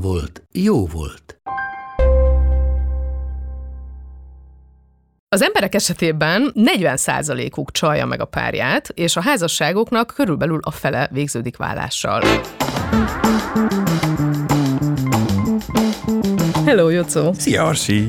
volt, 0.00 0.42
jó 0.52 0.86
volt. 0.86 1.40
Az 5.28 5.42
emberek 5.42 5.74
esetében 5.74 6.52
40%-uk 6.54 7.70
csalja 7.70 8.06
meg 8.06 8.20
a 8.20 8.24
párját, 8.24 8.88
és 8.88 9.16
a 9.16 9.20
házasságoknak 9.20 10.12
körülbelül 10.16 10.60
a 10.62 10.70
fele 10.70 11.08
végződik 11.12 11.56
vállással. 11.56 12.22
Hello, 16.64 16.88
Jocó! 16.88 17.32
Szia, 17.32 17.64
Arsi! 17.64 18.08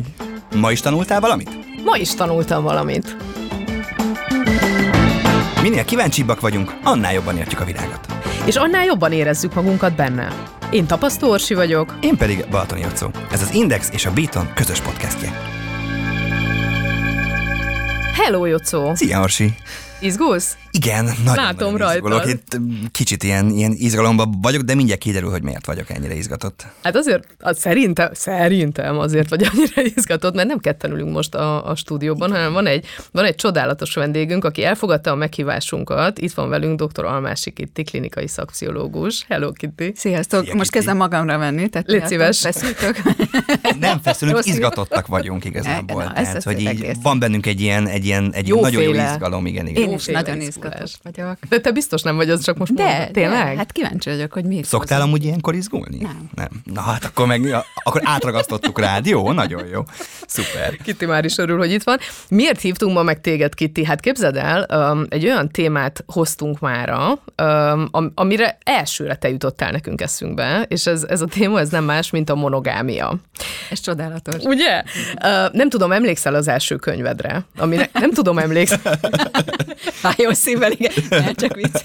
Ma 0.56 0.72
is 0.72 0.80
tanultál 0.80 1.20
valamit? 1.20 1.50
Ma 1.84 1.98
is 1.98 2.16
tanultam 2.16 2.64
valamit. 2.64 3.16
Minél 5.62 5.86
kíváncsibbak 5.86 6.40
vagyunk, 6.40 6.80
annál 6.84 7.14
jobban 7.14 7.38
értjük 7.38 7.60
a 7.60 7.66
világot. 7.66 8.00
És 8.46 8.56
annál 8.56 8.86
jobban 8.86 9.12
érezzük 9.12 9.54
magunkat 9.54 9.96
benne. 9.96 10.57
Én 10.72 10.88
Tapasztó 10.88 11.30
Orsi 11.30 11.54
vagyok. 11.54 11.98
Én 12.02 12.18
pedig 12.18 12.46
Balatoni 12.50 12.82
Jocó. 12.82 13.08
Ez 13.32 13.42
az 13.42 13.54
Index 13.54 13.90
és 13.92 14.06
a 14.06 14.12
Beaton 14.12 14.54
közös 14.54 14.82
podcastje. 14.82 15.32
Hello, 18.14 18.46
Jocó! 18.46 18.96
Szia, 18.96 19.22
Arsi! 19.22 19.56
Izgulsz? 20.00 20.58
Igen, 20.78 21.06
nagyon, 21.06 21.44
Látom 21.44 21.72
nagyon 21.72 22.00
rajtad. 22.00 22.30
Itt 22.30 22.58
kicsit 22.92 23.24
ilyen, 23.24 23.50
ilyen 23.50 23.72
izgalomban 23.78 24.42
vagyok, 24.42 24.62
de 24.62 24.76
mindjárt 24.76 25.00
kiderül, 25.02 25.30
hogy 25.30 25.44
miért 25.44 25.66
vagyok 25.66 25.90
ennyire 25.90 26.14
izgatott. 26.16 26.66
Hát 26.84 26.96
azért, 26.96 27.28
az 27.40 27.60
szerintem, 27.60 28.10
szerintem 28.14 29.00
azért 29.00 29.30
vagy 29.30 29.44
annyira 29.52 29.92
izgatott, 29.96 30.36
mert 30.36 30.48
nem 30.48 30.58
ketten 30.60 30.92
ülünk 30.92 31.12
most 31.14 31.36
a, 31.36 31.70
a 31.70 31.76
stúdióban, 31.76 32.32
hanem 32.32 32.54
van 32.54 32.66
egy, 32.66 32.86
van 33.12 33.26
egy 33.26 33.36
csodálatos 33.36 33.94
vendégünk, 33.94 34.44
aki 34.44 34.64
elfogadta 34.64 35.12
a 35.12 35.16
meghívásunkat. 35.16 36.20
Itt 36.20 36.34
van 36.34 36.50
velünk 36.50 36.82
dr. 36.82 37.06
Almási 37.06 37.52
Kitti, 37.52 37.84
klinikai 37.84 38.28
szakpszichológus. 38.28 39.26
Hello, 39.28 39.52
Kitti. 39.52 39.92
Sziasztok, 39.96 40.44
Szia, 40.44 40.56
most 40.56 40.72
kezdem 40.72 40.98
magamra 40.98 41.38
venni, 41.38 41.70
tehát 41.70 41.88
Légy 41.88 42.06
szíves. 42.06 42.40
Feszültök. 42.40 43.02
Nem 43.80 44.00
feszülünk, 44.02 44.46
izgatottak 44.46 45.08
vagyunk 45.08 45.46
igazából. 45.50 46.04
Na, 46.04 46.10
ez 46.14 46.22
Tehát, 46.22 46.36
az 46.36 46.44
hogy 46.44 46.60
így 46.60 46.68
egész. 46.68 46.96
van 47.02 47.20
bennünk 47.20 47.46
egy 47.46 47.62
ilyen, 47.62 47.88
egy 47.88 48.06
ilyen, 48.06 48.32
egy 48.34 48.48
ilyen 48.48 48.60
nagyon 48.60 48.82
jó 48.82 48.88
Jóféle. 48.88 49.12
izgalom, 49.12 49.46
igen, 49.46 49.68
igen. 49.68 49.82
Én 49.84 49.88
is 49.88 49.92
Jóféle 50.08 50.22
nagyon 50.22 50.42
izgulás. 50.42 50.67
Izgatott 50.74 51.16
vagyok. 51.16 51.38
De 51.50 51.60
te 51.60 51.72
biztos 51.72 52.02
nem 52.02 52.16
vagy, 52.16 52.30
az 52.30 52.44
csak 52.44 52.58
most 52.58 52.74
De, 52.74 52.84
mondod. 52.84 53.12
Tényleg? 53.12 53.52
de, 53.52 53.58
hát 53.58 53.72
kíváncsi 53.72 54.10
vagyok, 54.10 54.34
hogy 54.34 54.44
mi 54.46 54.64
Szoktál 54.64 55.02
amúgy 55.02 55.24
ilyenkor 55.24 55.56
izgulni? 55.56 55.98
Nem. 56.02 56.30
Nem. 56.36 56.48
Na 56.64 56.82
hát 56.82 57.06
akkor 57.06 57.28
meg, 57.28 57.56
akkor 57.84 58.02
átragasztottuk 58.04 58.80
rád. 58.80 59.06
Jó, 59.06 59.32
nagyon 59.32 59.68
jó. 59.68 59.84
Szuper. 60.28 60.76
Kitti 60.84 61.06
már 61.06 61.26
is 61.26 61.38
örül, 61.38 61.58
hogy 61.58 61.72
itt 61.72 61.84
van. 61.84 61.98
Miért 62.30 62.62
hívtunk 62.62 62.94
ma 62.94 63.04
meg 63.04 63.22
téged, 63.22 63.54
Kitti? 63.54 63.86
Hát 63.86 64.00
képzeld 64.00 64.36
el, 64.36 64.92
um, 64.92 65.06
egy 65.10 65.26
olyan 65.26 65.50
témát 65.50 66.04
hoztunk 66.08 66.60
mára, 66.60 67.08
um, 67.42 67.88
am- 67.92 68.12
amire 68.16 68.58
elsőre 68.64 69.16
te 69.16 69.30
jutottál 69.30 69.72
nekünk 69.72 70.02
eszünkbe, 70.02 70.66
és 70.68 70.86
ez, 70.86 71.04
ez 71.04 71.22
a 71.22 71.26
téma 71.26 71.60
ez 71.60 71.70
nem 71.70 71.84
más, 71.84 72.10
mint 72.10 72.30
a 72.30 72.36
monogámia. 72.36 73.16
Ez 73.70 73.80
csodálatos. 73.80 74.44
Ugye? 74.44 74.84
Uh, 75.24 75.54
nem 75.54 75.70
tudom, 75.70 75.92
emlékszel 75.92 76.36
az 76.36 76.48
első 76.48 76.76
könyvedre, 76.76 77.46
amire 77.58 77.90
nem 77.94 78.12
tudom 78.12 78.38
emlékszni. 78.38 78.80
Fájó 79.78 80.34
szívvel, 80.58 80.72
igen. 80.72 81.24
Nem, 81.24 81.34
csak 81.34 81.56
vicc. 81.56 81.82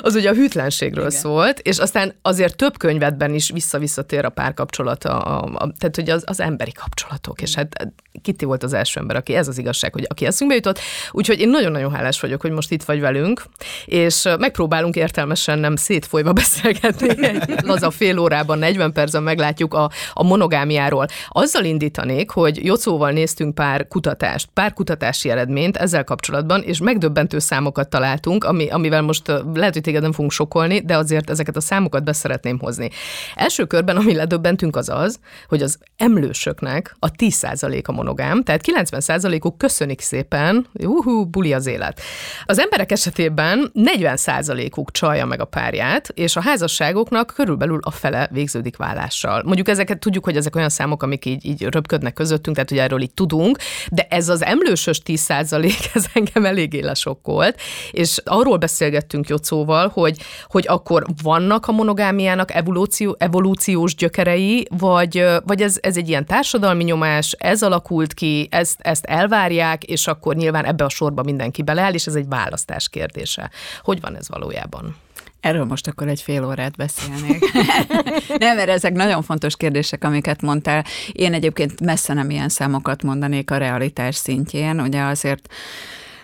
Az 0.00 0.14
ugye 0.14 0.30
a 0.30 0.34
hűtlenségről 0.34 1.06
Igen. 1.06 1.18
szólt, 1.18 1.58
és 1.58 1.78
aztán 1.78 2.14
azért 2.22 2.56
több 2.56 2.78
könyvedben 2.78 3.34
is 3.34 3.50
vissza-visszatér 3.50 4.24
a 4.24 4.28
párkapcsolat, 4.28 5.04
a, 5.04 5.42
a, 5.42 5.44
a, 5.44 5.72
tehát 5.78 5.96
hogy 5.96 6.10
az, 6.10 6.22
az 6.26 6.40
emberi 6.40 6.72
kapcsolatok, 6.72 7.42
és 7.42 7.54
hát 7.54 7.92
Kitti 8.22 8.44
volt 8.44 8.62
az 8.62 8.72
első 8.72 9.00
ember, 9.00 9.16
aki 9.16 9.34
ez 9.34 9.48
az 9.48 9.58
igazság, 9.58 9.92
hogy 9.92 10.06
aki 10.08 10.26
eszünkbe 10.26 10.56
jutott, 10.56 10.78
úgyhogy 11.10 11.40
én 11.40 11.48
nagyon-nagyon 11.48 11.92
hálás 11.92 12.20
vagyok, 12.20 12.40
hogy 12.40 12.50
most 12.50 12.70
itt 12.70 12.82
vagy 12.82 13.00
velünk, 13.00 13.42
és 13.84 14.28
megpróbálunk 14.38 14.96
értelmesen 14.96 15.58
nem 15.58 15.76
szétfolyva 15.76 16.32
beszélgetni, 16.42 17.26
egy 17.26 17.62
laza 17.62 17.90
fél 17.90 18.18
órában, 18.18 18.58
40 18.58 18.92
percen 18.92 19.22
meglátjuk 19.22 19.74
a, 19.74 19.90
a 20.12 20.22
monogámiáról. 20.22 21.06
Azzal 21.28 21.64
indítanék, 21.64 22.30
hogy 22.30 22.64
Jocóval 22.64 23.10
néztünk 23.10 23.54
pár 23.54 23.88
kutatást, 23.88 24.48
pár 24.54 24.72
kutatási 24.72 25.30
eredményt 25.30 25.76
ezzel 25.76 26.04
kapcsolatban, 26.04 26.62
és 26.62 26.80
megdöbbentő 26.80 27.38
számokat 27.38 27.88
találtunk, 27.88 28.44
ami, 28.44 28.68
amivel 28.68 29.02
most 29.02 29.28
lehet, 29.54 29.72
hogy 29.72 29.82
téged 29.82 30.02
nem 30.02 30.12
fogunk 30.12 30.32
sokolni, 30.32 30.80
de 30.80 30.96
azért 30.96 31.30
ezeket 31.30 31.56
a 31.56 31.60
számokat 31.60 32.04
beszeretném 32.04 32.58
hozni. 32.58 32.90
Első 33.34 33.64
körben, 33.64 33.96
ami 33.96 34.14
ledöbbentünk, 34.14 34.76
az 34.76 34.88
az, 34.88 35.18
hogy 35.48 35.62
az 35.62 35.78
emlősöknek 35.96 36.96
a 36.98 37.10
10% 37.10 37.84
a 37.84 37.92
monogám, 38.10 38.42
tehát 38.42 38.60
90%-uk 38.66 39.58
köszönik 39.58 40.00
szépen, 40.00 40.66
juhú, 40.72 41.24
buli 41.24 41.52
az 41.52 41.66
élet. 41.66 42.00
Az 42.44 42.58
emberek 42.58 42.92
esetében 42.92 43.70
40%-uk 43.74 44.90
csalja 44.90 45.26
meg 45.26 45.40
a 45.40 45.44
párját, 45.44 46.08
és 46.14 46.36
a 46.36 46.40
házasságoknak 46.40 47.32
körülbelül 47.36 47.80
a 47.82 47.90
fele 47.90 48.28
végződik 48.32 48.76
vállással. 48.76 49.42
Mondjuk 49.44 49.68
ezeket 49.68 49.98
tudjuk, 49.98 50.24
hogy 50.24 50.36
ezek 50.36 50.56
olyan 50.56 50.68
számok, 50.68 51.02
amik 51.02 51.24
így, 51.24 51.44
így 51.44 51.62
röpködnek 51.62 52.12
közöttünk, 52.12 52.56
tehát 52.56 52.70
hogy 52.70 52.78
erről 52.78 53.00
így 53.00 53.14
tudunk, 53.14 53.58
de 53.90 54.06
ez 54.10 54.28
az 54.28 54.44
emlősös 54.44 55.00
10% 55.04 55.74
ez 55.94 56.04
engem 56.14 56.44
eléggé 56.44 56.80
lesokkolt, 56.80 57.60
és 57.90 58.20
arról 58.24 58.56
beszélgettünk 58.56 59.28
Jocóval, 59.28 59.88
hogy, 59.88 60.18
hogy 60.46 60.64
akkor 60.68 61.04
vannak 61.22 61.66
a 61.66 61.72
monogámiának 61.72 62.54
evolúció, 62.54 63.16
evolúciós 63.18 63.94
gyökerei, 63.94 64.66
vagy, 64.78 65.24
vagy 65.44 65.62
ez, 65.62 65.78
ez 65.80 65.96
egy 65.96 66.08
ilyen 66.08 66.26
társadalmi 66.26 66.84
nyomás, 66.84 67.34
ez 67.38 67.62
alakult 67.90 68.14
ki, 68.14 68.48
ezt, 68.50 68.80
ezt 68.80 69.04
elvárják, 69.04 69.84
és 69.84 70.06
akkor 70.06 70.34
nyilván 70.36 70.64
ebbe 70.64 70.84
a 70.84 70.88
sorba 70.88 71.22
mindenki 71.22 71.62
beleáll, 71.62 71.92
és 71.92 72.06
ez 72.06 72.14
egy 72.14 72.28
választás 72.28 72.88
kérdése. 72.88 73.50
Hogy 73.82 74.00
van 74.00 74.16
ez 74.16 74.28
valójában? 74.28 74.96
Erről 75.40 75.64
most 75.64 75.86
akkor 75.86 76.08
egy 76.08 76.22
fél 76.22 76.44
órát 76.44 76.76
beszélnék. 76.76 77.52
nem, 78.38 78.56
mert 78.56 78.68
ezek 78.68 78.92
nagyon 78.92 79.22
fontos 79.22 79.56
kérdések, 79.56 80.04
amiket 80.04 80.42
mondtál. 80.42 80.84
Én 81.12 81.34
egyébként 81.34 81.80
messze 81.80 82.12
nem 82.14 82.30
ilyen 82.30 82.48
számokat 82.48 83.02
mondanék 83.02 83.50
a 83.50 83.56
realitás 83.56 84.14
szintjén. 84.14 84.80
Ugye 84.80 85.02
azért 85.02 85.48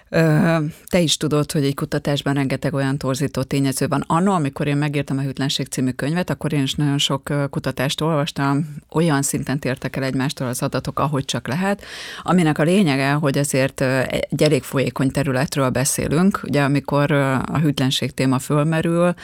Te 0.09 0.99
is 0.99 1.17
tudod, 1.17 1.53
hogy 1.53 1.65
egy 1.65 1.75
kutatásban 1.75 2.34
rengeteg 2.34 2.75
olyan 2.75 2.99
torzító 2.99 3.43
tényező 3.43 3.89
van. 3.89 4.05
Anno, 4.06 4.33
amikor 4.33 4.67
én 4.67 4.77
megírtam 4.77 5.19
a 5.19 5.21
Hűtlenség 5.21 5.67
című 5.67 5.91
könyvet, 5.91 6.31
akkor 6.31 6.53
én 6.53 6.62
is 6.62 6.75
nagyon 6.75 6.99
sok 6.99 7.50
kutatást 7.50 8.00
olvastam, 8.00 8.75
olyan 8.91 9.22
szinten 9.22 9.59
tértek 9.59 9.97
el 9.97 10.03
egymástól 10.03 10.47
az 10.47 10.62
adatok, 10.62 10.99
ahogy 10.99 11.25
csak 11.25 11.49
lehet, 11.49 11.84
aminek 12.22 12.59
a 12.59 12.62
lényege, 12.62 13.12
hogy 13.12 13.39
azért 13.39 13.81
ö, 13.81 14.00
egy 14.09 14.43
elég 14.43 14.62
folyékony 14.62 15.11
területről 15.11 15.71
beszélünk. 15.71 16.41
Ugye, 16.43 16.62
amikor 16.62 17.11
a 17.47 17.59
hűtlenség 17.59 18.15
téma 18.15 18.39
fölmerül, 18.39 19.15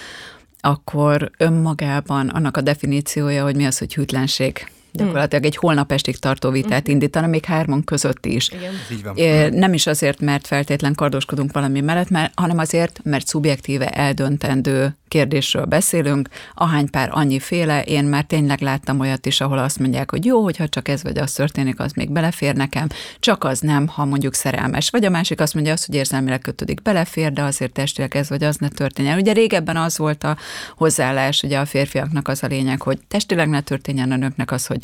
akkor 0.60 1.30
önmagában 1.38 2.28
annak 2.28 2.56
a 2.56 2.60
definíciója, 2.60 3.42
hogy 3.42 3.56
mi 3.56 3.64
az, 3.64 3.78
hogy 3.78 3.94
hűtlenség, 3.94 4.66
gyakorlatilag 4.92 5.44
egy 5.44 5.56
holnap 5.56 5.92
estig 5.92 6.18
tartó 6.18 6.50
vitát 6.50 6.88
indítana, 6.88 7.26
még 7.26 7.44
hárman 7.44 7.84
között 7.84 8.26
is. 8.26 8.48
Igen. 8.48 8.72
Ez 8.72 8.96
így 8.96 9.02
van. 9.02 9.54
Nem 9.54 9.72
is 9.72 9.86
azért, 9.86 10.20
mert 10.20 10.46
feltétlen 10.46 10.94
kardoskodunk 10.94 11.52
valami 11.52 11.80
mellett, 11.80 12.10
mert, 12.10 12.32
hanem 12.34 12.58
azért, 12.58 13.00
mert 13.04 13.26
szubjektíve 13.26 13.88
eldöntendő 13.88 14.96
kérdésről 15.08 15.64
beszélünk, 15.64 16.28
ahány 16.54 16.90
pár 16.90 17.08
annyi 17.12 17.38
féle, 17.38 17.82
én 17.82 18.04
már 18.04 18.24
tényleg 18.24 18.60
láttam 18.60 19.00
olyat 19.00 19.26
is, 19.26 19.40
ahol 19.40 19.58
azt 19.58 19.78
mondják, 19.78 20.10
hogy 20.10 20.24
jó, 20.24 20.42
hogyha 20.42 20.68
csak 20.68 20.88
ez 20.88 21.02
vagy 21.02 21.18
az 21.18 21.32
történik, 21.32 21.80
az 21.80 21.92
még 21.92 22.10
belefér 22.10 22.54
nekem, 22.54 22.86
csak 23.20 23.44
az 23.44 23.60
nem, 23.60 23.86
ha 23.86 24.04
mondjuk 24.04 24.34
szerelmes. 24.34 24.90
Vagy 24.90 25.04
a 25.04 25.10
másik 25.10 25.40
azt 25.40 25.54
mondja 25.54 25.72
azt, 25.72 25.86
hogy 25.86 25.94
érzelmileg 25.94 26.40
kötődik, 26.40 26.82
belefér, 26.82 27.32
de 27.32 27.42
azért 27.42 27.72
testileg 27.72 28.16
ez 28.16 28.28
vagy 28.28 28.44
az 28.44 28.56
ne 28.56 28.68
történjen. 28.68 29.18
Ugye 29.18 29.32
régebben 29.32 29.76
az 29.76 29.98
volt 29.98 30.24
a 30.24 30.36
hozzáállás, 30.76 31.42
ugye 31.42 31.58
a 31.58 31.64
férfiaknak 31.64 32.28
az 32.28 32.42
a 32.42 32.46
lényeg, 32.46 32.82
hogy 32.82 32.98
testileg 33.08 33.48
ne 33.48 33.60
történjen 33.60 34.12
a 34.12 34.16
nőknek 34.16 34.50
az, 34.50 34.66
hogy 34.66 34.81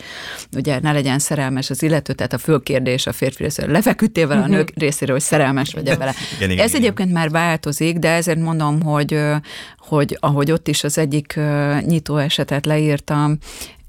ugye 0.57 0.81
ne 0.81 0.93
legyen 0.93 1.19
szerelmes 1.19 1.71
az 1.71 1.83
illető, 1.83 2.13
tehát 2.13 2.33
a 2.33 2.39
fő 2.39 2.59
kérdés 2.59 3.07
a 3.07 3.13
férfi 3.13 3.43
részéről, 3.43 3.73
lefeküdtél 3.73 4.27
vele 4.27 4.43
a 4.43 4.47
nők 4.47 4.73
részéről, 4.75 5.15
hogy 5.15 5.25
szerelmes 5.25 5.73
vagy 5.73 5.97
vele. 5.97 6.15
Igen, 6.37 6.51
igen, 6.51 6.65
ez 6.65 6.71
igen. 6.71 6.83
egyébként 6.83 7.13
már 7.13 7.31
változik, 7.31 7.99
de 7.99 8.11
ezért 8.11 8.39
mondom, 8.39 8.83
hogy, 8.83 9.21
hogy 9.79 10.17
ahogy 10.21 10.51
ott 10.51 10.69
is 10.69 10.85
az 10.85 10.99
egyik 10.99 11.41
nyitó 11.81 12.17
esetet 12.17 12.67
leírtam, 12.67 13.39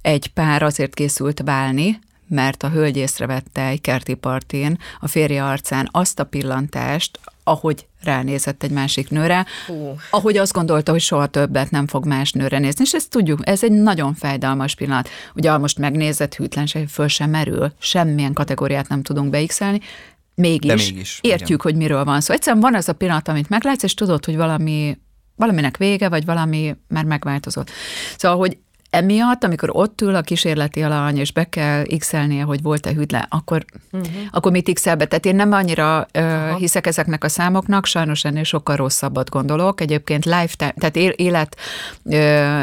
egy 0.01 0.27
pár 0.27 0.63
azért 0.63 0.93
készült 0.93 1.41
válni, 1.45 1.99
mert 2.27 2.63
a 2.63 2.69
hölgy 2.69 2.97
észrevette 2.97 3.65
egy 3.65 3.81
kerti 3.81 4.13
partin 4.13 4.77
a 4.99 5.07
férje 5.07 5.45
arcán 5.45 5.89
azt 5.91 6.19
a 6.19 6.23
pillantást, 6.23 7.19
ahogy 7.43 7.87
ránézett 8.03 8.63
egy 8.63 8.71
másik 8.71 9.09
nőre, 9.09 9.45
Hú. 9.67 9.95
ahogy 10.09 10.37
azt 10.37 10.53
gondolta, 10.53 10.91
hogy 10.91 11.01
soha 11.01 11.27
többet 11.27 11.71
nem 11.71 11.87
fog 11.87 12.05
más 12.05 12.31
nőre 12.31 12.59
nézni, 12.59 12.83
és 12.83 12.93
ezt 12.93 13.09
tudjuk, 13.09 13.39
ez 13.47 13.63
egy 13.63 13.71
nagyon 13.71 14.13
fájdalmas 14.13 14.75
pillanat. 14.75 15.09
Ugye, 15.35 15.57
most 15.57 15.77
megnézett 15.77 16.35
hűtlenség, 16.35 16.87
föl 16.87 17.07
sem 17.07 17.29
merül, 17.29 17.73
semmilyen 17.79 18.33
kategóriát 18.33 18.87
nem 18.87 19.01
tudunk 19.01 19.29
beixelni, 19.29 19.79
mégis, 20.35 20.69
De 20.69 20.75
mégis, 20.75 21.19
értjük, 21.21 21.47
igen. 21.47 21.59
hogy 21.61 21.75
miről 21.75 22.03
van 22.03 22.21
szó. 22.21 22.33
Egyszerűen 22.33 22.61
van 22.61 22.75
az 22.75 22.89
a 22.89 22.93
pillanat, 22.93 23.27
amit 23.27 23.49
meglátsz, 23.49 23.83
és 23.83 23.93
tudod, 23.93 24.25
hogy 24.25 24.35
valami, 24.35 24.97
valaminek 25.35 25.77
vége, 25.77 26.09
vagy 26.09 26.25
valami 26.25 26.75
már 26.87 27.03
megváltozott. 27.03 27.71
Szóval, 28.17 28.37
hogy 28.37 28.57
Emiatt, 28.89 29.43
amikor 29.43 29.69
ott 29.71 30.01
ül 30.01 30.15
a 30.15 30.21
kísérleti 30.21 30.81
alany, 30.83 31.17
és 31.17 31.31
be 31.31 31.43
kell 31.43 31.85
x 31.97 32.13
hogy 32.45 32.61
volt-e 32.61 32.93
hűtlen, 32.93 33.25
akkor, 33.29 33.65
uh-huh. 33.91 34.11
akkor 34.31 34.51
mit 34.51 34.73
x 34.73 34.83
be? 34.83 34.95
Tehát 34.95 35.25
én 35.25 35.35
nem 35.35 35.51
annyira 35.51 36.07
ö, 36.11 36.51
hiszek 36.57 36.87
ezeknek 36.87 37.23
a 37.23 37.29
számoknak, 37.29 37.85
sajnos 37.85 38.23
ennél 38.23 38.43
sokkal 38.43 38.75
rosszabbat 38.75 39.29
gondolok. 39.29 39.81
Egyébként 39.81 40.25
lifetime, 40.25 40.73
tehát 40.77 40.95
élet 40.95 41.55
ö, 42.03 42.61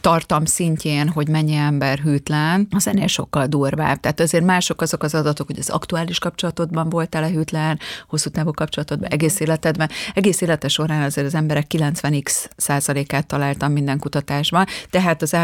tartam 0.00 0.44
szintjén, 0.44 1.08
hogy 1.08 1.28
mennyi 1.28 1.54
ember 1.54 1.98
hűtlen, 1.98 2.66
az 2.70 2.86
ennél 2.86 3.06
sokkal 3.06 3.46
durvább. 3.46 4.00
Tehát 4.00 4.20
azért 4.20 4.44
mások 4.44 4.80
azok 4.80 5.02
az 5.02 5.14
adatok, 5.14 5.46
hogy 5.46 5.58
az 5.58 5.70
aktuális 5.70 6.18
kapcsolatodban 6.18 6.88
voltál-e 6.88 7.28
hűtlen, 7.28 7.78
hosszú 8.08 8.30
távú 8.30 8.50
kapcsolatodban, 8.50 9.10
egész 9.10 9.40
életedben. 9.40 9.90
Egész 10.14 10.40
élete 10.40 10.68
során 10.68 11.02
azért 11.02 11.26
az 11.26 11.34
emberek 11.34 11.66
90x 11.74 12.44
százalékát 12.56 13.26
találtam 13.26 13.72
minden 13.72 13.98
kutatásban, 13.98 14.66
tehát 14.90 15.22
az 15.22 15.34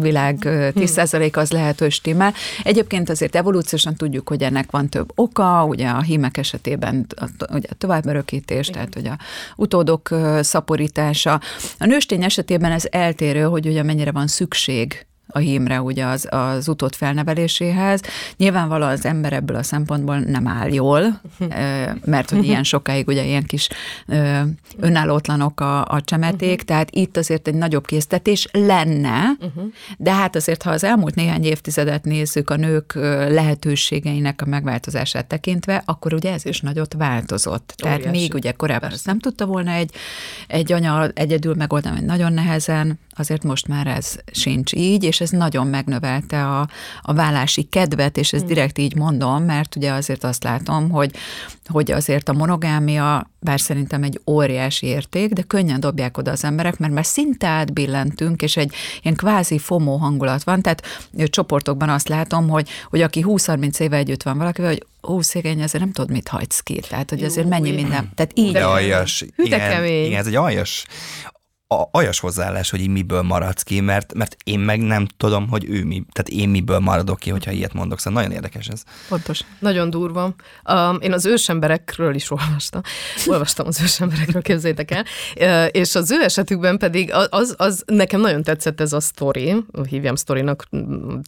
világ 0.00 0.38
10% 0.40 1.36
az 1.36 1.50
lehet, 1.50 1.78
hogy 1.78 1.92
stimmel. 1.92 2.34
Egyébként 2.62 3.10
azért 3.10 3.36
evolúciósan 3.36 3.94
tudjuk, 3.94 4.28
hogy 4.28 4.42
ennek 4.42 4.70
van 4.70 4.88
több 4.88 5.12
oka, 5.14 5.64
ugye 5.64 5.88
a 5.88 6.00
hímek 6.00 6.36
esetében 6.36 7.06
ugye 7.52 7.68
a 7.70 7.74
továbbörökítés, 7.78 8.66
tehát 8.66 8.94
hogy 8.94 9.06
a 9.06 9.18
utódok 9.56 10.08
szaporítása. 10.40 11.40
A 11.78 11.86
nőstény 11.86 12.24
esetében 12.24 12.72
ez 12.72 12.84
eltérő, 12.90 13.42
hogy 13.42 13.66
ugye 13.66 13.82
mennyire 13.82 14.12
van 14.12 14.26
szükség 14.26 15.06
a 15.26 15.38
hímre 15.38 15.80
ugye 15.80 16.04
az, 16.04 16.26
az 16.30 16.68
utód 16.68 16.94
felneveléséhez. 16.94 18.00
Nyilvánvalóan 18.36 18.90
az 18.90 19.04
ember 19.04 19.32
ebből 19.32 19.56
a 19.56 19.62
szempontból 19.62 20.18
nem 20.18 20.46
áll 20.46 20.72
jól, 20.72 21.20
mert 22.04 22.30
hogy 22.30 22.44
ilyen 22.44 22.62
sokáig 22.62 23.08
ugye 23.08 23.24
ilyen 23.24 23.44
kis 23.44 23.68
önállótlanok 24.78 25.60
a, 25.60 25.84
a 25.84 26.00
csemeték, 26.00 26.62
tehát 26.62 26.88
itt 26.90 27.16
azért 27.16 27.48
egy 27.48 27.54
nagyobb 27.54 27.86
késztetés 27.86 28.48
lenne, 28.52 29.22
de 29.96 30.12
hát 30.12 30.36
azért, 30.36 30.62
ha 30.62 30.70
az 30.70 30.84
elmúlt 30.84 31.14
néhány 31.14 31.44
évtizedet 31.44 32.04
nézzük 32.04 32.50
a 32.50 32.56
nők 32.56 32.94
lehetőségeinek 33.28 34.42
a 34.42 34.46
megváltozását 34.46 35.26
tekintve, 35.26 35.82
akkor 35.84 36.14
ugye 36.14 36.32
ez 36.32 36.44
is 36.44 36.60
nagyot 36.60 36.94
változott. 36.94 37.74
Tehát 37.76 37.98
Óriási. 37.98 38.18
még 38.18 38.34
ugye 38.34 38.52
korábban 38.52 38.90
ezt 38.90 39.06
nem 39.06 39.18
tudta 39.18 39.46
volna 39.46 39.70
egy, 39.70 39.90
egy 40.46 40.72
anya 40.72 41.08
egyedül 41.08 41.54
megoldani, 41.54 42.00
nagyon 42.00 42.32
nehezen, 42.32 42.98
azért 43.16 43.42
most 43.42 43.68
már 43.68 43.86
ez 43.86 44.16
sincs 44.32 44.72
így, 44.72 45.04
és 45.04 45.20
ez 45.20 45.30
nagyon 45.30 45.66
megnövelte 45.66 46.46
a, 46.46 46.68
a 47.02 47.12
vállási 47.12 47.62
kedvet, 47.62 48.16
és 48.16 48.32
ezt 48.32 48.46
direkt 48.46 48.78
így 48.78 48.96
mondom, 48.96 49.44
mert 49.44 49.76
ugye 49.76 49.92
azért 49.92 50.24
azt 50.24 50.44
látom, 50.44 50.90
hogy, 50.90 51.10
hogy 51.66 51.90
azért 51.90 52.28
a 52.28 52.32
monogámia, 52.32 53.30
bár 53.40 53.60
szerintem 53.60 54.02
egy 54.02 54.20
óriási 54.26 54.86
érték, 54.86 55.32
de 55.32 55.42
könnyen 55.42 55.80
dobják 55.80 56.18
oda 56.18 56.30
az 56.30 56.44
emberek, 56.44 56.78
mert 56.78 56.92
már 56.92 57.04
szinte 57.04 57.46
átbillentünk, 57.46 58.42
és 58.42 58.56
egy 58.56 58.72
ilyen 59.02 59.16
kvázi 59.16 59.58
FOMO 59.58 59.96
hangulat 59.96 60.44
van, 60.44 60.62
tehát 60.62 60.82
csoportokban 61.24 61.88
azt 61.88 62.08
látom, 62.08 62.48
hogy, 62.48 62.68
hogy 62.90 63.02
aki 63.02 63.24
20-30 63.26 63.80
éve 63.80 63.96
együtt 63.96 64.22
van 64.22 64.38
valakivel, 64.38 64.70
hogy 64.70 64.86
ó, 65.08 65.20
szegény, 65.20 65.62
azért 65.62 65.84
nem 65.84 65.92
tudod, 65.92 66.10
mit 66.10 66.28
hagysz 66.28 66.60
ki. 66.60 66.80
Tehát, 66.88 67.10
hogy 67.10 67.22
azért 67.22 67.48
mennyi 67.48 67.70
minden. 67.70 68.10
Tehát 68.14 68.30
így. 68.34 68.52
De 68.52 68.64
aljas. 68.64 69.24
Hű, 69.36 69.42
de 69.42 69.56
igen, 69.56 69.70
kemény. 69.70 70.04
igen, 70.04 70.18
ez 70.18 70.26
egy 70.26 70.34
aljas 70.34 70.86
a, 71.68 71.82
aljas 71.90 72.20
hozzáállás, 72.20 72.70
hogy 72.70 72.80
így 72.80 72.88
miből 72.88 73.22
maradsz 73.22 73.62
ki, 73.62 73.80
mert, 73.80 74.14
mert 74.14 74.36
én 74.44 74.58
meg 74.58 74.80
nem 74.80 75.06
tudom, 75.16 75.48
hogy 75.48 75.64
ő 75.68 75.84
mi, 75.84 76.04
tehát 76.12 76.42
én 76.42 76.48
miből 76.48 76.78
maradok 76.78 77.18
ki, 77.18 77.30
hogyha 77.30 77.50
ilyet 77.50 77.72
mondok, 77.72 77.98
szóval 77.98 78.22
nagyon 78.22 78.36
érdekes 78.36 78.66
ez. 78.66 78.82
Pontos. 79.08 79.40
Nagyon 79.58 79.90
durva. 79.90 80.34
Um, 80.70 80.98
én 81.00 81.12
az 81.12 81.26
ősemberekről 81.26 82.14
is 82.14 82.30
olvastam. 82.30 82.80
Olvastam 83.26 83.66
az 83.66 83.80
ősemberekről, 83.82 84.42
képzétek 84.42 84.90
el. 84.90 85.04
Uh, 85.36 85.68
és 85.70 85.94
az 85.94 86.10
ő 86.10 86.22
esetükben 86.22 86.78
pedig 86.78 87.12
az, 87.12 87.26
az, 87.30 87.54
az 87.58 87.82
nekem 87.86 88.20
nagyon 88.20 88.42
tetszett 88.42 88.80
ez 88.80 88.92
a 88.92 89.00
sztori, 89.00 89.64
hívjam 89.88 90.14
sztorinak, 90.14 90.68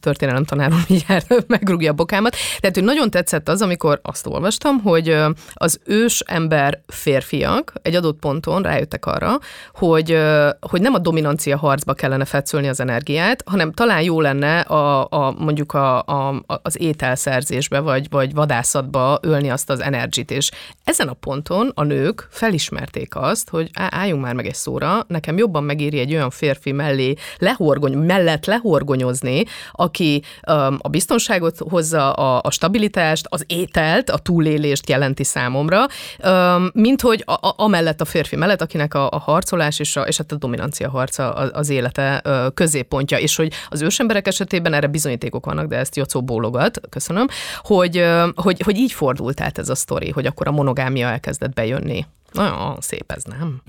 történelem 0.01 0.43
tanárom 0.43 0.83
mindjárt 0.87 1.33
megrúgja 1.47 1.91
a 1.91 1.93
bokámat. 1.95 2.35
Tehát, 2.59 2.75
hogy 2.75 2.85
nagyon 2.85 3.11
tetszett 3.11 3.49
az, 3.49 3.61
amikor 3.61 3.99
azt 4.03 4.27
olvastam, 4.27 4.81
hogy 4.81 5.17
az 5.53 5.79
ős 5.85 6.19
ember 6.19 6.81
férfiak 6.87 7.73
egy 7.81 7.95
adott 7.95 8.19
ponton 8.19 8.61
rájöttek 8.61 9.05
arra, 9.05 9.39
hogy, 9.73 10.17
hogy 10.59 10.81
nem 10.81 10.93
a 10.93 10.97
dominancia 10.97 11.57
harcba 11.57 11.93
kellene 11.93 12.25
fetszölni 12.25 12.67
az 12.67 12.79
energiát, 12.79 13.43
hanem 13.45 13.71
talán 13.71 14.01
jó 14.01 14.21
lenne 14.21 14.59
a, 14.59 15.07
a 15.09 15.35
mondjuk 15.37 15.73
a, 15.73 15.97
a, 15.99 16.43
az 16.45 16.81
ételszerzésbe, 16.81 17.79
vagy, 17.79 18.09
vagy 18.09 18.33
vadászatba 18.33 19.19
ölni 19.21 19.49
azt 19.49 19.69
az 19.69 19.79
energit, 19.79 20.31
és 20.31 20.51
ezen 20.83 21.07
a 21.07 21.13
ponton 21.13 21.71
a 21.75 21.83
nők 21.83 22.27
felismerték 22.31 23.15
azt, 23.15 23.49
hogy 23.49 23.69
á, 23.73 23.87
álljunk 23.91 24.21
már 24.21 24.33
meg 24.33 24.45
egy 24.45 24.55
szóra, 24.55 25.03
nekem 25.07 25.37
jobban 25.37 25.63
megéri 25.63 25.99
egy 25.99 26.13
olyan 26.13 26.29
férfi 26.29 26.71
mellé 26.71 27.13
lehorgony, 27.37 27.97
mellett 27.97 28.45
lehorgonyozni, 28.45 29.43
aki 29.71 30.23
um, 30.47 30.77
a 30.81 30.87
biztonságot 30.87 31.57
hozza, 31.69 32.13
a, 32.13 32.41
a 32.43 32.51
stabilitást, 32.51 33.25
az 33.29 33.43
ételt, 33.47 34.09
a 34.09 34.17
túlélést 34.17 34.89
jelenti 34.89 35.23
számomra, 35.23 35.85
um, 36.23 36.69
mint 36.73 37.01
hogy 37.01 37.23
a, 37.25 37.31
a, 37.31 37.53
amellett 37.57 38.01
a 38.01 38.05
férfi 38.05 38.35
mellett, 38.35 38.61
akinek 38.61 38.93
a, 38.93 39.09
a 39.09 39.19
harcolás 39.19 39.79
és 39.79 39.95
a, 39.95 40.01
és 40.01 40.18
hát 40.19 40.31
a 40.31 40.35
dominancia 40.35 40.89
harca 40.89 41.33
az, 41.33 41.69
élete 41.69 42.23
középpontja, 42.53 43.17
és 43.17 43.35
hogy 43.35 43.53
az 43.69 43.81
ősemberek 43.81 44.27
esetében 44.27 44.73
erre 44.73 44.87
bizonyítékok 44.87 45.45
vannak, 45.45 45.67
de 45.67 45.77
ezt 45.77 45.95
Jocó 45.95 46.23
bólogat, 46.23 46.81
köszönöm, 46.89 47.27
hogy, 47.57 48.05
hogy, 48.35 48.61
hogy 48.61 48.77
így 48.77 48.91
fordult 48.91 49.41
át 49.41 49.57
ez 49.57 49.69
a 49.69 49.75
sztori, 49.75 50.09
hogy 50.09 50.25
akkor 50.25 50.47
a 50.47 50.51
monogámia 50.51 51.07
elkezdett 51.07 51.53
bejönni. 51.53 52.05
Nagyon 52.31 52.77
szép 52.79 53.11
ez, 53.11 53.23
nem? 53.23 53.61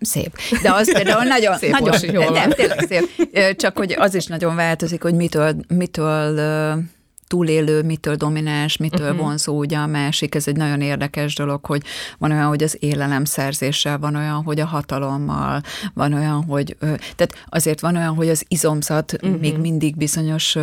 Szép. 0.00 0.38
De 0.62 0.72
az 0.72 0.92
például 0.92 1.24
nagyon, 1.34 1.56
Szép, 1.56 1.70
nagyon 1.70 2.24
van. 2.24 2.32
nem, 2.32 2.50
tényleg 2.50 2.86
szép. 2.88 3.56
Csak 3.56 3.76
hogy 3.76 3.92
az 3.92 4.14
is 4.14 4.26
nagyon 4.26 4.56
változik, 4.56 5.02
hogy 5.02 5.14
mitől, 5.14 5.54
mitől 5.68 6.40
túlélő, 7.26 7.82
mitől 7.82 8.14
domináns, 8.14 8.76
mitől 8.76 9.10
uh-huh. 9.10 9.24
vonzó 9.24 9.58
ugye 9.58 9.78
a 9.78 9.86
másik. 9.86 10.34
Ez 10.34 10.48
egy 10.48 10.56
nagyon 10.56 10.80
érdekes 10.80 11.34
dolog, 11.34 11.64
hogy 11.64 11.82
van 12.18 12.30
olyan, 12.30 12.46
hogy 12.46 12.62
az 12.62 12.76
élelemszerzéssel, 12.80 13.98
van 13.98 14.14
olyan, 14.14 14.42
hogy 14.42 14.60
a 14.60 14.66
hatalommal, 14.66 15.62
van 15.94 16.12
olyan, 16.12 16.44
hogy... 16.44 16.76
Tehát 17.16 17.44
azért 17.48 17.80
van 17.80 17.96
olyan, 17.96 18.14
hogy 18.14 18.28
az 18.28 18.44
izomzat 18.48 19.12
uh-huh. 19.12 19.40
még 19.40 19.58
mindig 19.58 19.96
bizonyos 19.96 20.56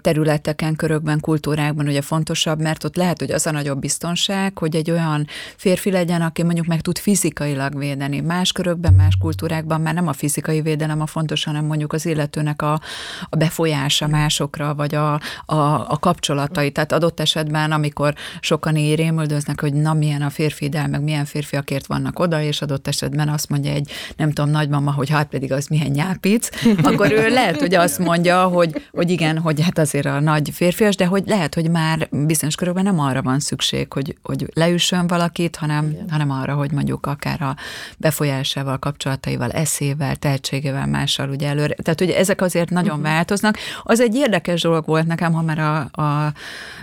területeken, 0.00 0.76
körökben, 0.76 1.20
kultúrákban 1.20 1.86
ugye 1.86 2.02
fontosabb, 2.02 2.60
mert 2.60 2.84
ott 2.84 2.96
lehet, 2.96 3.18
hogy 3.18 3.30
az 3.30 3.46
a 3.46 3.50
nagyobb 3.50 3.78
biztonság, 3.78 4.58
hogy 4.58 4.76
egy 4.76 4.90
olyan 4.90 5.26
férfi 5.56 5.90
legyen, 5.90 6.22
aki 6.22 6.42
mondjuk 6.42 6.66
meg 6.66 6.80
tud 6.80 6.98
fizikailag 6.98 7.78
védeni. 7.78 8.20
Más 8.20 8.52
körökben, 8.52 8.94
más 8.94 9.16
kultúrákban 9.20 9.80
már 9.80 9.94
nem 9.94 10.08
a 10.08 10.12
fizikai 10.12 10.60
védelem 10.60 11.00
a 11.00 11.06
fontos, 11.06 11.44
hanem 11.44 11.64
mondjuk 11.64 11.92
az 11.92 12.06
illetőnek 12.06 12.62
a, 12.62 12.80
a 13.28 13.36
befolyása 13.36 14.06
másokra, 14.06 14.74
vagy 14.74 14.94
a, 14.94 15.20
a, 15.44 15.54
a 15.74 15.98
kapcsolatai. 15.98 16.70
Tehát 16.70 16.92
adott 16.92 17.20
esetben, 17.20 17.72
amikor 17.72 18.14
sokan 18.40 18.76
így 18.76 18.94
rémüldöznek, 18.94 19.60
hogy 19.60 19.72
na 19.72 19.94
milyen 19.94 20.22
a 20.22 20.30
férfi 20.30 20.64
ideál, 20.64 20.88
meg 20.88 21.02
milyen 21.02 21.24
férfiakért 21.24 21.86
vannak 21.86 22.18
oda, 22.18 22.42
és 22.42 22.62
adott 22.62 22.88
esetben 22.88 23.28
azt 23.28 23.48
mondja 23.48 23.72
egy, 23.72 23.90
nem 24.16 24.32
tudom, 24.32 24.50
nagymama, 24.50 24.92
hogy 24.92 25.10
hát 25.10 25.28
pedig 25.28 25.52
az 25.52 25.66
milyen 25.66 25.90
nyápic, 25.90 26.48
akkor 26.82 27.12
ő 27.12 27.28
lehet, 27.28 27.60
hogy 27.60 27.74
azt 27.74 27.98
mondja, 27.98 28.44
hogy, 28.44 28.88
hogy 28.92 29.10
igen, 29.10 29.38
hogy 29.38 29.60
hát 29.62 29.78
azért 29.78 30.06
a 30.06 30.20
nagy 30.20 30.50
férfias, 30.52 30.96
de 30.96 31.06
hogy 31.06 31.22
lehet, 31.26 31.54
hogy 31.54 31.70
már 31.70 32.08
bizonyos 32.10 32.54
körökben 32.54 32.84
nem 32.84 33.00
arra 33.00 33.22
van 33.22 33.40
szükség, 33.40 33.92
hogy, 33.92 34.16
hogy 34.22 34.46
leüssön 34.54 35.06
valakit, 35.06 35.56
hanem, 35.56 35.96
hanem 36.10 36.30
arra, 36.30 36.54
hogy 36.54 36.72
mondjuk 36.72 37.06
akár 37.06 37.42
a 37.42 37.56
befolyásával, 37.98 38.78
kapcsolataival, 38.78 39.50
eszével, 39.50 40.16
tehetségével, 40.16 40.86
mással 40.86 41.28
ugye 41.28 41.48
előre. 41.48 41.74
Tehát, 41.74 41.98
hogy 41.98 42.10
ezek 42.10 42.40
azért 42.40 42.70
nagyon 42.70 42.98
uh-huh. 42.98 43.12
változnak. 43.12 43.58
Az 43.82 44.00
egy 44.00 44.14
érdekes 44.14 44.60
dolog 44.60 44.86
volt 44.86 45.06
nekem, 45.06 45.32
ha 45.32 45.42
már 45.42 45.55
a, 45.58 46.02
a, 46.02 46.32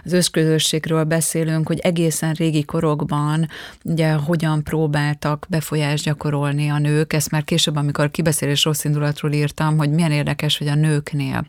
az 0.04 0.14
ősközösségről 0.14 1.04
beszélünk, 1.04 1.68
hogy 1.68 1.80
egészen 1.80 2.34
régi 2.34 2.64
korokban 2.64 3.50
ugye 3.84 4.14
hogyan 4.14 4.64
próbáltak 4.64 5.46
befolyást 5.50 6.04
gyakorolni 6.04 6.70
a 6.70 6.78
nők. 6.78 7.14
Ezt 7.14 7.32
már 7.32 7.44
később, 7.44 7.76
amikor 7.76 8.12
kibeszélés 8.12 8.64
rossz 8.64 8.84
indulatról 8.84 9.32
írtam, 9.32 9.78
hogy 9.78 9.90
milyen 9.90 10.12
érdekes, 10.12 10.58
hogy 10.58 10.68
a 10.68 10.76
nőknél 10.76 11.48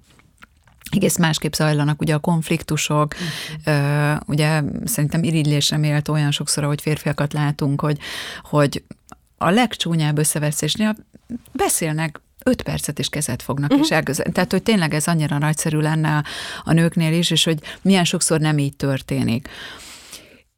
egész 0.91 1.17
másképp 1.17 1.53
zajlanak 1.53 2.01
ugye 2.01 2.15
a 2.15 2.19
konfliktusok, 2.19 3.15
uh, 3.67 4.13
ugye 4.27 4.63
szerintem 4.85 5.23
irigylésre 5.23 5.77
méltó 5.77 6.13
olyan 6.13 6.31
sokszor, 6.31 6.65
hogy 6.65 6.81
férfiakat 6.81 7.33
látunk, 7.33 7.81
hogy, 7.81 7.99
hogy 8.43 8.85
a 9.39 9.51
legcsúnyább 9.51 10.19
összeveszésnél 10.19 10.97
beszélnek 11.53 12.21
öt 12.45 12.63
percet 12.63 12.99
is 12.99 13.09
kezet 13.09 13.43
fognak, 13.43 13.71
uh-huh. 13.71 13.87
és 13.87 13.93
elközel. 13.93 14.27
Tehát, 14.33 14.51
hogy 14.51 14.63
tényleg 14.63 14.95
ez 14.95 15.07
annyira 15.07 15.39
nagyszerű 15.39 15.79
lenne 15.79 16.17
a, 16.17 16.25
a 16.65 16.73
nőknél 16.73 17.13
is, 17.13 17.31
és 17.31 17.45
hogy 17.45 17.59
milyen 17.83 18.05
sokszor 18.05 18.41
nem 18.41 18.59
így 18.59 18.77
történik. 18.77 19.49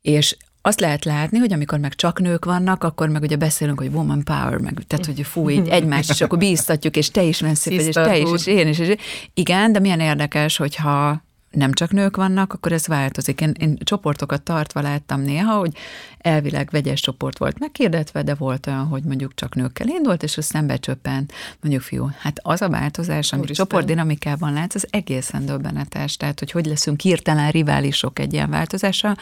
És 0.03 0.37
azt 0.63 0.81
lehet 0.81 1.05
látni, 1.05 1.39
hogy 1.39 1.53
amikor 1.53 1.79
meg 1.79 1.95
csak 1.95 2.21
nők 2.21 2.45
vannak, 2.45 2.85
akkor 2.85 3.09
meg 3.09 3.23
ugye 3.23 3.37
beszélünk, 3.37 3.79
hogy 3.79 3.91
woman 3.93 4.25
power, 4.25 4.59
meg, 4.59 4.83
tehát 4.87 5.07
hogy 5.07 5.27
fú, 5.27 5.51
így 5.51 5.69
egymást, 5.69 6.11
és 6.11 6.21
akkor 6.21 6.39
bíztatjuk, 6.39 6.97
és 6.97 7.11
te 7.11 7.23
is 7.23 7.41
mensz 7.41 7.67
és 7.67 7.89
te 7.89 8.19
is, 8.19 8.31
és 8.33 8.47
én 8.47 8.69
is, 8.69 8.79
és 8.79 8.95
igen, 9.35 9.73
de 9.73 9.79
milyen 9.79 10.01
érdekes, 10.01 10.57
hogyha 10.57 11.25
nem 11.57 11.73
csak 11.73 11.91
nők 11.91 12.17
vannak, 12.17 12.53
akkor 12.53 12.73
ez 12.73 12.87
változik. 12.87 13.41
Én, 13.41 13.55
én 13.59 13.77
csoportokat 13.85 14.43
tartva 14.43 14.81
láttam 14.81 15.21
néha, 15.21 15.59
hogy 15.59 15.73
elvileg 16.19 16.69
vegyes 16.71 17.01
csoport 17.01 17.39
volt 17.39 17.59
megkérdetve, 17.59 18.23
de 18.23 18.35
volt 18.35 18.67
olyan, 18.67 18.87
hogy 18.87 19.03
mondjuk 19.03 19.35
csak 19.35 19.55
nőkkel 19.55 19.89
indult, 19.89 20.23
és 20.23 20.37
aztán 20.37 20.67
becsöppent, 20.67 21.33
mondjuk 21.61 21.83
fiú. 21.83 22.11
Hát 22.19 22.41
az 22.43 22.63
a 22.63 22.69
változás, 22.69 23.33
amit 23.33 23.55
csoportdinamikában 23.55 24.53
látsz, 24.53 24.75
az 24.75 24.87
egészen 24.91 25.47
döbbenetes. 25.47 26.17
Tehát, 26.17 26.39
hogy 26.39 26.51
hogy 26.51 26.67
leszünk 26.67 27.01
hirtelen 27.01 27.51
riválisok 27.51 28.19
egy 28.19 28.33
ilyen 28.33 28.51
változása. 28.51 29.17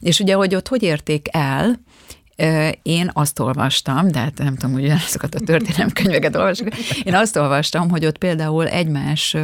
És 0.00 0.20
ugye, 0.20 0.34
hogy 0.34 0.54
ott 0.54 0.68
hogy 0.68 0.82
érték 0.82 1.28
el, 1.30 1.80
én 2.82 3.10
azt 3.12 3.38
olvastam, 3.38 4.10
de 4.10 4.18
hát 4.18 4.38
nem 4.38 4.54
tudom, 4.54 4.72
hogy 4.72 4.84
ugyanazokat 4.84 5.34
a 5.34 5.40
történelemkönyveket 5.40 6.36
olvasok, 6.36 6.68
én 7.02 7.14
azt 7.14 7.36
olvastam, 7.36 7.90
hogy 7.90 8.06
ott 8.06 8.18
például 8.18 8.68
egymás 8.68 9.36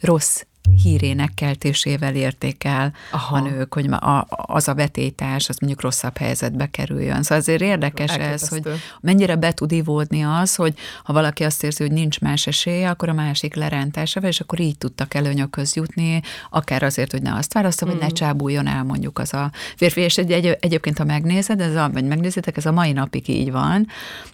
rossz 0.00 0.42
hírének 0.82 1.34
keltésével 1.34 2.14
érték 2.14 2.64
el 2.64 2.92
Aha. 3.10 3.36
a 3.36 3.40
nők, 3.40 3.74
hogy 3.74 3.86
a, 3.86 4.26
az 4.28 4.68
a 4.68 4.74
vetétás, 4.74 5.48
az 5.48 5.56
mondjuk 5.58 5.82
rosszabb 5.82 6.16
helyzetbe 6.16 6.66
kerüljön. 6.66 7.22
Szóval 7.22 7.38
azért 7.38 7.60
érdekes 7.60 8.10
Elképesztő. 8.10 8.56
ez, 8.56 8.62
hogy 8.62 8.80
mennyire 9.00 9.36
be 9.36 9.52
tud 9.52 9.72
ivódni 9.72 10.22
az, 10.22 10.54
hogy 10.54 10.74
ha 11.04 11.12
valaki 11.12 11.44
azt 11.44 11.64
érzi, 11.64 11.82
hogy 11.82 11.92
nincs 11.92 12.20
más 12.20 12.46
esélye, 12.46 12.90
akkor 12.90 13.08
a 13.08 13.12
másik 13.12 13.54
lerántásával, 13.54 14.30
és 14.30 14.40
akkor 14.40 14.60
így 14.60 14.78
tudtak 14.78 15.14
előnyökhöz 15.14 15.74
jutni, 15.76 16.20
akár 16.50 16.82
azért, 16.82 17.10
hogy 17.10 17.22
ne 17.22 17.34
azt 17.34 17.52
választom, 17.52 17.88
mm. 17.88 17.92
hogy 17.92 18.00
ne 18.00 18.06
mm. 18.06 18.14
csábuljon 18.14 18.66
el 18.66 18.84
mondjuk 18.84 19.18
az 19.18 19.34
a 19.34 19.50
férfi. 19.76 20.00
És 20.00 20.18
egy, 20.18 20.32
egy, 20.32 20.56
egyébként, 20.60 20.98
ha 20.98 21.04
megnézed, 21.04 21.60
ez 21.60 21.74
a, 21.74 21.90
vagy 21.92 22.04
megnézitek, 22.04 22.56
ez 22.56 22.66
a 22.66 22.72
mai 22.72 22.92
napig 22.92 23.28
így 23.28 23.50
van, 23.50 23.86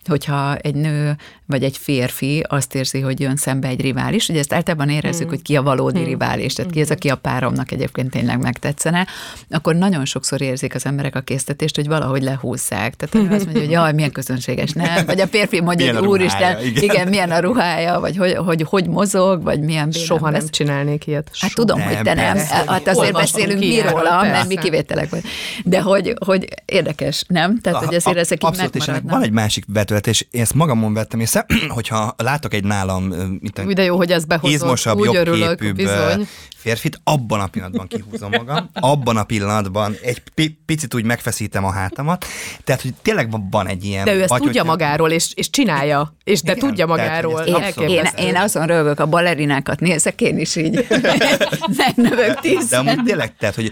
hogyha 0.04 0.56
egy 0.56 0.74
nő 0.74 1.16
vagy 1.48 1.62
egy 1.62 1.76
férfi 1.76 2.44
azt 2.48 2.74
érzi, 2.74 3.00
hogy 3.00 3.20
jön 3.20 3.36
szembe 3.36 3.68
egy 3.68 3.80
rivális, 3.80 4.28
ugye 4.28 4.38
ezt 4.38 4.52
általában 4.52 4.88
érezzük, 4.88 5.26
mm. 5.26 5.28
hogy 5.28 5.42
ki 5.42 5.56
a 5.56 5.62
valódi 5.62 6.00
mm. 6.00 6.04
rivális, 6.04 6.52
tehát 6.52 6.70
ki 6.70 6.80
ez, 6.80 6.90
aki 6.90 7.08
a 7.08 7.16
páromnak 7.16 7.70
egyébként 7.72 8.10
tényleg 8.10 8.40
megtetszene, 8.40 9.06
akkor 9.50 9.74
nagyon 9.74 10.04
sokszor 10.04 10.40
érzik 10.40 10.74
az 10.74 10.86
emberek 10.86 11.16
a 11.16 11.20
késztetést, 11.20 11.76
hogy 11.76 11.86
valahogy 11.86 12.22
lehúzzák. 12.22 12.94
Tehát 12.94 13.32
azt 13.32 13.44
mondja, 13.44 13.62
hogy 13.62 13.70
jaj, 13.70 13.92
milyen 13.92 14.12
közönséges, 14.12 14.72
nem? 14.72 15.06
Vagy 15.06 15.20
a 15.20 15.26
férfi 15.26 15.60
mondja, 15.60 15.98
hogy 15.98 16.06
úristen, 16.06 16.64
igen. 16.64 16.82
igen, 16.82 17.08
milyen 17.08 17.30
a 17.30 17.38
ruhája, 17.38 18.00
vagy 18.00 18.16
hogy, 18.16 18.34
hogy, 18.34 18.62
hogy 18.62 18.88
mozog, 18.88 19.42
vagy 19.42 19.60
milyen 19.60 19.90
Soha 19.90 20.30
nem 20.30 20.48
csinálnék 20.48 21.06
ilyet. 21.06 21.30
Hát 21.40 21.54
tudom, 21.54 21.78
nem, 21.78 21.88
hogy 21.88 22.02
te 22.02 22.14
nem. 22.14 22.34
Persze. 22.34 22.64
Hát 22.66 22.88
azért 22.88 23.12
beszélünk 23.12 23.58
mi 23.58 23.80
róla, 23.80 24.22
mert 24.22 24.48
mi 24.48 24.54
kivételek 24.54 25.10
vagy. 25.10 25.22
De 25.64 25.80
hogy, 25.80 26.14
hogy 26.24 26.48
érdekes, 26.64 27.24
nem? 27.28 27.60
Tehát, 27.60 27.84
hogy 27.84 27.94
azért 27.94 28.16
ezek 28.16 28.44
így 28.44 28.56
megmaradnak. 28.56 29.10
Van 29.12 29.22
egy 29.22 29.30
másik 29.30 29.64
vetület, 29.72 30.06
és 30.06 30.26
én 30.30 30.40
ezt 30.40 30.54
magamon 30.54 30.94
vettem 30.94 31.20
észre, 31.46 31.66
hogyha 31.78 32.14
látok 32.16 32.54
egy 32.54 32.64
nálam 32.64 33.02
mint 33.40 33.62
Úgy 33.66 33.74
de 33.74 33.82
jó, 33.82 33.96
hogy 33.96 34.12
ez 34.12 34.24
behozott. 34.24 34.54
izmosabb, 34.54 35.04
jobb 35.04 35.14
örülök, 35.14 35.48
képűbb 35.48 35.76
bizony. 35.76 36.28
férfit, 36.56 37.00
abban 37.04 37.40
a 37.40 37.46
pillanatban 37.46 37.86
kihúzom 37.86 38.30
magam, 38.30 38.70
abban 38.72 39.16
a 39.16 39.24
pillanatban 39.24 39.96
egy 40.02 40.22
picit 40.66 40.94
úgy 40.94 41.04
megfeszítem 41.04 41.64
a 41.64 41.70
hátamat, 41.70 42.24
tehát, 42.64 42.82
hogy 42.82 42.94
tényleg 43.02 43.50
van 43.50 43.66
egy 43.66 43.84
ilyen... 43.84 44.04
De 44.04 44.14
ő 44.14 44.20
ezt 44.20 44.28
vagy, 44.28 44.42
tudja 44.42 44.60
hogyha... 44.60 44.76
magáról, 44.76 45.10
és, 45.10 45.32
és 45.34 45.50
csinálja, 45.50 46.16
és 46.24 46.42
de 46.42 46.52
Igen, 46.52 46.68
tudja 46.68 46.86
magáról. 46.86 47.44
Tehát, 47.44 47.76
én, 47.76 47.88
én, 47.88 48.04
én 48.16 48.36
azon 48.36 48.66
rövök, 48.66 49.00
a 49.00 49.06
balerinákat 49.06 49.80
nézek, 49.80 50.20
én 50.20 50.38
is 50.38 50.56
így 50.56 50.86
megnövök 51.86 52.40
tíz. 52.40 52.68
De 52.68 52.76
amúgy 52.76 53.02
tényleg, 53.04 53.36
tehát, 53.36 53.54
hogy 53.54 53.70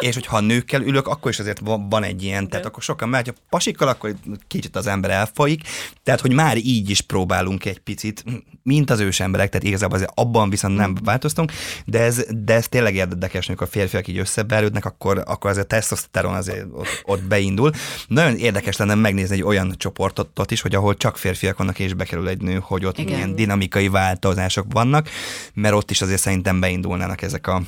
és 0.00 0.14
hogyha 0.14 0.40
nőkkel 0.40 0.82
ülök, 0.82 1.06
akkor 1.06 1.30
is 1.30 1.38
azért 1.38 1.60
van, 1.64 2.02
egy 2.02 2.22
ilyen, 2.22 2.48
tehát 2.48 2.66
akkor 2.66 2.82
sokan 2.82 3.08
mert 3.08 3.26
ha 3.26 3.34
pasikkal, 3.48 3.88
akkor 3.88 4.14
kicsit 4.48 4.76
az 4.76 4.86
ember 4.86 5.10
elfolyik, 5.10 5.62
tehát 6.02 6.20
hogy 6.20 6.32
már 6.32 6.56
így 6.56 6.90
is 6.90 7.00
próbálunk 7.00 7.64
egy 7.64 7.78
picit, 7.78 8.24
mint 8.62 8.90
az 8.90 9.00
ős 9.00 9.20
emberek, 9.20 9.50
tehát 9.50 9.66
igazából 9.66 9.96
azért 9.96 10.12
abban 10.14 10.50
viszont 10.50 10.76
nem 10.76 10.96
változtunk, 11.04 11.52
de 11.84 12.00
ez, 12.00 12.24
de 12.44 12.54
ez 12.54 12.68
tényleg 12.68 12.94
érdekes, 12.94 13.48
amikor 13.48 13.66
a 13.66 13.70
férfiak 13.70 14.08
így 14.08 14.18
összeberődnek, 14.18 14.84
akkor, 14.84 15.22
akkor 15.26 15.50
azért 15.50 15.64
a 15.64 15.68
tesztoszteron 15.68 16.34
azért 16.34 16.66
ott, 16.72 17.02
ott 17.04 17.22
beindul. 17.22 17.70
Nagyon 18.08 18.36
érdekes 18.36 18.76
lenne 18.76 18.94
megnézni 18.94 19.34
egy 19.34 19.42
olyan 19.42 19.74
csoportot 19.76 20.50
is, 20.50 20.60
hogy 20.60 20.74
ahol 20.74 20.96
csak 20.96 21.16
férfiak 21.16 21.58
vannak 21.58 21.78
és 21.78 21.94
bekerül 21.94 22.28
egy 22.28 22.40
nő, 22.40 22.58
hogy 22.62 22.84
ott 22.84 22.98
Igen. 22.98 23.12
milyen 23.12 23.34
dinamikai 23.34 23.88
változások 23.88 24.66
vannak, 24.72 25.08
mert 25.54 25.74
ott 25.74 25.90
is 25.90 26.00
azért 26.00 26.20
szerintem 26.20 26.60
beindulnának 26.60 27.22
ezek 27.22 27.46
a, 27.46 27.62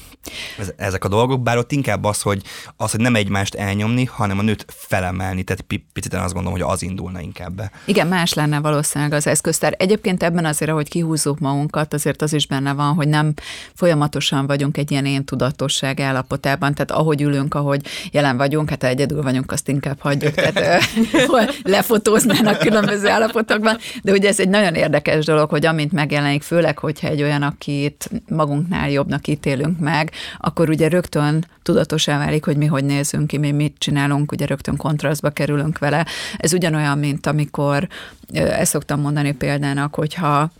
ezek 0.77 1.05
a 1.05 1.09
dolgok, 1.09 1.43
bár 1.43 1.59
ott 1.59 1.73
inkább 1.73 2.05
az, 2.05 2.18
hogy, 2.23 2.43
az, 2.77 2.91
hogy 2.91 3.01
nem 3.01 3.15
egymást 3.15 3.55
elnyomni, 3.55 4.05
hanem 4.05 4.39
a 4.39 4.43
nőt 4.43 4.65
felemelni, 4.69 5.43
tehát 5.43 5.65
picit 5.93 6.15
azt 6.15 6.35
gondolom, 6.35 6.59
hogy 6.59 6.71
az 6.73 6.83
indulna 6.83 7.21
inkább 7.21 7.53
be. 7.53 7.71
Igen, 7.85 8.07
más 8.07 8.33
lenne 8.33 8.61
valószínűleg 8.61 9.13
az 9.13 9.27
eszköztár. 9.27 9.75
Egyébként 9.79 10.23
ebben 10.23 10.45
azért, 10.45 10.71
hogy 10.71 10.89
kihúzzuk 10.89 11.39
magunkat, 11.39 11.95
azért 11.95 12.23
az 12.23 12.33
is 12.33 12.47
benne 12.47 12.73
van, 12.73 12.95
hogy 12.95 13.09
nem 13.09 13.35
folyamatosan 13.75 14.47
vagyunk 14.47 14.77
egy 14.77 14.91
ilyen 14.91 15.07
én 15.07 15.25
tudatosság 15.25 16.01
állapotában, 16.01 16.75
tehát 16.75 16.91
ahogy 16.91 17.23
ülünk, 17.23 17.55
ahogy 17.55 17.87
jelen 18.13 18.37
vagyunk, 18.37 18.71
hát 18.71 18.83
ha 18.83 18.89
egyedül 18.89 19.23
vagyunk, 19.23 19.53
azt 19.53 19.69
inkább 19.69 20.01
hagyjuk, 20.01 20.35
tehát 20.35 20.83
lefotóznának 21.63 22.59
különböző 22.59 23.09
állapotokban, 23.09 23.79
de 24.03 24.13
ugye 24.13 24.29
ez 24.29 24.41
egy 24.41 24.49
nagyon 24.49 24.75
érdekes 24.75 25.25
dolog, 25.25 25.51
hogy 25.51 25.67
amint 25.67 25.93
megjelenik, 25.93 26.43
főleg, 26.43 26.79
hogyha 26.79 27.09
egy 27.09 27.23
olyan, 27.23 27.43
akit 27.43 28.11
magunknál 28.29 28.91
jobbnak 28.91 29.27
ítélünk 29.27 29.79
meg, 29.79 30.13
akkor 30.39 30.69
ugye 30.69 30.89
rögtön 30.89 31.47
tudatosá 32.09 32.19
válik, 32.19 32.45
hogy 32.45 32.57
mi 32.57 32.67
hogy 32.67 32.85
nézünk 32.85 33.27
ki, 33.27 33.39
mi 33.39 33.51
mit 33.51 33.75
csinálunk, 33.79 34.33
ugye 34.33 34.47
rögtön 34.47 34.77
kontrasztba 34.77 35.31
kerülünk 35.31 35.79
vele. 35.79 36.07
Ez 36.37 36.53
ugyanolyan, 36.53 36.99
mint 36.99 37.27
amikor, 37.27 37.89
ezt 38.33 38.71
szoktam 38.71 39.01
mondani 39.01 39.33
példának, 39.33 39.95
hogyha 39.95 40.51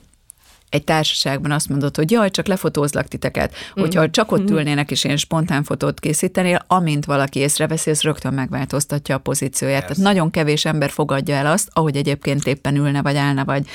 egy 0.71 0.85
társaságban 0.85 1.51
azt 1.51 1.69
mondod, 1.69 1.97
hogy 1.97 2.11
jaj, 2.11 2.31
csak 2.31 2.47
lefotózlak 2.47 3.07
titeket, 3.07 3.53
mm. 3.53 3.83
hogyha 3.83 4.11
csak 4.11 4.33
ott 4.33 4.51
mm. 4.51 4.55
ülnének 4.55 4.91
és 4.91 5.05
én 5.05 5.17
spontán 5.17 5.63
fotót 5.65 6.01
készítenél, 6.01 6.65
amint 6.67 7.05
valaki 7.05 7.39
észreveszi, 7.39 7.91
ez 7.91 8.03
rögtön 8.03 8.35
megváltoztatja 8.35 9.15
a 9.15 9.19
pozícióját. 9.19 9.89
Yes. 9.89 9.97
Tehát 9.97 10.13
nagyon 10.13 10.31
kevés 10.31 10.65
ember 10.65 10.91
fogadja 10.91 11.35
el 11.35 11.47
azt, 11.47 11.69
ahogy 11.73 11.97
egyébként 11.97 12.47
éppen 12.47 12.77
ülne, 12.77 13.03
vagy 13.03 13.17
állna, 13.17 13.45
vagy, 13.45 13.67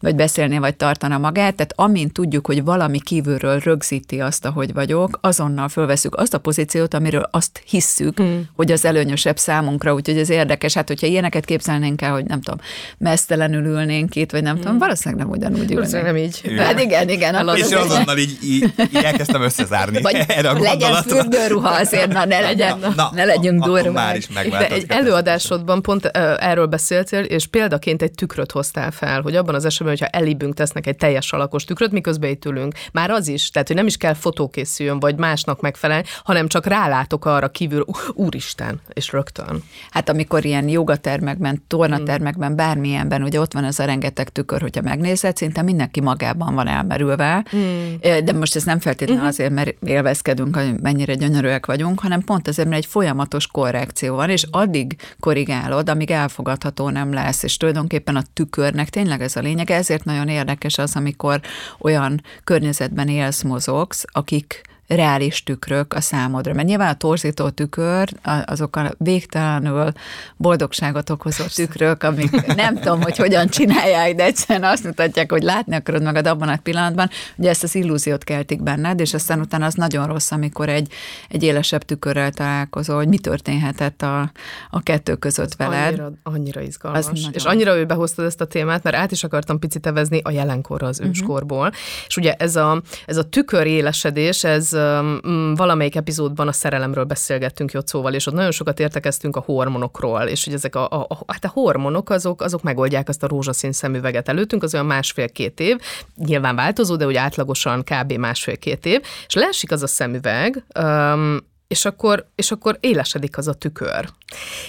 vagy 0.00 0.14
beszélné, 0.14 0.58
vagy 0.58 0.76
tartana 0.76 1.18
magát. 1.18 1.54
Tehát 1.54 1.72
amint 1.76 2.12
tudjuk, 2.12 2.46
hogy 2.46 2.64
valami 2.64 3.00
kívülről 3.00 3.58
rögzíti 3.58 4.20
azt, 4.20 4.44
ahogy 4.44 4.72
vagyok, 4.72 5.18
azonnal 5.20 5.68
fölveszük 5.68 6.16
azt 6.16 6.34
a 6.34 6.38
pozíciót, 6.38 6.94
amiről 6.94 7.28
azt 7.30 7.62
hisszük, 7.64 8.22
mm. 8.22 8.40
hogy 8.56 8.72
az 8.72 8.84
előnyösebb 8.84 9.38
számunkra. 9.38 9.94
Úgyhogy 9.94 10.18
ez 10.18 10.30
érdekes. 10.30 10.74
Hát, 10.74 10.88
hogyha 10.88 11.06
ilyeneket 11.06 11.44
képzelnénk 11.44 12.02
el, 12.02 12.12
hogy 12.12 12.24
nem 12.24 12.40
tudom, 12.40 12.60
mesztelenül 12.98 13.64
ülnénk 13.64 14.16
itt, 14.16 14.30
vagy 14.30 14.42
nem 14.42 14.56
mm. 14.56 14.60
tudom, 14.60 14.78
valószínűleg 14.78 15.24
nem 15.24 15.34
ugyanúgy 15.34 15.72
ülnénk. 15.72 16.02
nem 16.02 16.16
így. 16.16 16.41
Hát 16.56 16.80
igen, 16.80 17.08
igen. 17.08 17.34
Akkor 17.34 17.58
és 17.58 17.70
azonnal 17.70 18.18
így, 18.18 18.38
így, 18.42 18.72
így 18.94 19.04
elkezdtem 19.04 19.42
összezárni 19.42 20.00
Vagy 20.00 20.14
erre 20.28 20.48
a 20.48 20.58
legyen 20.58 21.02
fürdőruha 21.02 21.68
azért, 21.68 22.12
na 22.12 22.24
ne 22.24 22.40
legyen, 22.40 22.78
na, 22.78 22.92
na, 22.96 23.10
ne 23.14 23.24
legyünk 23.24 23.64
durva. 23.64 23.90
Már 23.90 24.16
is 24.16 24.26
De 24.26 24.68
egy 24.68 24.84
előadásodban 24.88 25.82
pont 25.82 26.04
erről 26.04 26.66
beszéltél, 26.66 27.20
és 27.20 27.46
példaként 27.46 28.02
egy 28.02 28.10
tükröt 28.10 28.52
hoztál 28.52 28.90
fel, 28.90 29.20
hogy 29.20 29.36
abban 29.36 29.54
az 29.54 29.64
esetben, 29.64 29.88
hogyha 29.88 30.06
elibünk 30.06 30.54
tesznek 30.54 30.86
egy 30.86 30.96
teljes 30.96 31.32
alakos 31.32 31.64
tükröt, 31.64 31.92
miközben 31.92 32.30
itt 32.30 32.44
ülünk. 32.44 32.74
Már 32.92 33.10
az 33.10 33.28
is, 33.28 33.50
tehát 33.50 33.68
hogy 33.68 33.76
nem 33.76 33.86
is 33.86 33.96
kell 33.96 34.14
fotókészüljön, 34.14 35.00
vagy 35.00 35.16
másnak 35.16 35.60
megfelelni, 35.60 36.04
hanem 36.24 36.48
csak 36.48 36.66
rálátok 36.66 37.24
arra 37.24 37.48
kívül, 37.48 37.84
úristen, 38.12 38.80
és 38.92 39.12
rögtön. 39.12 39.62
Hát 39.90 40.08
amikor 40.08 40.44
ilyen 40.44 40.68
jogatermekben, 40.68 41.64
tornatermekben, 41.68 42.56
bármilyenben, 42.56 43.22
ugye 43.22 43.40
ott 43.40 43.52
van 43.52 43.64
ez 43.64 43.78
a 43.78 43.84
rengeteg 43.84 44.28
tükör, 44.28 44.60
hogyha 44.60 44.82
megnézed, 44.82 45.36
szinte 45.36 45.62
mindenki 45.62 46.00
magában 46.00 46.31
magában 46.38 46.54
van 46.54 46.74
elmerülve, 46.74 47.44
mm. 47.56 48.24
de 48.24 48.32
most 48.32 48.56
ez 48.56 48.64
nem 48.64 48.78
feltétlenül 48.78 49.22
mm-hmm. 49.22 49.30
azért, 49.30 49.52
mert 49.52 49.74
élvezkedünk, 49.84 50.56
hogy 50.56 50.80
mennyire 50.80 51.14
gyönyörűek 51.14 51.66
vagyunk, 51.66 52.00
hanem 52.00 52.20
pont 52.20 52.48
azért, 52.48 52.68
mert 52.68 52.82
egy 52.82 52.90
folyamatos 52.90 53.46
korrekció 53.46 54.14
van, 54.14 54.30
és 54.30 54.46
addig 54.50 54.96
korrigálod, 55.20 55.88
amíg 55.88 56.10
elfogadható 56.10 56.88
nem 56.88 57.12
lesz, 57.12 57.42
és 57.42 57.56
tulajdonképpen 57.56 58.16
a 58.16 58.22
tükörnek 58.32 58.88
tényleg 58.88 59.22
ez 59.22 59.36
a 59.36 59.40
lényeg, 59.40 59.70
ezért 59.70 60.04
nagyon 60.04 60.28
érdekes 60.28 60.78
az, 60.78 60.96
amikor 60.96 61.40
olyan 61.78 62.22
környezetben 62.44 63.08
élsz, 63.08 63.42
mozogsz, 63.42 64.04
akik 64.12 64.62
reális 64.94 65.42
tükrök 65.42 65.92
a 65.94 66.00
számodra? 66.00 66.52
Mert 66.52 66.68
nyilván 66.68 66.88
a 66.88 66.96
torzító 66.96 67.48
tükör, 67.48 68.08
azok 68.44 68.76
a 68.76 68.92
végtelenül 68.98 69.92
boldogságot 70.36 71.10
okozó 71.10 71.44
tükrök, 71.54 72.02
amik 72.02 72.54
nem 72.54 72.74
tudom, 72.74 73.02
hogy 73.02 73.16
hogyan 73.16 73.48
csinálják, 73.48 74.14
de 74.14 74.24
egyszerűen 74.24 74.70
azt 74.70 74.84
mutatják, 74.84 75.30
hogy 75.30 75.42
látni 75.42 75.74
akarod 75.74 76.02
magad 76.02 76.26
abban 76.26 76.48
a 76.48 76.56
pillanatban, 76.62 77.10
hogy 77.36 77.46
ezt 77.46 77.62
az 77.62 77.74
illúziót 77.74 78.24
keltik 78.24 78.62
benned, 78.62 79.00
és 79.00 79.14
aztán 79.14 79.40
utána 79.40 79.66
az 79.66 79.74
nagyon 79.74 80.06
rossz, 80.06 80.30
amikor 80.30 80.68
egy, 80.68 80.92
egy 81.28 81.42
élesebb 81.42 81.82
tükörrel 81.82 82.30
találkozol, 82.30 82.96
hogy 82.96 83.08
mi 83.08 83.18
történhetett 83.18 84.02
a, 84.02 84.30
a 84.70 84.82
kettő 84.82 85.14
között 85.14 85.54
veled. 85.54 85.86
Annyira, 85.86 86.12
annyira 86.22 86.60
izgalmas. 86.60 87.06
És 87.32 87.44
annyira 87.44 87.76
ő 87.76 87.84
behoztad 87.84 88.24
ezt 88.24 88.40
a 88.40 88.44
témát, 88.44 88.82
mert 88.82 88.96
át 88.96 89.12
is 89.12 89.24
akartam 89.24 89.58
picit 89.58 89.86
evezni 89.86 90.20
a 90.22 90.30
jelenkorra 90.30 90.86
az 90.86 90.98
uh-huh. 90.98 91.14
őskorból. 91.14 91.72
És 92.06 92.16
ugye 92.16 92.32
ez 92.32 92.56
a, 92.56 92.82
ez 93.06 93.16
a 93.16 93.28
tükör 93.28 93.66
élesedés, 93.66 94.44
ez 94.44 94.72
um, 94.82 95.54
valamelyik 95.54 95.96
epizódban 95.96 96.48
a 96.48 96.52
szerelemről 96.52 97.04
beszélgettünk 97.04 97.72
Jocóval, 97.72 98.14
és 98.14 98.26
ott 98.26 98.34
nagyon 98.34 98.50
sokat 98.50 98.80
értekeztünk 98.80 99.36
a 99.36 99.40
hormonokról, 99.40 100.22
és 100.22 100.44
hogy 100.44 100.54
ezek 100.54 100.74
a, 100.74 100.88
a, 100.88 101.06
a, 101.08 101.18
hát 101.26 101.44
a 101.44 101.50
hormonok 101.52 102.10
azok, 102.10 102.42
azok 102.42 102.62
megoldják 102.62 103.08
azt 103.08 103.22
a 103.22 103.26
rózsaszín 103.26 103.72
szemüveget 103.72 104.28
előttünk, 104.28 104.62
az 104.62 104.74
olyan 104.74 104.86
másfél-két 104.86 105.60
év, 105.60 105.78
nyilván 106.16 106.56
változó, 106.56 106.96
de 106.96 107.06
úgy 107.06 107.16
átlagosan 107.16 107.82
kb. 107.82 108.12
másfél-két 108.12 108.86
év, 108.86 109.00
és 109.26 109.34
leesik 109.34 109.72
az 109.72 109.82
a 109.82 109.86
szemüveg, 109.86 110.64
um, 110.78 111.50
és 111.72 111.84
akkor, 111.84 112.26
és 112.34 112.50
akkor 112.50 112.76
élesedik 112.80 113.38
az 113.38 113.48
a 113.48 113.52
tükör. 113.52 114.08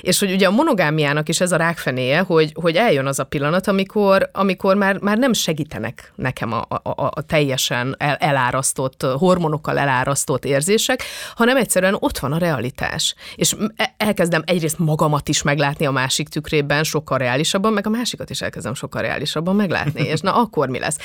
És 0.02 0.20
hogy 0.20 0.32
ugye 0.32 0.48
a 0.48 0.52
monogámiának 0.52 1.30
is 1.30 1.42
ez 1.42 1.52
a 1.52 1.56
rákfenéje, 1.56 2.20
hogy, 2.20 2.52
hogy 2.54 2.76
eljön 2.76 3.06
az 3.06 3.20
a 3.20 3.24
pillanat, 3.24 3.68
amikor, 3.68 4.30
amikor 4.34 4.76
már, 4.76 5.00
már 5.00 5.18
nem 5.18 5.34
segítenek 5.34 6.12
nekem 6.16 6.52
a, 6.52 6.66
a, 6.70 7.12
a 7.14 7.22
teljesen 7.22 7.96
el, 7.98 8.16
elárasztott, 8.16 9.04
hormonokkal 9.04 9.78
elárasztott 9.78 10.46
érzések, 10.46 11.04
hanem 11.36 11.58
egyszerűen 11.58 11.96
ott 12.00 12.18
van 12.18 12.32
a 12.32 12.38
realitás. 12.38 13.16
És 13.36 13.56
e, 13.76 13.94
elkezdem 13.98 14.44
egyrészt 14.46 14.80
magamat 14.80 15.28
is 15.28 15.42
meglátni 15.42 15.86
a 15.86 15.92
másik 15.92 16.30
tükrében 16.30 16.84
sokkal 16.84 17.18
reálisabban, 17.18 17.74
meg 17.74 17.88
a 17.88 17.90
másikat 17.90 18.30
is 18.30 18.42
elkezdem 18.42 18.74
sokkal 18.74 19.02
reálisabban 19.02 19.56
meglátni. 19.56 20.02
És 20.14 20.20
na, 20.20 20.36
akkor 20.36 20.70
mi 20.70 20.80
lesz? 20.80 20.98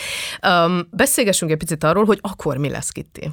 Um, 0.47 0.89
beszélgessünk 0.91 1.51
egy 1.51 1.59
picit 1.59 1.85
arról, 1.85 2.05
hogy 2.05 2.19
akkor 2.23 2.57
mi 2.57 2.69
lesz, 2.69 2.91
Kitti. 2.91 3.31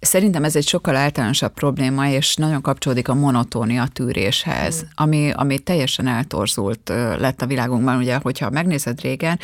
Szerintem 0.00 0.44
ez 0.44 0.56
egy 0.56 0.66
sokkal 0.66 0.96
általánosabb 0.96 1.52
probléma, 1.52 2.08
és 2.08 2.36
nagyon 2.36 2.60
kapcsolódik 2.60 3.08
a 3.08 3.14
monotónia 3.14 3.86
tűréshez, 3.92 4.82
mm. 4.82 4.88
ami, 4.94 5.30
ami 5.34 5.58
teljesen 5.58 6.06
eltorzult 6.06 6.88
lett 7.18 7.42
a 7.42 7.46
világunkban. 7.46 7.96
Ugye, 7.96 8.16
hogyha 8.22 8.50
megnézed 8.50 9.00
régen, 9.00 9.38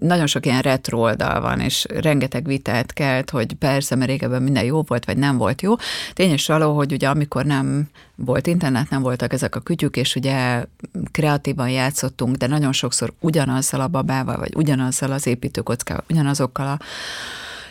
nagyon 0.00 0.26
sok 0.26 0.46
ilyen 0.46 0.60
retro 0.60 0.98
oldal 0.98 1.40
van, 1.40 1.60
és 1.60 1.86
rengeteg 1.88 2.46
vitát 2.46 2.92
kelt, 2.92 3.30
hogy 3.30 3.54
persze, 3.54 3.94
mert 3.94 4.10
régebben 4.10 4.42
minden 4.42 4.64
jó 4.64 4.82
volt, 4.82 5.04
vagy 5.04 5.16
nem 5.16 5.36
volt 5.36 5.62
jó. 5.62 5.74
Tényes 6.12 6.46
való, 6.46 6.76
hogy 6.76 6.92
ugye 6.92 7.08
amikor 7.08 7.44
nem 7.44 7.88
volt 8.14 8.46
internet, 8.46 8.90
nem 8.90 9.02
voltak 9.02 9.32
ezek 9.32 9.56
a 9.56 9.60
kütyük, 9.60 9.96
és 9.96 10.16
ugye 10.16 10.64
kreatívan 11.12 11.70
játszottunk, 11.70 12.36
de 12.36 12.46
nagyon 12.46 12.72
sokszor 12.72 13.12
ugyanazzal 13.20 13.80
a 13.80 13.88
babával, 13.88 14.36
vagy 14.36 14.54
ugyanazzal 14.54 15.12
az 15.12 15.26
építőkockával, 15.26 16.04
ugyanazokkal 16.10 16.66
a 16.66 16.78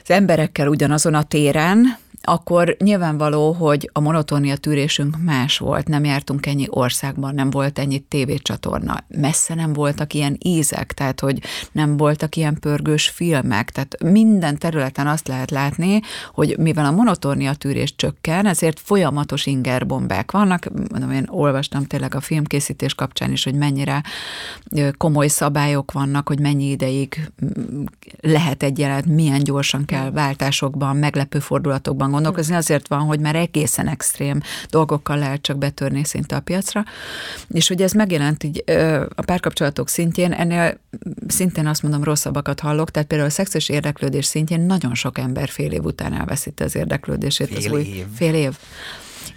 az 0.03 0.09
emberekkel 0.09 0.67
ugyanazon 0.67 1.13
a 1.13 1.23
téren, 1.23 1.97
akkor 2.24 2.75
nyilvánvaló, 2.80 3.51
hogy 3.51 3.90
a 3.94 4.00
monotónia 4.00 4.56
tűrésünk 4.56 5.18
más 5.24 5.58
volt, 5.58 5.88
nem 5.88 6.04
jártunk 6.04 6.46
ennyi 6.46 6.66
országban, 6.70 7.34
nem 7.34 7.50
volt 7.50 7.80
ennyi 7.80 8.00
tévécsatorna, 8.00 8.98
messze 9.08 9.56
nem 9.56 9.74
voltak 9.74 10.13
ilyen 10.13 10.38
ízek, 10.44 10.94
tehát 10.94 11.20
hogy 11.20 11.40
nem 11.72 11.98
voltak 11.98 12.36
ilyen 12.36 12.60
pörgős 12.60 13.10
filmek, 13.10 13.70
tehát 13.70 14.04
minden 14.04 14.58
területen 14.58 15.08
azt 15.08 15.28
lehet 15.28 15.51
látni, 15.51 16.00
hogy 16.34 16.58
mivel 16.58 16.86
a 16.86 16.92
monotónia 16.92 17.54
tűrés 17.54 17.96
csökken, 17.96 18.46
ezért 18.46 18.80
folyamatos 18.80 19.46
ingerbombák 19.46 20.32
vannak, 20.32 20.68
mondom, 20.92 21.12
én 21.12 21.28
olvastam 21.30 21.86
tényleg 21.86 22.16
a 22.16 22.22
filmkészítés 22.22 22.96
kapcsán 22.96 23.32
is, 23.32 23.44
hogy 23.44 23.56
mennyire 23.56 24.04
komoly 24.98 25.28
szabályok 25.28 25.92
vannak, 25.92 26.28
hogy 26.28 26.40
mennyi 26.40 26.70
ideig 26.70 27.32
lehet 28.20 28.63
egy 28.63 28.80
jelenet, 28.80 29.06
milyen 29.06 29.44
gyorsan 29.44 29.86
kell 29.86 30.12
váltásokban, 30.12 30.96
meglepő 30.96 31.40
fordulatokban 31.40 32.11
gondolkozni, 32.12 32.56
azért 32.56 32.88
van, 32.88 33.00
hogy 33.00 33.20
már 33.20 33.36
egészen 33.36 33.88
extrém 33.88 34.41
dolgokkal 34.70 35.18
lehet 35.18 35.41
csak 35.41 35.58
betörni 35.58 36.03
szinte 36.03 36.36
a 36.36 36.39
piacra, 36.39 36.84
és 37.50 37.68
hogy 37.68 37.82
ez 37.82 37.91
megjelent 37.91 38.44
így 38.44 38.63
a 39.15 39.22
párkapcsolatok 39.22 39.89
szintjén, 39.89 40.32
ennél 40.32 40.80
szintén 41.27 41.68
azt 41.68 41.84
mondom, 41.84 42.03
rosszabbakat 42.03 42.60
hallok, 42.60 42.91
tehát 42.91 43.08
például 43.08 43.30
a 43.30 43.34
szexuális 43.34 43.70
érdeklődés 43.70 44.25
szintjén 44.25 44.62
nagyon 44.62 44.96
sok 44.96 45.18
ember 45.18 45.50
fél 45.50 45.72
év 45.72 45.84
után 45.84 46.13
elveszíti 46.13 46.63
az 46.63 46.75
érdeklődését. 46.75 47.48
Fél 47.48 47.58
az 47.58 47.65
év. 47.65 47.72
új, 47.72 48.06
fél 48.15 48.34
év 48.34 48.58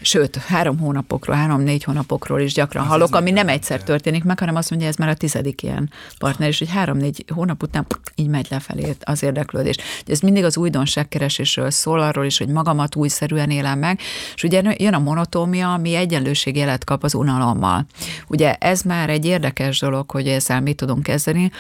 sőt, 0.05 0.37
három 0.37 0.79
hónapokról, 0.79 1.37
három-négy 1.37 1.85
hónapokról 1.85 2.41
is 2.41 2.53
gyakran 2.53 2.83
az 2.83 2.89
hallok, 2.89 3.15
ami 3.15 3.31
nem 3.31 3.49
egyszer 3.49 3.83
történik 3.83 4.25
meg, 4.25 4.39
hanem 4.39 4.55
azt 4.55 4.71
mondja, 4.71 4.89
ez 4.89 4.97
már 4.97 5.09
a 5.09 5.15
tizedik 5.15 5.63
ilyen 5.63 5.91
partner, 6.19 6.49
és 6.49 6.59
hogy 6.59 6.71
három-négy 6.71 7.25
hónap 7.35 7.63
után 7.63 7.87
így 8.15 8.29
megy 8.29 8.47
lefelé 8.51 8.97
az 9.01 9.23
érdeklődés. 9.23 9.77
Ez 10.07 10.21
mindig 10.21 10.45
az 10.45 10.57
újdonságkeresésről 10.57 11.71
szól, 11.71 12.01
arról 12.01 12.25
is, 12.25 12.39
hogy 12.39 12.49
magamat 12.49 12.97
újszerűen 12.97 13.51
élem 13.51 13.79
meg, 13.79 14.01
és 14.35 14.43
ugye 14.43 14.63
jön 14.77 14.95
a 14.95 14.99
monotómia, 14.99 15.73
ami 15.73 16.07
jelet 16.45 16.85
kap 16.85 17.05
az 17.05 17.15
unalommal. 17.15 17.87
Ugye 18.29 18.55
ez 18.55 18.83
már 18.83 19.11
egy 19.11 19.25
érdekes 19.25 19.81
dolog, 19.81 20.11
hogy 20.11 20.29
ezzel 20.29 20.61
mit 20.61 20.77
tudunk 20.77 21.03
kezdeni. 21.03 21.51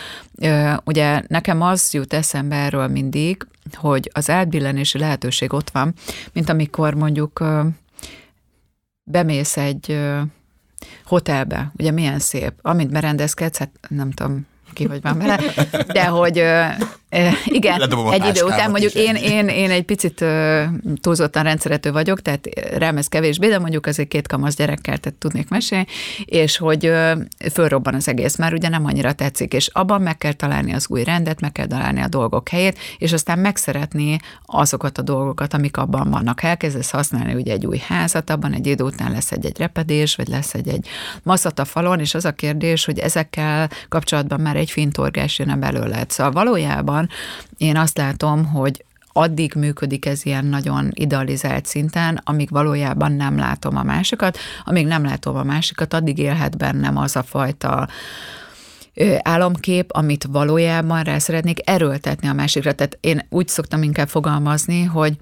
Ugye 0.84 1.22
nekem 1.26 1.62
az 1.62 1.92
jut 1.92 2.12
eszembe 2.12 2.56
erről 2.56 2.86
mindig, 2.86 3.46
hogy 3.74 4.10
az 4.12 4.30
átbillenési 4.30 4.98
lehetőség 4.98 5.52
ott 5.52 5.70
van, 5.70 5.94
mint 6.32 6.48
amikor 6.48 6.94
mondjuk 6.94 7.44
bemész 9.04 9.56
egy 9.56 10.00
hotelbe, 11.04 11.72
ugye 11.78 11.90
milyen 11.90 12.18
szép, 12.18 12.52
amint 12.62 12.90
berendezkedsz, 12.90 13.58
hát 13.58 13.70
nem 13.88 14.10
tudom, 14.10 14.46
ki 14.72 14.86
vagy 14.86 15.02
van 15.02 15.22
de 15.86 16.06
hogy 16.06 16.42
igen, 17.44 17.80
egy 18.10 18.26
idő 18.26 18.42
után 18.42 18.70
mondjuk 18.70 18.94
én, 18.94 19.14
én, 19.14 19.48
én 19.48 19.70
egy 19.70 19.84
picit 19.84 20.24
túlzottan 21.00 21.42
rendszerető 21.42 21.92
vagyok, 21.92 22.22
tehát 22.22 22.48
rám 22.76 22.96
ez 22.96 23.08
kevésbé, 23.08 23.48
de 23.48 23.58
mondjuk 23.58 23.86
azért 23.86 24.08
két 24.08 24.28
kamasz 24.28 24.56
gyerekkel 24.56 24.98
tehát 24.98 25.18
tudnék 25.18 25.48
mesélni, 25.48 25.86
és 26.24 26.56
hogy 26.56 26.92
fölrobban 27.52 27.94
az 27.94 28.08
egész, 28.08 28.36
már 28.36 28.52
ugye 28.52 28.68
nem 28.68 28.84
annyira 28.84 29.12
tetszik, 29.12 29.52
és 29.52 29.66
abban 29.72 30.02
meg 30.02 30.18
kell 30.18 30.32
találni 30.32 30.74
az 30.74 30.86
új 30.88 31.04
rendet, 31.04 31.40
meg 31.40 31.52
kell 31.52 31.66
találni 31.66 32.00
a 32.00 32.08
dolgok 32.08 32.48
helyét, 32.48 32.78
és 32.98 33.12
aztán 33.12 33.38
megszeretni 33.38 34.18
azokat 34.46 34.98
a 34.98 35.02
dolgokat, 35.02 35.54
amik 35.54 35.76
abban 35.76 36.10
vannak. 36.10 36.42
Elkezdesz 36.42 36.90
használni 36.90 37.34
ugye 37.34 37.52
egy 37.52 37.66
új 37.66 37.78
házat, 37.86 38.30
abban 38.30 38.52
egy 38.52 38.66
idő 38.66 38.84
után 38.84 39.12
lesz 39.12 39.32
egy-egy 39.32 39.58
repedés, 39.58 40.14
vagy 40.14 40.28
lesz 40.28 40.54
egy-egy 40.54 40.88
maszat 41.22 41.58
a 41.58 41.64
falon, 41.64 42.00
és 42.00 42.14
az 42.14 42.24
a 42.24 42.32
kérdés, 42.32 42.84
hogy 42.84 42.98
ezekkel 42.98 43.70
kapcsolatban 43.88 44.40
már 44.40 44.56
egy 44.56 44.70
fintorgás 44.70 45.38
jön 45.38 45.60
belőle. 45.60 46.04
Szóval 46.08 46.32
valójában 46.32 47.03
én 47.56 47.76
azt 47.76 47.98
látom, 47.98 48.44
hogy 48.44 48.84
addig 49.12 49.54
működik 49.54 50.06
ez 50.06 50.26
ilyen 50.26 50.44
nagyon 50.44 50.90
idealizált 50.94 51.66
szinten, 51.66 52.20
amíg 52.24 52.50
valójában 52.50 53.12
nem 53.12 53.38
látom 53.38 53.76
a 53.76 53.82
másikat, 53.82 54.38
amíg 54.64 54.86
nem 54.86 55.04
látom 55.04 55.36
a 55.36 55.42
másikat, 55.42 55.94
addig 55.94 56.18
élhet 56.18 56.56
bennem 56.56 56.96
az 56.96 57.16
a 57.16 57.22
fajta 57.22 57.88
álomkép, 59.22 59.90
amit 59.92 60.26
valójában 60.30 61.02
rá 61.02 61.18
szeretnék 61.18 61.70
erőltetni 61.70 62.28
a 62.28 62.32
másikra. 62.32 62.72
Tehát 62.72 62.98
én 63.00 63.26
úgy 63.28 63.48
szoktam 63.48 63.82
inkább 63.82 64.08
fogalmazni, 64.08 64.82
hogy 64.82 65.16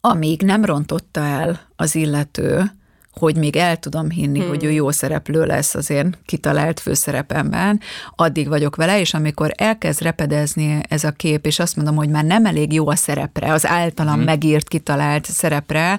amíg 0.00 0.42
nem 0.42 0.64
rontotta 0.64 1.20
el 1.20 1.60
az 1.76 1.94
illető 1.94 2.72
hogy 3.18 3.36
még 3.36 3.56
el 3.56 3.76
tudom 3.76 4.10
hinni, 4.10 4.38
hmm. 4.38 4.48
hogy 4.48 4.64
ő 4.64 4.70
jó 4.70 4.90
szereplő 4.90 5.44
lesz 5.44 5.74
az 5.74 5.90
én 5.90 6.14
kitalált 6.26 6.80
főszerepemben, 6.80 7.80
addig 8.16 8.48
vagyok 8.48 8.76
vele, 8.76 9.00
és 9.00 9.14
amikor 9.14 9.52
elkezd 9.56 10.02
repedezni 10.02 10.80
ez 10.88 11.04
a 11.04 11.10
kép, 11.10 11.46
és 11.46 11.58
azt 11.58 11.76
mondom, 11.76 11.96
hogy 11.96 12.08
már 12.08 12.24
nem 12.24 12.46
elég 12.46 12.72
jó 12.72 12.88
a 12.88 12.96
szerepre, 12.96 13.52
az 13.52 13.66
általam 13.66 14.14
hmm. 14.14 14.24
megírt, 14.24 14.68
kitalált 14.68 15.24
szerepre, 15.24 15.98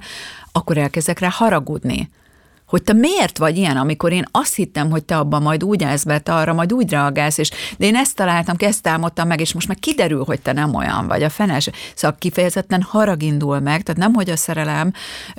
akkor 0.51 0.78
elkezdek 0.78 1.19
rá 1.19 1.30
haragudni 1.30 2.10
hogy 2.75 2.83
te 2.83 2.93
miért 2.93 3.38
vagy 3.38 3.57
ilyen, 3.57 3.77
amikor 3.77 4.11
én 4.11 4.25
azt 4.31 4.55
hittem, 4.55 4.89
hogy 4.89 5.03
te 5.03 5.17
abban 5.17 5.41
majd 5.41 5.63
úgy 5.63 5.83
állsz 5.83 6.03
be, 6.03 6.19
te 6.19 6.35
arra 6.35 6.53
majd 6.53 6.73
úgy 6.73 6.89
reagálsz, 6.89 7.38
és 7.38 7.51
de 7.77 7.85
én 7.85 7.95
ezt 7.95 8.15
találtam, 8.15 8.55
ezt 8.59 8.81
támadtam 8.81 9.27
meg, 9.27 9.39
és 9.39 9.53
most 9.53 9.67
meg 9.67 9.77
kiderül, 9.79 10.23
hogy 10.23 10.41
te 10.41 10.51
nem 10.51 10.75
olyan 10.75 11.07
vagy, 11.07 11.23
a 11.23 11.29
fenes. 11.29 11.69
Szóval 11.95 12.17
kifejezetten 12.19 12.81
harag 12.81 13.23
indul 13.23 13.59
meg, 13.59 13.83
tehát 13.83 14.01
nem, 14.01 14.13
hogy 14.13 14.29
a 14.29 14.35
szerelem 14.35 14.91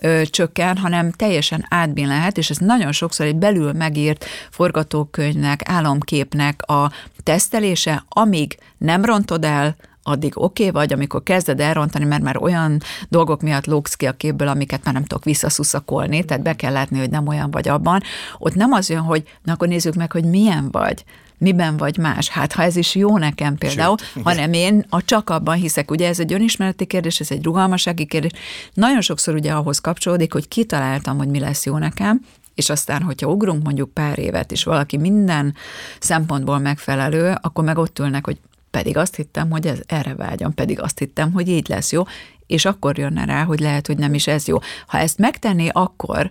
ö, 0.03 0.23
csökken, 0.25 0.77
hanem 0.77 1.11
teljesen 1.11 1.67
átbín 1.69 2.07
lehet, 2.07 2.39
és 2.39 2.51
ez 2.51 2.57
nagyon 2.57 2.93
sokszor 2.93 3.27
egy 3.27 3.37
belül 3.37 3.73
megírt 3.73 4.25
forgatókönyvnek, 4.51 5.61
álomképnek 5.65 6.63
a 6.63 6.93
tesztelése, 7.23 8.05
amíg 8.09 8.59
nem 8.79 9.05
rontod 9.05 9.45
el, 9.45 9.77
addig 10.07 10.33
oké 10.39 10.63
okay 10.69 10.73
vagy, 10.81 10.93
amikor 10.93 11.23
kezded 11.23 11.61
elrontani, 11.61 12.05
mert 12.05 12.23
már 12.23 12.37
olyan 12.43 12.81
dolgok 13.09 13.43
miatt 13.43 13.67
lógsz 13.67 13.95
ki 13.95 14.07
a 14.07 14.13
képből, 14.13 14.49
amiket 14.49 14.85
már 14.85 14.95
nem 14.95 15.05
tudok 15.05 15.25
visszaszuszakolni, 15.25 16.25
tehát 16.25 16.43
be 16.43 16.57
kell 16.57 16.73
látni, 16.73 16.99
hogy 16.99 17.11
nem 17.11 17.27
olyan 17.27 17.51
vagy 17.51 17.69
abban, 17.69 18.03
ott 18.39 18.55
nem 18.55 18.73
az 18.73 18.91
jön, 18.91 19.01
hogy 19.01 19.23
na 19.43 19.53
akkor 19.53 19.69
nézzük 19.69 19.95
meg, 19.95 20.13
hogy 20.13 20.25
milyen 20.25 20.69
vagy. 20.71 21.05
miben 21.39 21.77
vagy 21.77 21.97
más? 21.97 22.29
Hát 22.29 22.53
ha 22.53 22.63
ez 22.63 22.77
is 22.77 22.95
jó 22.95 23.19
nekem 23.19 23.57
például, 23.57 23.97
Sőt, 23.99 24.25
hanem 24.25 24.53
én 24.53 24.85
a 24.89 25.05
csak 25.05 25.31
abban 25.31 25.57
hiszek. 25.57 25.91
Ugye 25.91 26.09
ez 26.09 26.21
egy 26.21 26.33
önismereti 26.33 26.85
kérdés, 26.87 27.21
ez 27.21 27.31
egy 27.31 27.45
rugalmasági 27.45 28.07
kérdés. 28.07 28.31
Nagyon 28.75 29.01
sokszor 29.01 29.35
ugye 29.35 29.53
ahhoz 29.53 29.79
kapcsolódik, 29.79 30.33
hogy 30.33 30.49
kitaláltam, 30.49 31.17
hogy 31.17 31.29
mi 31.29 31.39
lesz 31.39 31.65
jó 31.65 31.79
nekem, 31.79 32.21
és 32.55 32.71
aztán, 32.71 33.03
hogyha 33.03 33.31
ugrunk 33.31 33.63
mondjuk 33.63 33.93
pár 33.93 34.19
évet, 34.19 34.53
és 34.53 34.65
valaki 34.65 34.97
minden 34.97 35.55
szempontból 35.99 36.59
megfelelő, 36.59 37.35
akkor 37.41 37.65
meg 37.65 37.79
ott 37.79 37.99
ülnek, 37.99 38.25
hogy 38.25 38.39
pedig 38.77 38.97
azt 38.97 39.17
hittem, 39.17 39.51
hogy 39.51 39.67
ez 39.67 39.79
erre 39.87 40.15
vágyam, 40.15 40.55
pedig 40.55 40.81
azt 40.81 40.99
hittem, 40.99 41.33
hogy 41.33 41.49
így 41.49 41.69
lesz 41.69 41.93
jó, 41.93 42.03
és 42.47 42.65
akkor 42.65 42.99
jönne 42.99 43.25
rá, 43.25 43.45
hogy 43.45 43.61
lehet, 43.61 43.87
hogy 43.87 43.99
nem 43.99 44.15
is 44.15 44.27
ez 44.27 44.47
jó. 44.47 44.59
Ha 44.87 44.99
ezt 44.99 45.19
megtenné 45.19 45.69
akkor, 45.73 46.31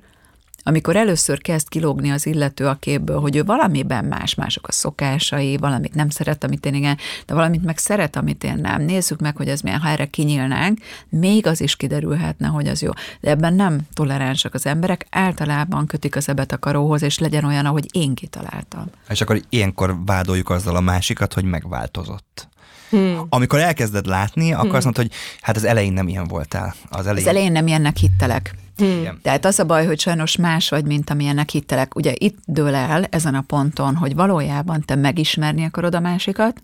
amikor 0.67 0.95
először 0.95 1.41
kezd 1.41 1.69
kilógni 1.69 2.12
az 2.12 2.25
illető 2.25 2.67
a 2.67 2.73
képből, 2.73 3.19
hogy 3.19 3.36
ő 3.36 3.43
valamiben 3.43 4.06
más, 4.06 4.36
mások 4.36 4.67
a 4.67 4.71
szokásai, 4.71 5.58
valamit 5.58 5.93
nem 5.93 6.10
szeret, 6.10 6.43
amit 6.43 6.65
én 6.65 6.73
igen, 6.73 6.97
de 7.25 7.34
valamit 7.34 7.63
meg 7.63 7.78
szeret, 7.78 8.15
amit 8.15 8.43
én 8.43 8.58
nem. 8.62 8.82
Nézzük 8.82 9.19
meg, 9.19 9.36
hogy 9.36 9.47
ez 9.47 9.62
milyen, 9.62 9.80
ha 9.80 9.89
erre 9.89 10.06
kinyílnánk, 10.06 10.80
még 11.10 11.47
az 11.47 11.62
is 11.62 11.75
kiderülhetne, 11.75 12.47
hogy 12.47 12.67
az 12.67 12.82
jó. 12.82 12.91
De 13.21 13.30
ebben 13.30 13.54
nem 13.54 13.80
toleránsak 13.93 14.54
az 14.54 14.65
emberek, 14.65 15.06
általában 15.10 15.86
kötik 15.86 16.15
az 16.15 16.30
ebet 16.30 16.51
a 16.51 16.58
karóhoz, 16.58 17.01
és 17.01 17.19
legyen 17.19 17.43
olyan, 17.43 17.65
ahogy 17.65 17.86
én 17.91 18.13
kitaláltam. 18.13 18.86
És 19.10 19.21
akkor 19.21 19.41
ilyenkor 19.49 19.95
vádoljuk 20.06 20.49
azzal 20.49 20.75
a 20.75 20.82
másikat, 20.82 21.34
hogy 21.34 21.43
megváltozott. 21.43 22.47
Hmm. 22.89 23.25
Amikor 23.30 23.60
elkezded 23.60 24.06
látni, 24.06 24.51
akkor 24.51 24.65
hmm. 24.65 24.75
azt 24.75 24.84
mondod, 24.84 25.04
hogy 25.04 25.13
hát 25.41 25.56
az 25.56 25.63
elején 25.63 25.93
nem 25.93 26.08
ilyen 26.08 26.28
voltál. 26.28 26.75
Az 26.89 27.08
elején, 27.08 27.28
Az 27.28 27.34
elején 27.34 27.51
nem 27.51 27.67
ilyennek 27.67 27.97
hittelek. 27.97 28.56
Igen. 28.77 29.19
Tehát 29.21 29.45
az 29.45 29.59
a 29.59 29.65
baj, 29.65 29.85
hogy 29.85 29.99
sajnos 29.99 30.35
más 30.35 30.69
vagy, 30.69 30.85
mint 30.85 31.09
amilyennek 31.09 31.49
hittelek. 31.49 31.95
Ugye 31.95 32.13
itt 32.17 32.38
dől 32.45 32.75
el 32.75 33.03
ezen 33.03 33.35
a 33.35 33.41
ponton, 33.41 33.95
hogy 33.95 34.15
valójában 34.15 34.81
te 34.81 34.95
megismerni 34.95 35.63
akarod 35.63 35.95
a 35.95 35.99
másikat, 35.99 36.61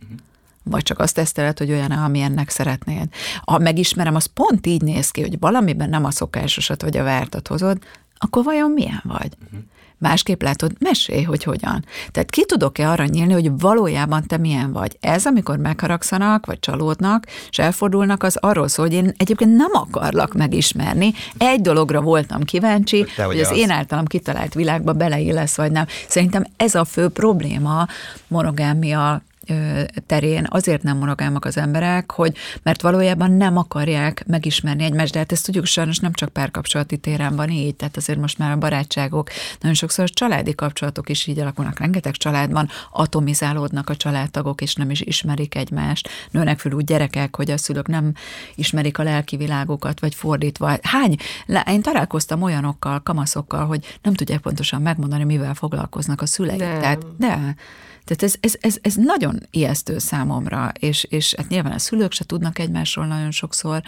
vagy 0.64 0.84
csak 0.84 1.00
azt 1.00 1.16
teszteled, 1.16 1.58
hogy 1.58 1.72
olyan, 1.72 1.92
amilyennek 1.92 2.50
szeretnéd. 2.50 3.08
Ha 3.46 3.58
megismerem, 3.58 4.16
az 4.16 4.26
pont 4.26 4.68
így 4.68 4.82
néz 4.82 5.12
ki, 5.12 5.22
hogy 5.22 5.40
valamiben 5.40 5.90
nem 5.90 6.06
a 6.06 6.12
szokásosat 6.12 6.82
vagy 6.82 6.98
a 6.98 7.04
vártat 7.04 7.48
hozod, 7.48 7.78
akkor 8.18 8.44
vajon 8.44 8.72
milyen 8.72 9.02
vagy? 9.04 9.38
Másképp 10.02 10.42
látod, 10.42 10.72
mesélj, 10.80 11.24
hogy 11.24 11.44
hogyan. 11.44 11.86
Tehát 12.12 12.30
ki 12.30 12.46
tudok-e 12.46 12.90
arra 12.90 13.06
nyílni, 13.06 13.34
hogy 13.34 13.52
valójában 13.60 14.24
te 14.28 14.38
milyen 14.38 14.72
vagy? 14.72 14.98
Ez, 15.00 15.26
amikor 15.26 15.58
megharagszanak, 15.58 16.46
vagy 16.46 16.60
csalódnak, 16.60 17.26
és 17.50 17.58
elfordulnak, 17.60 18.24
az 18.24 18.38
arról 18.40 18.68
szól, 18.68 18.86
hogy 18.86 18.96
én 18.96 19.14
egyébként 19.18 19.56
nem 19.56 19.70
akarlak 19.74 20.34
megismerni. 20.34 21.14
Egy 21.38 21.62
dologra 21.62 22.02
voltam 22.02 22.44
kíváncsi, 22.44 22.98
Hogy 23.00 23.14
te 23.16 23.24
hogy, 23.24 23.40
az 23.40 23.50
az. 23.50 23.58
én 23.58 23.70
általam 23.70 24.06
kitalált 24.06 24.54
világba 24.54 24.94
beleillesz, 24.94 25.56
vagy 25.56 25.72
nem. 25.72 25.86
Szerintem 26.08 26.46
ez 26.58 26.76
a 26.76 26.86
fő 26.86 27.08
probléma 27.10 27.88
monogámia 28.28 29.22
terén 30.06 30.48
azért 30.50 30.84
nem 30.84 30.98
monogámak 30.98 31.46
az 31.46 31.58
emberek, 31.58 32.12
hogy 32.12 32.38
mert 32.64 32.82
valójában 32.82 33.32
nem 33.32 33.58
akarják 33.58 34.24
megismerni 34.28 34.84
egymást, 34.84 35.14
de 35.14 35.20
hát 35.20 35.32
ezt 35.32 35.46
tudjuk 35.46 35.66
sajnos 35.66 36.00
nem 36.00 36.14
csak 36.14 36.30
párkapcsolati 36.30 36.98
téren 36.98 37.36
van 37.36 37.50
így, 37.50 37.76
tehát 37.76 37.98
azért 37.98 38.20
most 38.20 38.38
már 38.38 38.52
a 38.52 38.58
barátságok, 38.58 39.30
nagyon 39.60 39.76
sokszor 39.76 40.04
a 40.04 40.14
családi 40.14 40.56
kapcsolatok 40.56 41.10
is 41.10 41.28
így 41.28 41.40
alakulnak, 41.40 41.80
rengeteg 41.80 42.14
családban 42.14 42.70
atomizálódnak 42.92 43.90
a 43.90 43.96
családtagok, 43.96 44.62
és 44.62 44.76
nem 44.76 44.90
is 44.90 45.02
ismerik 45.02 45.56
egymást, 45.56 46.10
nőnek 46.32 46.60
föl 46.60 46.72
úgy 46.72 46.86
gyerekek, 46.86 47.36
hogy 47.36 47.52
a 47.52 47.58
szülők 47.58 47.88
nem 47.88 48.14
ismerik 48.56 48.98
a 48.98 49.04
lelki 49.04 49.38
világokat, 49.38 50.00
vagy 50.00 50.16
fordítva. 50.16 50.78
Hány? 50.82 51.16
Én 51.68 51.82
találkoztam 51.82 52.42
olyanokkal, 52.42 53.00
kamaszokkal, 53.00 53.66
hogy 53.66 53.98
nem 54.02 54.14
tudják 54.14 54.40
pontosan 54.40 54.82
megmondani, 54.82 55.24
mivel 55.24 55.54
foglalkoznak 55.54 56.22
a 56.22 56.26
szüleik. 56.26 56.60
Nem. 56.60 56.80
Tehát, 56.80 57.06
de, 57.18 57.56
tehát 58.16 58.24
ez, 58.24 58.36
ez, 58.40 58.56
ez, 58.60 58.78
ez 58.82 58.96
nagyon 58.96 59.40
ijesztő 59.52 59.98
számomra, 59.98 60.72
és, 60.80 61.04
és 61.10 61.34
hát 61.38 61.48
nyilván 61.48 61.72
a 61.72 61.80
szülők 61.80 62.12
se 62.12 62.24
tudnak 62.24 62.60
egymásról 62.60 63.06
nagyon 63.06 63.32
sokszor 63.32 63.82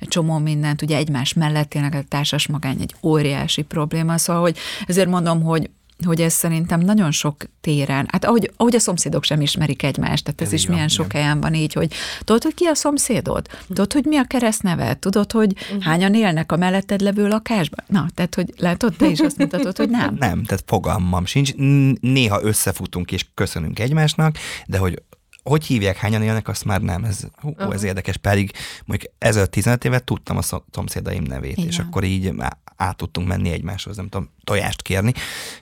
egy 0.00 0.08
csomó 0.08 0.38
mindent, 0.38 0.82
ugye 0.82 0.96
egymás 0.96 1.32
mellett 1.32 1.68
tényleg 1.68 1.94
a 1.94 2.02
társas 2.08 2.46
magány 2.46 2.80
egy 2.80 2.94
óriási 3.02 3.62
probléma, 3.62 4.18
szóval 4.18 4.42
hogy 4.42 4.56
ezért 4.86 5.08
mondom, 5.08 5.42
hogy 5.42 5.70
hogy 6.04 6.20
ez 6.20 6.32
szerintem 6.32 6.80
nagyon 6.80 7.10
sok 7.10 7.36
téren, 7.60 8.08
hát 8.10 8.24
ahogy, 8.24 8.50
ahogy 8.56 8.74
a 8.74 8.78
szomszédok 8.78 9.24
sem 9.24 9.40
ismerik 9.40 9.82
egymást, 9.82 10.24
tehát 10.24 10.40
ez, 10.40 10.46
Ez 10.46 10.52
is 10.52 10.66
van, 10.66 10.74
milyen 10.74 10.88
igen. 10.88 11.04
sok 11.04 11.12
helyen 11.12 11.40
van 11.40 11.54
így, 11.54 11.72
hogy 11.72 11.92
tudod, 12.24 12.42
hogy 12.42 12.54
ki 12.54 12.64
a 12.64 12.74
szomszédod? 12.74 13.46
Tudod, 13.66 13.92
hogy 13.92 14.04
mi 14.04 14.16
a 14.16 14.24
keresztneved? 14.24 14.98
Tudod, 14.98 15.32
hogy 15.32 15.52
hányan 15.80 16.14
élnek 16.14 16.52
a 16.52 16.56
melletted 16.56 17.00
levő 17.00 17.28
lakásban? 17.28 17.84
Na, 17.88 18.06
tehát, 18.14 18.34
hogy 18.34 18.52
látod, 18.56 18.96
te 18.96 19.06
is 19.06 19.20
azt 19.20 19.38
mutatod, 19.38 19.76
hogy 19.76 19.90
nem. 19.90 20.16
Nem, 20.18 20.44
tehát 20.44 20.64
fogalmam 20.66 21.26
sincs. 21.26 21.54
Néha 22.00 22.42
összefutunk 22.42 23.12
és 23.12 23.26
köszönünk 23.34 23.78
egymásnak, 23.78 24.36
de 24.66 24.78
hogy 24.78 25.02
hogy 25.48 25.64
hívják, 25.64 25.96
hányan 25.96 26.22
élnek, 26.22 26.48
azt 26.48 26.64
már 26.64 26.80
nem. 26.80 27.04
Ez, 27.04 27.20
hú, 27.40 27.48
uh-huh. 27.48 27.74
ez 27.74 27.82
érdekes, 27.82 28.16
pedig 28.16 28.52
mondjuk 28.84 29.12
ezelőtt 29.18 29.50
15 29.50 29.84
évet 29.84 30.04
tudtam 30.04 30.36
a 30.36 30.42
szom- 30.42 30.64
szomszédaim 30.70 31.22
nevét, 31.22 31.56
Igen. 31.56 31.66
és 31.66 31.78
akkor 31.78 32.04
így 32.04 32.32
át 32.76 32.96
tudtunk 32.96 33.28
menni 33.28 33.50
egymáshoz, 33.50 33.96
nem 33.96 34.08
tudom, 34.08 34.30
tojást 34.44 34.82
kérni. 34.82 35.12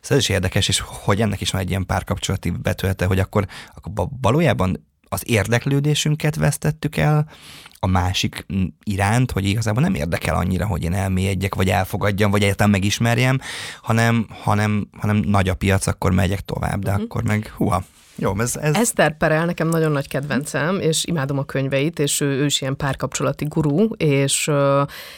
Szóval 0.01 0.17
ez 0.17 0.23
is 0.23 0.29
érdekes, 0.29 0.69
és 0.69 0.83
hogy 0.87 1.21
ennek 1.21 1.41
is 1.41 1.51
van 1.51 1.61
egy 1.61 1.71
ilyen 1.71 1.87
párkapcsolati 1.87 2.51
betölete, 2.51 3.07
hogy 3.07 3.19
akkor, 3.19 3.47
akkor 3.75 3.93
ba- 3.93 4.11
valójában 4.21 4.87
az 5.17 5.23
érdeklődésünket 5.27 6.37
vesztettük 6.37 6.97
el 6.97 7.29
a 7.79 7.87
másik 7.87 8.47
mm, 8.55 8.65
iránt, 8.85 9.31
hogy 9.31 9.45
igazából 9.45 9.83
nem 9.83 9.95
érdekel 9.95 10.35
annyira, 10.35 10.67
hogy 10.67 10.83
én 10.85 10.93
elmélyedjek, 10.93 11.55
vagy 11.55 11.69
elfogadjam, 11.69 12.31
vagy 12.31 12.43
egyáltalán 12.43 12.71
megismerjem, 12.71 13.41
hanem, 13.83 14.27
hanem, 14.43 14.89
hanem 14.99 15.17
nagy 15.17 15.49
a 15.49 15.55
piac, 15.55 15.87
akkor 15.87 16.13
megyek 16.13 16.41
tovább, 16.41 16.83
de 16.83 16.91
uh-huh. 16.91 17.05
akkor 17.05 17.23
meg 17.23 17.53
huha. 17.57 17.85
Jó, 18.19 18.41
ez, 18.41 18.57
ez, 18.57 18.75
Eszter 18.75 19.17
Perel 19.17 19.45
nekem 19.45 19.69
nagyon 19.69 19.93
nagy 19.93 20.09
kedvencem, 20.09 20.81
és 20.81 21.05
imádom 21.05 21.39
a 21.39 21.45
könyveit, 21.45 21.99
és 21.99 22.21
ő, 22.21 22.27
ő 22.27 22.45
is 22.45 22.61
ilyen 22.61 22.77
párkapcsolati 22.77 23.45
gurú, 23.45 23.89
és, 23.97 24.51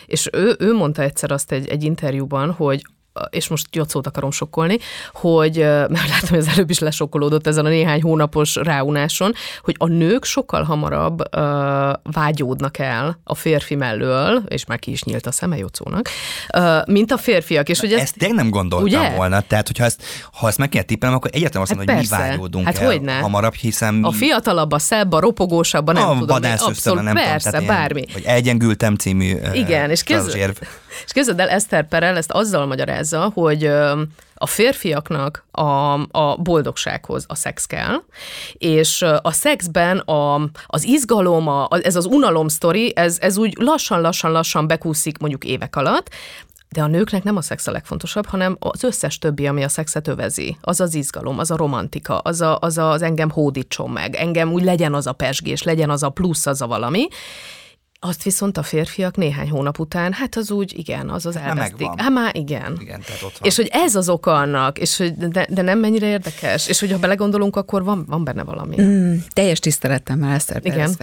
és 0.06 0.28
ő, 0.32 0.56
ő 0.58 0.74
mondta 0.74 1.02
egyszer 1.02 1.30
azt 1.30 1.52
egy, 1.52 1.68
egy 1.68 1.84
interjúban, 1.84 2.50
hogy 2.50 2.82
és 3.30 3.48
most 3.48 3.66
Jocót 3.76 4.06
akarom 4.06 4.30
sokkolni, 4.30 4.78
hogy, 5.12 5.56
mert 5.58 6.08
látom, 6.08 6.28
hogy 6.28 6.38
az 6.38 6.48
előbb 6.48 6.70
is 6.70 6.78
lesokkolódott 6.78 7.46
ezen 7.46 7.64
a 7.64 7.68
néhány 7.68 8.02
hónapos 8.02 8.54
ráunáson, 8.54 9.32
hogy 9.62 9.74
a 9.78 9.86
nők 9.86 10.24
sokkal 10.24 10.62
hamarabb 10.62 11.34
ö, 11.34 11.92
vágyódnak 12.02 12.78
el 12.78 13.20
a 13.24 13.34
férfi 13.34 13.74
mellől, 13.74 14.42
és 14.48 14.64
már 14.66 14.78
ki 14.78 14.90
is 14.90 15.02
nyílt 15.02 15.26
a 15.26 15.32
szeme 15.32 15.56
Jocónak, 15.56 16.08
ö, 16.54 16.78
mint 16.86 17.12
a 17.12 17.16
férfiak. 17.16 17.68
És 17.68 17.80
hogy 17.80 17.92
ezt, 17.92 18.02
ezt 18.02 18.18
tényleg 18.18 18.36
nem 18.38 18.50
gondoltam 18.50 19.00
Ugye? 19.00 19.10
volna. 19.16 19.40
Tehát, 19.40 19.66
hogyha 19.66 19.84
ezt, 19.84 20.02
ha 20.32 20.48
ezt 20.48 20.58
meg 20.58 20.68
kell 20.68 20.82
tippelnem, 20.82 21.18
akkor 21.18 21.30
egyáltalán 21.34 21.62
azt 21.62 21.70
Hát 21.70 21.86
mondom, 21.86 21.96
hogy 21.96 22.06
mi 22.10 22.16
vágyódunk 22.16 22.64
Hát 22.66 22.78
el 22.78 22.86
hogyne. 22.86 23.18
hamarabb, 23.18 23.54
hiszen 23.54 24.04
a 24.04 24.10
fiatalabb, 24.10 24.72
a 24.72 24.78
szebb, 24.78 25.12
a 25.12 25.20
ropogósabb, 25.20 25.86
a 25.88 25.92
nem 25.92 26.08
a 26.08 26.12
tudom. 26.12 26.26
vadászösztön, 26.26 27.04
nem 27.04 27.14
persze, 27.14 27.50
tudom, 27.50 27.66
bármi. 27.66 28.00
Ilyen, 28.00 28.12
hogy 28.12 28.24
elgyengültem 28.24 28.94
című 28.94 29.36
Igen, 29.52 29.90
és 29.90 30.02
érv. 30.34 30.56
És 31.04 31.12
képzeld 31.12 31.40
el, 31.40 31.48
Eszter 31.48 31.88
Perel 31.88 32.16
ezt 32.16 32.30
azzal 32.30 32.66
magyarázza, 32.66 33.30
hogy 33.34 33.64
a 34.34 34.46
férfiaknak 34.46 35.44
a, 35.50 35.92
a 36.10 36.36
boldogsághoz 36.42 37.24
a 37.28 37.34
szex 37.34 37.66
kell, 37.66 38.02
és 38.52 39.02
a 39.22 39.32
szexben 39.32 39.98
a, 39.98 40.50
az 40.66 40.84
izgalom, 40.84 41.48
a, 41.48 41.68
ez 41.82 41.96
az 41.96 42.06
unalom 42.06 42.48
sztori, 42.48 42.92
ez, 42.96 43.18
ez 43.20 43.36
úgy 43.36 43.56
lassan-lassan-lassan 43.58 44.66
bekúszik 44.66 45.18
mondjuk 45.18 45.44
évek 45.44 45.76
alatt, 45.76 46.10
de 46.70 46.82
a 46.82 46.86
nőknek 46.86 47.22
nem 47.22 47.36
a 47.36 47.42
szex 47.42 47.66
a 47.66 47.70
legfontosabb, 47.70 48.26
hanem 48.26 48.56
az 48.60 48.84
összes 48.84 49.18
többi, 49.18 49.46
ami 49.46 49.64
a 49.64 49.68
szexet 49.68 50.08
övezi. 50.08 50.56
Az 50.60 50.80
az 50.80 50.94
izgalom, 50.94 51.38
az 51.38 51.50
a 51.50 51.56
romantika, 51.56 52.18
az 52.18 52.40
a, 52.40 52.58
az, 52.60 52.78
a, 52.78 52.90
az 52.90 53.02
engem 53.02 53.30
hódítson 53.30 53.90
meg, 53.90 54.14
engem 54.14 54.52
úgy 54.52 54.64
legyen 54.64 54.94
az 54.94 55.06
a 55.06 55.12
pesgés, 55.12 55.62
legyen 55.62 55.90
az 55.90 56.02
a 56.02 56.08
plusz, 56.08 56.46
az 56.46 56.62
a 56.62 56.66
valami. 56.66 57.08
Azt 58.00 58.22
viszont 58.22 58.56
a 58.58 58.62
férfiak 58.62 59.16
néhány 59.16 59.50
hónap 59.50 59.78
után, 59.78 60.12
hát 60.12 60.36
az 60.36 60.50
úgy, 60.50 60.78
igen, 60.78 61.08
az 61.08 61.26
az 61.26 61.34
már 61.34 61.46
elvesztik. 61.46 61.88
Hát 61.96 62.10
már 62.10 62.36
igen. 62.36 62.76
Igen, 62.80 63.00
tehát 63.00 63.22
ott 63.22 63.38
van. 63.38 63.48
És 63.48 63.56
hogy 63.56 63.68
ez 63.72 63.94
az 63.94 64.08
oka 64.08 64.34
annak, 64.34 64.78
és 64.78 64.96
hogy 64.96 65.14
de, 65.16 65.46
de 65.50 65.62
nem 65.62 65.78
mennyire 65.78 66.06
érdekes, 66.06 66.68
és 66.68 66.80
hogy 66.80 66.92
ha 66.92 66.98
belegondolunk, 66.98 67.56
akkor 67.56 67.84
van, 67.84 68.04
van 68.08 68.24
benne 68.24 68.42
valami. 68.44 68.82
Mm, 68.82 69.16
teljes 69.32 69.58
tiszteletemmel 69.58 70.34
Eszter 70.34 70.60
Igen. 70.62 70.94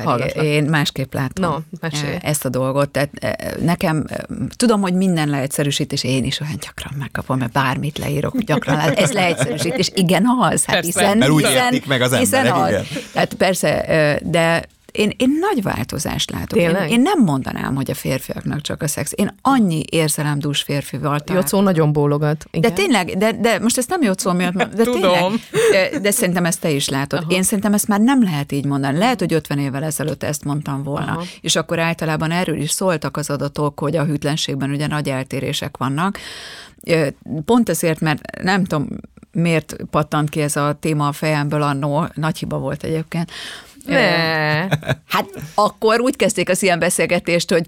Én 0.41 0.63
másképp 0.63 1.13
látom 1.13 1.49
No, 1.51 1.57
mesélj. 1.79 2.13
e, 2.13 2.19
ezt 2.21 2.45
a 2.45 2.49
dolgot. 2.49 2.89
Tehát 2.89 3.09
e, 3.19 3.55
nekem, 3.61 4.05
e, 4.07 4.25
tudom, 4.55 4.81
hogy 4.81 4.93
minden 4.93 5.29
leegyszerűsítés, 5.29 6.03
én 6.03 6.23
is 6.23 6.39
olyan 6.39 6.57
gyakran 6.61 6.93
megkapom, 6.97 7.37
mert 7.37 7.51
bármit 7.51 7.97
leírok, 7.97 8.41
gyakran 8.41 8.75
lehet. 8.75 8.99
Ez 8.99 9.11
leegyszerűsítés. 9.11 9.91
Igen, 9.93 10.25
az. 10.39 10.65
Hát 10.65 10.75
Persze. 10.75 10.99
hiszen, 10.99 11.17
Mert 11.17 11.31
úgy 11.31 11.45
hiszen, 11.45 11.63
értik 11.63 11.85
meg 11.87 12.01
az 12.01 12.15
hiszen 12.15 12.45
emberek, 12.45 12.63
az. 12.63 12.69
igen. 12.69 12.85
Hát 13.13 13.33
persze, 13.33 13.85
de 14.23 14.63
én, 14.95 15.11
én 15.17 15.37
nagy 15.39 15.63
változást 15.63 16.31
látok. 16.31 16.59
Én, 16.59 16.65
Tényleg? 16.65 16.91
én 16.91 17.01
nem 17.01 17.23
mondanám, 17.23 17.75
hogy 17.75 17.91
a 17.91 17.93
férfiaknak 17.93 18.61
csak 18.61 18.81
a 18.81 18.87
szex. 18.87 19.11
Én 19.15 19.35
annyi 19.41 19.83
érzelemdús 19.89 20.61
férfival 20.61 21.19
Jocó 21.25 21.61
nagyon 21.61 21.93
bólogat. 21.93 22.45
de 22.51 22.57
Igen. 22.57 22.73
tényleg, 22.73 23.17
de, 23.17 23.31
de 23.31 23.59
most 23.59 23.77
ezt 23.77 23.89
nem 23.89 24.13
szó 24.17 24.31
miatt, 24.31 24.53
de 24.53 24.83
Tudom. 24.83 25.01
tényleg, 25.01 25.31
de, 25.71 25.99
de 25.99 26.11
szerintem 26.11 26.45
ezt 26.45 26.61
te 26.61 26.69
is 26.69 26.89
látod. 26.89 27.19
Aha. 27.19 27.31
Én 27.31 27.43
szerintem 27.43 27.73
ezt 27.73 27.87
már 27.87 27.99
nem 27.99 28.23
lehet 28.23 28.51
így 28.51 28.65
mondani. 28.65 28.97
Lehet, 28.97 29.19
hogy 29.19 29.33
50 29.33 29.59
évvel 29.59 29.83
ezelőtt 29.83 30.23
ezt 30.23 30.43
mondtam 30.43 30.83
volna. 30.83 31.11
Aha. 31.11 31.23
És 31.41 31.55
akkor 31.55 31.79
általában 31.79 32.31
erről 32.31 32.61
is 32.61 32.71
szóltak 32.71 33.17
az 33.17 33.29
adatok, 33.29 33.79
hogy 33.79 33.95
a 33.95 34.03
hűtlenségben 34.03 34.69
ugye 34.69 34.87
nagy 34.87 35.09
eltérések 35.09 35.77
vannak. 35.77 36.19
Pont 37.45 37.69
ezért, 37.69 37.99
mert 37.99 38.41
nem 38.41 38.63
tudom, 38.63 38.87
miért 39.31 39.75
pattant 39.89 40.29
ki 40.29 40.41
ez 40.41 40.55
a 40.55 40.77
téma 40.79 41.07
a 41.07 41.11
fejemből 41.11 41.61
annó, 41.61 42.07
nagy 42.13 42.37
hiba 42.37 42.57
volt 42.57 42.83
egyébként. 42.83 43.31
Ne. 43.85 44.67
Hát 45.07 45.29
akkor 45.55 45.99
úgy 45.99 46.15
kezdték 46.15 46.49
az 46.49 46.63
ilyen 46.63 46.79
beszélgetést, 46.79 47.51
hogy 47.51 47.65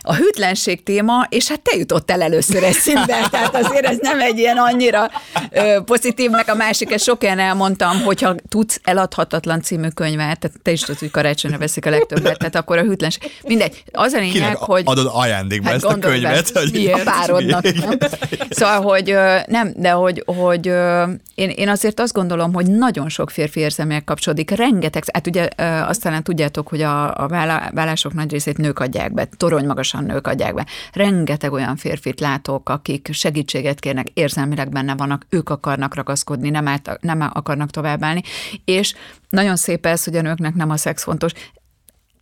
a 0.00 0.14
hűtlenség 0.14 0.82
téma, 0.82 1.26
és 1.28 1.48
hát 1.48 1.60
te 1.60 1.76
jutottál 1.76 2.22
először 2.22 2.62
eszünkbe, 2.62 3.26
tehát 3.30 3.56
azért 3.56 3.84
ez 3.84 3.96
nem 4.00 4.20
egy 4.20 4.38
ilyen 4.38 4.56
annyira 4.56 5.10
ö, 5.50 5.80
pozitív, 5.84 6.30
meg 6.30 6.48
a 6.48 6.54
másik, 6.54 6.92
ezt 6.92 7.04
sok 7.04 7.22
ilyen 7.22 7.38
elmondtam, 7.38 8.02
hogyha 8.02 8.34
tudsz 8.48 8.80
eladhatatlan 8.82 9.62
című 9.62 9.88
könyvet, 9.88 10.38
tehát 10.38 10.56
te 10.62 10.70
is 10.70 10.80
tudod, 10.80 11.00
hogy 11.00 11.10
karácsonyra 11.10 11.58
veszik 11.58 11.86
a 11.86 11.90
legtöbbet, 11.90 12.38
tehát 12.38 12.56
akkor 12.56 12.78
a 12.78 12.82
hűtlenség. 12.82 13.30
Mindegy, 13.42 13.84
az 13.92 14.12
a 14.12 14.18
lényeg, 14.18 14.32
Kinek 14.32 14.56
hogy... 14.56 14.82
adod 14.86 15.10
ajándékba 15.12 15.66
Hát 15.66 15.74
ezt 15.74 15.84
a 15.84 15.98
könyvet? 15.98 16.52
bele, 16.52 16.66
hogy 16.72 16.86
a 16.86 17.10
párodnak. 17.10 17.62
Nem? 17.72 17.98
Szóval, 18.50 18.80
hogy 18.80 19.10
ö, 19.10 19.36
nem, 19.46 19.72
de 19.76 19.90
hogy, 19.90 20.22
hogy 20.26 20.68
ö, 20.68 21.04
én, 21.34 21.50
én 21.50 21.68
azért 21.68 22.00
azt 22.00 22.12
gondolom, 22.12 22.52
hogy 22.54 22.66
nagyon 22.66 23.08
sok 23.08 23.30
férfi 23.30 23.60
érzelmileg 23.60 24.04
kapcsolódik, 24.04 24.50
rengeteg, 24.50 25.04
hát 25.12 25.26
ugye 25.26 25.48
ö, 25.56 25.62
azt 25.62 26.02
talán 26.02 26.22
tudjátok, 26.22 26.68
hogy 26.68 26.82
a, 26.82 27.14
a 27.14 27.28
vállások 27.72 28.14
nagy 28.14 28.30
részét 28.30 28.58
nők 28.58 28.78
adják 28.78 29.14
be, 29.14 29.28
torony 29.36 29.66
magasan 29.92 30.14
nők 30.14 30.26
adják 30.26 30.54
be. 30.54 30.66
Rengeteg 30.92 31.52
olyan 31.52 31.76
férfit 31.76 32.20
látok, 32.20 32.68
akik 32.68 33.08
segítséget 33.12 33.80
kérnek, 33.80 34.08
érzelmileg 34.14 34.68
benne 34.68 34.94
vannak, 34.94 35.26
ők 35.28 35.50
akarnak 35.50 35.94
ragaszkodni, 35.94 36.50
nem, 36.50 36.68
át, 36.68 36.98
nem 37.00 37.20
akarnak 37.20 37.70
továbbállni, 37.70 38.22
és 38.64 38.94
nagyon 39.28 39.56
szép 39.56 39.86
ez, 39.86 40.04
hogy 40.04 40.16
a 40.16 40.22
nőknek 40.22 40.54
nem 40.54 40.70
a 40.70 40.76
szex 40.76 41.02
fontos, 41.02 41.32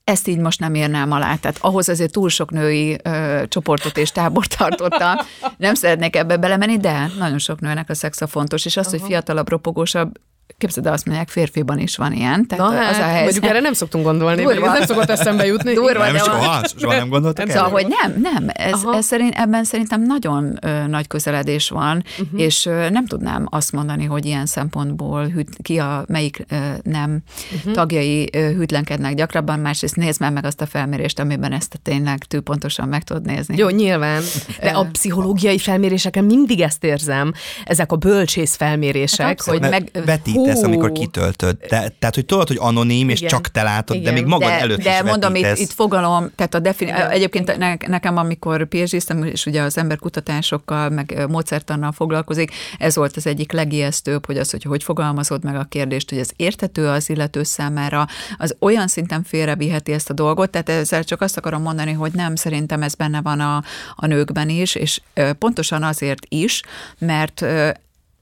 ezt 0.05 0.29
így 0.29 0.39
most 0.39 0.61
nem 0.61 0.75
érném 0.75 1.13
alá. 1.13 1.37
Tehát 1.37 1.59
ahhoz 1.61 1.89
azért 1.89 2.13
túl 2.13 2.29
sok 2.29 2.51
női 2.51 2.99
ö, 3.03 3.43
csoportot 3.49 3.99
és 3.99 4.11
tábort 4.11 4.57
tartottam. 4.59 5.17
Nem 5.57 5.75
szeretnék 5.75 6.17
ebbe 6.17 6.37
belemenni, 6.37 6.77
de 6.77 7.11
nagyon 7.19 7.39
sok 7.39 7.61
nőnek 7.61 7.91
a 7.91 7.95
szexa 7.95 8.27
fontos, 8.27 8.65
és 8.65 8.77
az, 8.77 8.91
hogy 8.91 9.03
fiatalabb, 9.03 9.49
ropogósabb, 9.49 10.19
képzeld, 10.59 10.87
el, 10.87 10.93
azt 10.93 11.07
mondják, 11.07 11.29
férfiban 11.29 11.79
is 11.79 11.97
van 11.97 12.13
ilyen. 12.13 12.47
Tehát 12.47 12.65
Na 12.65 12.81
az 12.81 12.97
a 12.97 13.01
hát, 13.01 13.11
helyzet. 13.11 13.23
mondjuk 13.23 13.45
erre 13.45 13.61
nem 13.61 13.73
szoktunk 13.73 14.05
gondolni, 14.05 14.43
Durva. 14.43 14.67
ez 14.67 14.73
nem 14.73 14.87
szokott 14.87 15.11
eszembe 15.11 15.47
jutni. 15.47 15.75
Durva, 15.75 16.05
Nem, 16.05 16.17
soha, 16.17 16.63
soha 16.79 16.95
nem 16.95 17.09
gondoltak 17.09 17.51
Szóval, 17.51 17.71
hogy 17.71 17.87
nem, 18.03 18.21
nem, 18.21 18.49
ez, 18.53 18.73
Aha. 18.73 18.97
ez 18.97 19.05
szerint, 19.05 19.35
ebben 19.35 19.65
szerintem 19.65 20.03
nagyon 20.03 20.59
ö, 20.61 20.87
nagy 20.87 21.07
közeledés 21.07 21.69
van, 21.69 22.05
uh-huh. 22.21 22.41
és 22.41 22.67
ö, 22.67 22.91
nem 22.91 23.07
tudnám 23.07 23.47
azt 23.51 23.73
mondani, 23.73 24.05
hogy 24.05 24.27
ilyen 24.27 24.47
szempontból 24.47 25.27
hűt, 25.29 25.49
ki 25.63 25.79
a 25.79 26.05
melyik 26.09 26.45
ö, 26.49 26.57
nem 26.83 27.19
uh-huh. 27.57 27.73
tagjai 27.73 28.29
ö, 28.33 28.39
hűtlenkednek 28.39 29.15
gyakrabban, 29.15 29.59
másrészt 29.59 29.97
nézd 29.97 30.21
már 30.21 30.33
meg 30.33 30.45
azt 30.45 30.61
a 30.61 30.67
felmérést, 30.67 31.19
amiben 31.19 31.53
ezt 31.53 31.79
tényleg 31.83 32.25
tűpontosan 32.25 32.89
meg 32.89 33.03
tudod 33.03 33.23
nézni. 33.25 33.57
Jó, 33.57 33.69
nyilván. 33.69 34.23
De 34.61 34.71
a 34.71 34.85
pszichológiai 34.93 35.59
felméréseken 35.59 36.25
mindig 36.25 36.61
ezt 36.61 36.85
érzem, 36.85 37.33
ezek 37.65 37.93
a 37.93 37.97
bölcsész 37.97 38.57
felmérések, 38.57 39.27
Hát 39.27 39.41
hogy 39.43 39.55
abszolút. 39.55 39.71
meg... 39.71 40.05
meg- 40.07 40.21
vetítesz, 40.45 40.63
Hú. 40.65 40.69
amikor 40.69 40.93
kitöltöd. 40.93 41.57
De, 41.57 41.69
tehát, 41.69 42.15
hogy 42.15 42.27
tudod, 42.27 42.49
hogy 42.49 42.57
anonim, 42.61 43.09
és 43.09 43.19
Igen. 43.19 43.31
csak 43.31 43.49
te 43.49 43.63
látod, 43.63 43.97
de 43.97 44.03
Igen. 44.03 44.15
még 44.15 44.25
magad 44.25 44.49
de, 44.49 44.59
előtt 44.61 44.83
de 44.83 44.95
is 44.95 45.03
mondom, 45.03 45.35
itt, 45.35 45.43
vetítesz. 45.43 45.65
itt 45.69 45.73
fogalom, 45.73 46.31
tehát 46.37 46.55
a 46.55 46.59
defini- 46.59 46.93
egyébként 47.11 47.57
ne, 47.57 47.75
nekem, 47.87 48.17
amikor 48.17 48.69
phd 48.69 49.25
és 49.25 49.47
ugye 49.47 49.63
az 49.63 49.79
ember 49.79 49.99
kutatásokkal, 49.99 50.89
meg 50.89 51.25
módszertannal 51.29 51.93
foglalkozik, 51.93 52.51
ez 52.79 52.97
volt 52.97 53.17
az 53.17 53.27
egyik 53.27 53.53
legijesztőbb, 53.53 54.27
hogy 54.27 54.39
az, 54.39 54.51
hogy 54.51 54.63
hogy 54.63 54.83
fogalmazod 54.83 55.45
meg 55.45 55.57
a 55.57 55.67
kérdést, 55.69 56.11
hogy 56.11 56.19
ez 56.19 56.31
értető 56.37 56.87
az 56.89 57.11
illető 57.11 57.43
számára, 57.43 58.07
az 58.39 58.57
olyan 58.59 58.89
szinten 58.89 59.23
félreviheti 59.23 59.93
ezt 59.93 60.11
a 60.11 60.15
dolgot, 60.15 60.51
tehát 60.51 60.69
ezzel 60.69 61.05
csak 61.05 61.21
azt 61.21 61.37
akarom 61.37 61.63
mondani, 61.63 61.93
hogy 61.93 62.13
nem, 62.13 62.37
szerintem 62.37 62.83
ez 62.83 62.95
benne 62.95 63.21
van 63.23 63.41
a, 63.41 63.63
a 63.97 64.07
nőkben 64.07 64.49
is, 64.49 64.75
és 64.75 65.01
pontosan 65.39 65.83
azért 65.83 66.27
is, 66.29 66.63
mert 66.99 67.45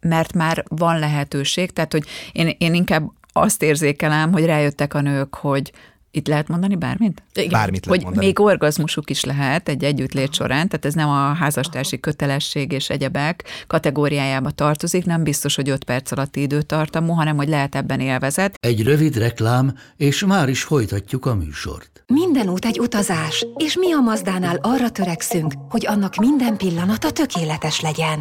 mert 0.00 0.32
már 0.32 0.64
van 0.68 0.98
lehetőség, 0.98 1.70
tehát 1.70 1.92
hogy 1.92 2.04
én, 2.32 2.54
én 2.58 2.74
inkább 2.74 3.10
azt 3.32 3.62
érzékelem, 3.62 4.32
hogy 4.32 4.44
rájöttek 4.44 4.94
a 4.94 5.00
nők, 5.00 5.34
hogy 5.34 5.72
itt 6.10 6.26
lehet 6.26 6.48
mondani 6.48 6.76
bármit? 6.76 7.22
Igen. 7.34 7.50
Bármit 7.50 7.86
lehet 7.86 7.96
Hogy 7.96 8.02
mondani. 8.02 8.26
még 8.26 8.40
orgazmusuk 8.40 9.10
is 9.10 9.24
lehet 9.24 9.68
egy 9.68 9.84
együttlét 9.84 10.34
során, 10.34 10.68
tehát 10.68 10.84
ez 10.84 10.94
nem 10.94 11.08
a 11.08 11.32
házastársi 11.32 12.00
kötelesség 12.00 12.72
és 12.72 12.90
egyebek 12.90 13.44
kategóriájába 13.66 14.50
tartozik, 14.50 15.04
nem 15.04 15.22
biztos, 15.22 15.54
hogy 15.54 15.68
5 15.68 15.84
perc 15.84 16.12
alatti 16.12 16.40
időtartamú, 16.40 17.12
hanem 17.12 17.36
hogy 17.36 17.48
lehet 17.48 17.74
ebben 17.74 18.00
élvezet. 18.00 18.54
Egy 18.60 18.82
rövid 18.82 19.16
reklám, 19.16 19.74
és 19.96 20.24
már 20.24 20.48
is 20.48 20.62
folytatjuk 20.62 21.26
a 21.26 21.34
műsort. 21.34 22.04
Minden 22.06 22.48
út 22.48 22.64
egy 22.64 22.80
utazás, 22.80 23.46
és 23.56 23.76
mi 23.76 23.92
a 23.92 24.00
Mazdánál 24.00 24.56
arra 24.62 24.90
törekszünk, 24.90 25.52
hogy 25.68 25.86
annak 25.86 26.14
minden 26.16 26.56
pillanata 26.56 27.10
tökéletes 27.10 27.80
legyen. 27.80 28.18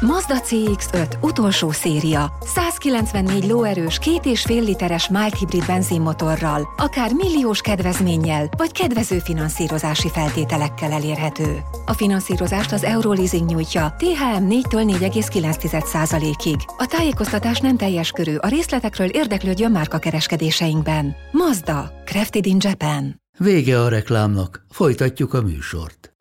Mazda 0.00 0.34
CX-5 0.40 1.14
utolsó 1.20 1.70
széria. 1.70 2.32
194 2.40 3.46
lóerős, 3.46 3.98
két 3.98 4.24
és 4.24 4.42
fél 4.42 4.62
literes 4.62 5.08
mild 5.08 5.34
hibrid 5.34 5.66
benzinmotorral, 5.66 6.68
akár 6.76 7.12
milliós 7.32 7.60
kedvezménnyel, 7.60 8.48
vagy 8.56 8.72
kedvező 8.72 9.18
finanszírozási 9.18 10.08
feltételekkel 10.08 10.92
elérhető. 10.92 11.58
A 11.86 11.92
finanszírozást 11.92 12.72
az 12.72 12.84
Euroleasing 12.84 13.48
nyújtja, 13.48 13.94
THM 13.98 14.44
4-től 14.48 14.98
4,9%-ig. 14.98 16.56
A 16.78 16.86
tájékoztatás 16.86 17.60
nem 17.60 17.76
teljes 17.76 18.10
körű, 18.10 18.34
a 18.36 18.48
részletekről 18.48 19.08
érdeklődjön 19.08 19.70
márka 19.70 19.98
kereskedéseinkben. 19.98 21.16
Mazda, 21.30 21.90
Crafted 22.04 22.46
in 22.46 22.56
Japan. 22.60 23.20
Vége 23.38 23.82
a 23.82 23.88
reklámnak, 23.88 24.64
folytatjuk 24.70 25.34
a 25.34 25.42
műsort. 25.42 26.12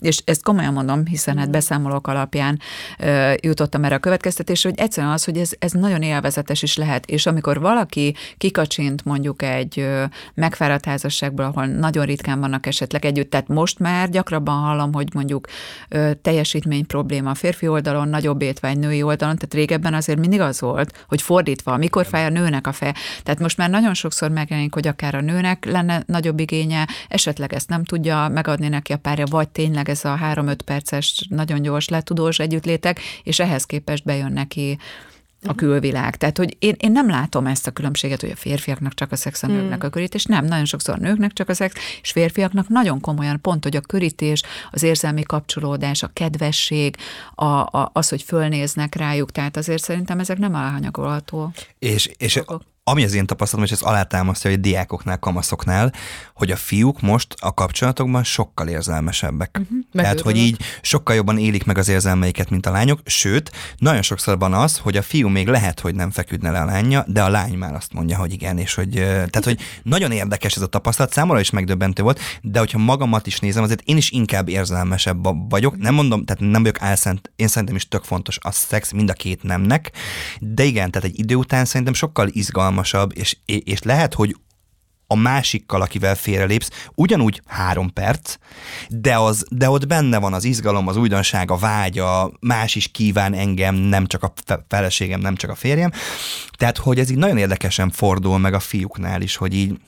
És 0.00 0.22
ezt 0.24 0.42
komolyan 0.42 0.72
mondom, 0.72 1.06
hiszen 1.06 1.38
hát 1.38 1.50
beszámolók 1.50 2.06
alapján 2.06 2.58
ö, 2.98 3.32
jutottam 3.42 3.84
erre 3.84 3.94
a 3.94 3.98
következtetésre, 3.98 4.68
hogy 4.68 4.78
egyszerűen 4.78 5.12
az, 5.12 5.24
hogy 5.24 5.36
ez, 5.36 5.50
ez 5.58 5.72
nagyon 5.72 6.02
élvezetes 6.02 6.62
is 6.62 6.76
lehet, 6.76 7.06
és 7.06 7.26
amikor 7.26 7.60
valaki 7.60 8.14
kikacsint 8.38 9.04
mondjuk 9.04 9.42
egy 9.42 9.78
ö, 9.78 10.04
megfáradt 10.34 10.84
házasságból, 10.84 11.44
ahol 11.44 11.66
nagyon 11.66 12.06
ritkán 12.06 12.40
vannak 12.40 12.66
esetleg 12.66 13.04
együtt, 13.04 13.30
tehát 13.30 13.48
most 13.48 13.78
már 13.78 14.10
gyakrabban 14.10 14.58
hallom, 14.58 14.92
hogy 14.92 15.08
mondjuk 15.14 15.46
ö, 15.88 16.10
teljesítmény 16.22 16.86
probléma 16.86 17.30
a 17.30 17.34
férfi 17.34 17.68
oldalon, 17.68 18.08
nagyobb 18.08 18.42
étvágy 18.42 18.78
női 18.78 19.02
oldalon, 19.02 19.36
tehát 19.36 19.54
régebben 19.54 19.94
azért 19.94 20.18
mindig 20.18 20.40
az 20.40 20.60
volt, 20.60 21.04
hogy 21.08 21.22
fordítva, 21.22 21.76
mikor 21.76 22.06
fáj 22.06 22.24
a 22.24 22.28
nőnek 22.28 22.66
a 22.66 22.72
feje. 22.72 22.94
Tehát 23.22 23.40
most 23.40 23.56
már 23.56 23.70
nagyon 23.70 23.94
sokszor 23.94 24.30
megjelenik, 24.30 24.74
hogy 24.74 24.86
akár 24.86 25.14
a 25.14 25.20
nőnek 25.20 25.64
lenne 25.64 26.02
nagyobb 26.06 26.40
igénye, 26.40 26.88
esetleg 27.08 27.52
ezt 27.52 27.68
nem 27.68 27.84
tudja 27.84 28.28
megadni 28.28 28.68
neki 28.68 28.92
a 28.92 28.96
párja, 28.96 29.24
vagy 29.30 29.48
tényleg 29.48 29.88
ez 29.90 30.04
a 30.04 30.14
három-öt 30.14 30.62
perces, 30.62 31.26
nagyon 31.28 31.62
gyors, 31.62 31.88
letudós 31.88 32.38
együttlétek, 32.38 33.00
és 33.22 33.38
ehhez 33.38 33.64
képest 33.64 34.04
bejön 34.04 34.32
neki 34.32 34.78
a 35.42 35.54
külvilág. 35.54 36.16
Tehát, 36.16 36.38
hogy 36.38 36.56
én, 36.58 36.74
én 36.78 36.92
nem 36.92 37.08
látom 37.08 37.46
ezt 37.46 37.66
a 37.66 37.70
különbséget, 37.70 38.20
hogy 38.20 38.30
a 38.30 38.36
férfiaknak 38.36 38.94
csak 38.94 39.12
a 39.12 39.16
szex, 39.16 39.42
a 39.42 39.46
nőknek 39.46 39.84
a 39.84 39.88
körítés. 39.88 40.24
Nem, 40.24 40.44
nagyon 40.44 40.64
sokszor 40.64 40.94
a 40.94 40.98
nőknek 40.98 41.32
csak 41.32 41.48
a 41.48 41.54
szex, 41.54 41.74
és 42.02 42.10
férfiaknak 42.10 42.68
nagyon 42.68 43.00
komolyan 43.00 43.40
pont, 43.40 43.64
hogy 43.64 43.76
a 43.76 43.80
körítés, 43.80 44.42
az 44.70 44.82
érzelmi 44.82 45.22
kapcsolódás, 45.22 46.02
a 46.02 46.10
kedvesség, 46.12 46.96
a, 47.34 47.44
a, 47.44 47.90
az, 47.92 48.08
hogy 48.08 48.22
fölnéznek 48.22 48.94
rájuk. 48.94 49.32
Tehát 49.32 49.56
azért 49.56 49.82
szerintem 49.82 50.18
ezek 50.18 50.38
nem 50.38 50.54
elhanyagolható. 50.54 51.52
És, 51.78 52.10
és 52.18 52.34
dolgok. 52.34 52.62
Ami 52.84 53.04
az 53.04 53.14
én 53.14 53.26
tapasztalatom, 53.26 53.72
és 53.72 53.80
ez 53.80 53.88
alátámasztja, 53.88 54.50
hogy 54.50 54.58
a 54.58 54.62
diákoknál, 54.62 55.18
kamaszoknál, 55.18 55.92
hogy 56.34 56.50
a 56.50 56.56
fiúk 56.56 57.00
most 57.00 57.34
a 57.40 57.54
kapcsolatokban 57.54 58.24
sokkal 58.24 58.68
érzelmesebbek. 58.68 59.58
Uh-huh. 59.60 59.78
Tehát, 59.92 60.20
hogy 60.20 60.36
így 60.36 60.62
sokkal 60.82 61.14
jobban 61.14 61.38
élik 61.38 61.64
meg 61.64 61.78
az 61.78 61.88
érzelmeiket, 61.88 62.50
mint 62.50 62.66
a 62.66 62.70
lányok, 62.70 63.00
sőt, 63.04 63.52
nagyon 63.76 64.02
sokszor 64.02 64.38
van 64.38 64.54
az, 64.54 64.78
hogy 64.78 64.96
a 64.96 65.02
fiú 65.02 65.28
még 65.28 65.46
lehet, 65.46 65.80
hogy 65.80 65.94
nem 65.94 66.10
feküdne 66.10 66.50
le 66.50 66.60
a 66.60 66.64
lánya, 66.64 67.04
de 67.06 67.22
a 67.22 67.28
lány 67.28 67.54
már 67.54 67.74
azt 67.74 67.92
mondja, 67.92 68.16
hogy 68.16 68.32
igen, 68.32 68.58
és 68.58 68.74
hogy, 68.74 68.90
tehát, 68.90 69.44
hogy 69.44 69.60
nagyon 69.82 70.10
érdekes 70.10 70.56
ez 70.56 70.62
a 70.62 70.66
tapasztalat, 70.66 71.12
számomra 71.12 71.40
is 71.40 71.50
megdöbbentő 71.50 72.02
volt, 72.02 72.20
de 72.42 72.58
hogyha 72.58 72.78
magamat 72.78 73.26
is 73.26 73.38
nézem, 73.38 73.62
azért 73.62 73.82
én 73.84 73.96
is 73.96 74.10
inkább 74.10 74.48
érzelmesebb 74.48 75.50
vagyok, 75.50 75.76
nem 75.76 75.94
mondom, 75.94 76.24
tehát 76.24 76.52
nem 76.52 76.62
vagyok 76.62 76.82
álszent, 76.82 77.32
én 77.36 77.48
szerintem 77.48 77.76
is 77.76 77.88
tök 77.88 78.04
fontos 78.04 78.38
a 78.40 78.50
szex 78.50 78.92
mind 78.92 79.10
a 79.10 79.12
két 79.12 79.42
nemnek, 79.42 79.92
de 80.40 80.64
igen, 80.64 80.90
tehát 80.90 81.08
egy 81.08 81.18
idő 81.18 81.34
után 81.34 81.64
szerintem 81.64 81.94
sokkal 81.94 82.28
izgalmasabb, 82.80 83.12
és, 83.14 83.36
és 83.44 83.82
lehet, 83.82 84.14
hogy 84.14 84.36
a 85.06 85.14
másikkal, 85.14 85.82
akivel 85.82 86.14
félrelépsz, 86.14 86.70
ugyanúgy 86.94 87.42
három 87.46 87.92
perc, 87.92 88.36
de, 88.88 89.16
az, 89.16 89.44
de 89.50 89.70
ott 89.70 89.86
benne 89.86 90.18
van 90.18 90.34
az 90.34 90.44
izgalom, 90.44 90.88
az 90.88 90.96
újdonság, 90.96 91.50
a 91.50 91.56
vágya, 91.56 92.32
más 92.40 92.74
is 92.74 92.88
kíván 92.88 93.34
engem, 93.34 93.74
nem 93.74 94.06
csak 94.06 94.22
a 94.22 94.32
fe- 94.44 94.64
feleségem, 94.68 95.20
nem 95.20 95.34
csak 95.34 95.50
a 95.50 95.54
férjem. 95.54 95.90
Tehát, 96.50 96.78
hogy 96.78 96.98
ez 96.98 97.10
így 97.10 97.16
nagyon 97.16 97.38
érdekesen 97.38 97.90
fordul 97.90 98.38
meg 98.38 98.54
a 98.54 98.60
fiúknál 98.60 99.22
is, 99.22 99.36
hogy 99.36 99.54
így 99.54 99.80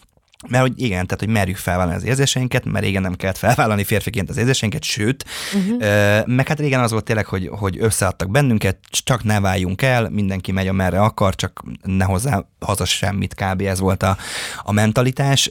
mert 0.49 0.63
hogy 0.63 0.73
igen, 0.77 1.07
tehát 1.07 1.19
hogy 1.19 1.29
merjük 1.29 1.57
felvállalni 1.57 2.01
az 2.01 2.05
érzéseinket, 2.05 2.65
mert 2.65 2.85
régen 2.85 3.03
nem 3.03 3.15
kellett 3.15 3.39
felvállalni 3.39 3.85
férfiként 3.85 4.31
az 4.31 4.37
érzéseinket, 4.37 4.83
sőt, 4.83 5.25
uh-huh. 5.55 6.27
meg 6.27 6.49
hát 6.49 6.59
régen 6.59 6.81
az 6.81 6.91
volt 6.91 7.05
tényleg, 7.05 7.27
hogy, 7.27 7.49
hogy 7.53 7.77
összeadtak 7.81 8.31
bennünket, 8.31 8.79
csak 8.91 9.25
ne 9.25 9.41
váljunk 9.41 9.83
el, 9.83 10.09
mindenki 10.09 10.53
megy 10.53 10.69
amerre 10.69 11.01
akar, 11.01 11.35
csak 11.35 11.63
ne 11.83 12.05
hozzá 12.05 12.45
haza 12.61 12.85
semmit, 12.85 13.35
kb. 13.35 13.61
ez 13.61 13.81
volt 13.81 14.03
a, 14.03 14.17
a 14.63 14.73
mentalitás, 14.73 15.47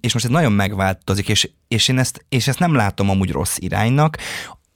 és 0.00 0.12
most 0.12 0.24
ez 0.24 0.30
nagyon 0.30 0.52
megváltozik, 0.52 1.28
és, 1.28 1.50
és 1.68 1.88
én 1.88 1.98
ezt, 1.98 2.24
és 2.28 2.48
ezt 2.48 2.58
nem 2.58 2.74
látom 2.74 3.10
amúgy 3.10 3.30
rossz 3.30 3.56
iránynak, 3.58 4.18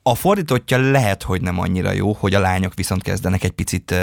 A 0.05 0.15
fordítottja 0.15 0.91
lehet, 0.91 1.23
hogy 1.23 1.43
nem 1.43 1.59
annyira 1.59 1.93
jó, 1.93 2.13
hogy 2.13 2.35
a 2.35 2.41
lányok 2.41 2.75
viszont 2.75 3.03
kezdenek 3.03 3.45
egy 3.45 3.51
picit 3.51 3.95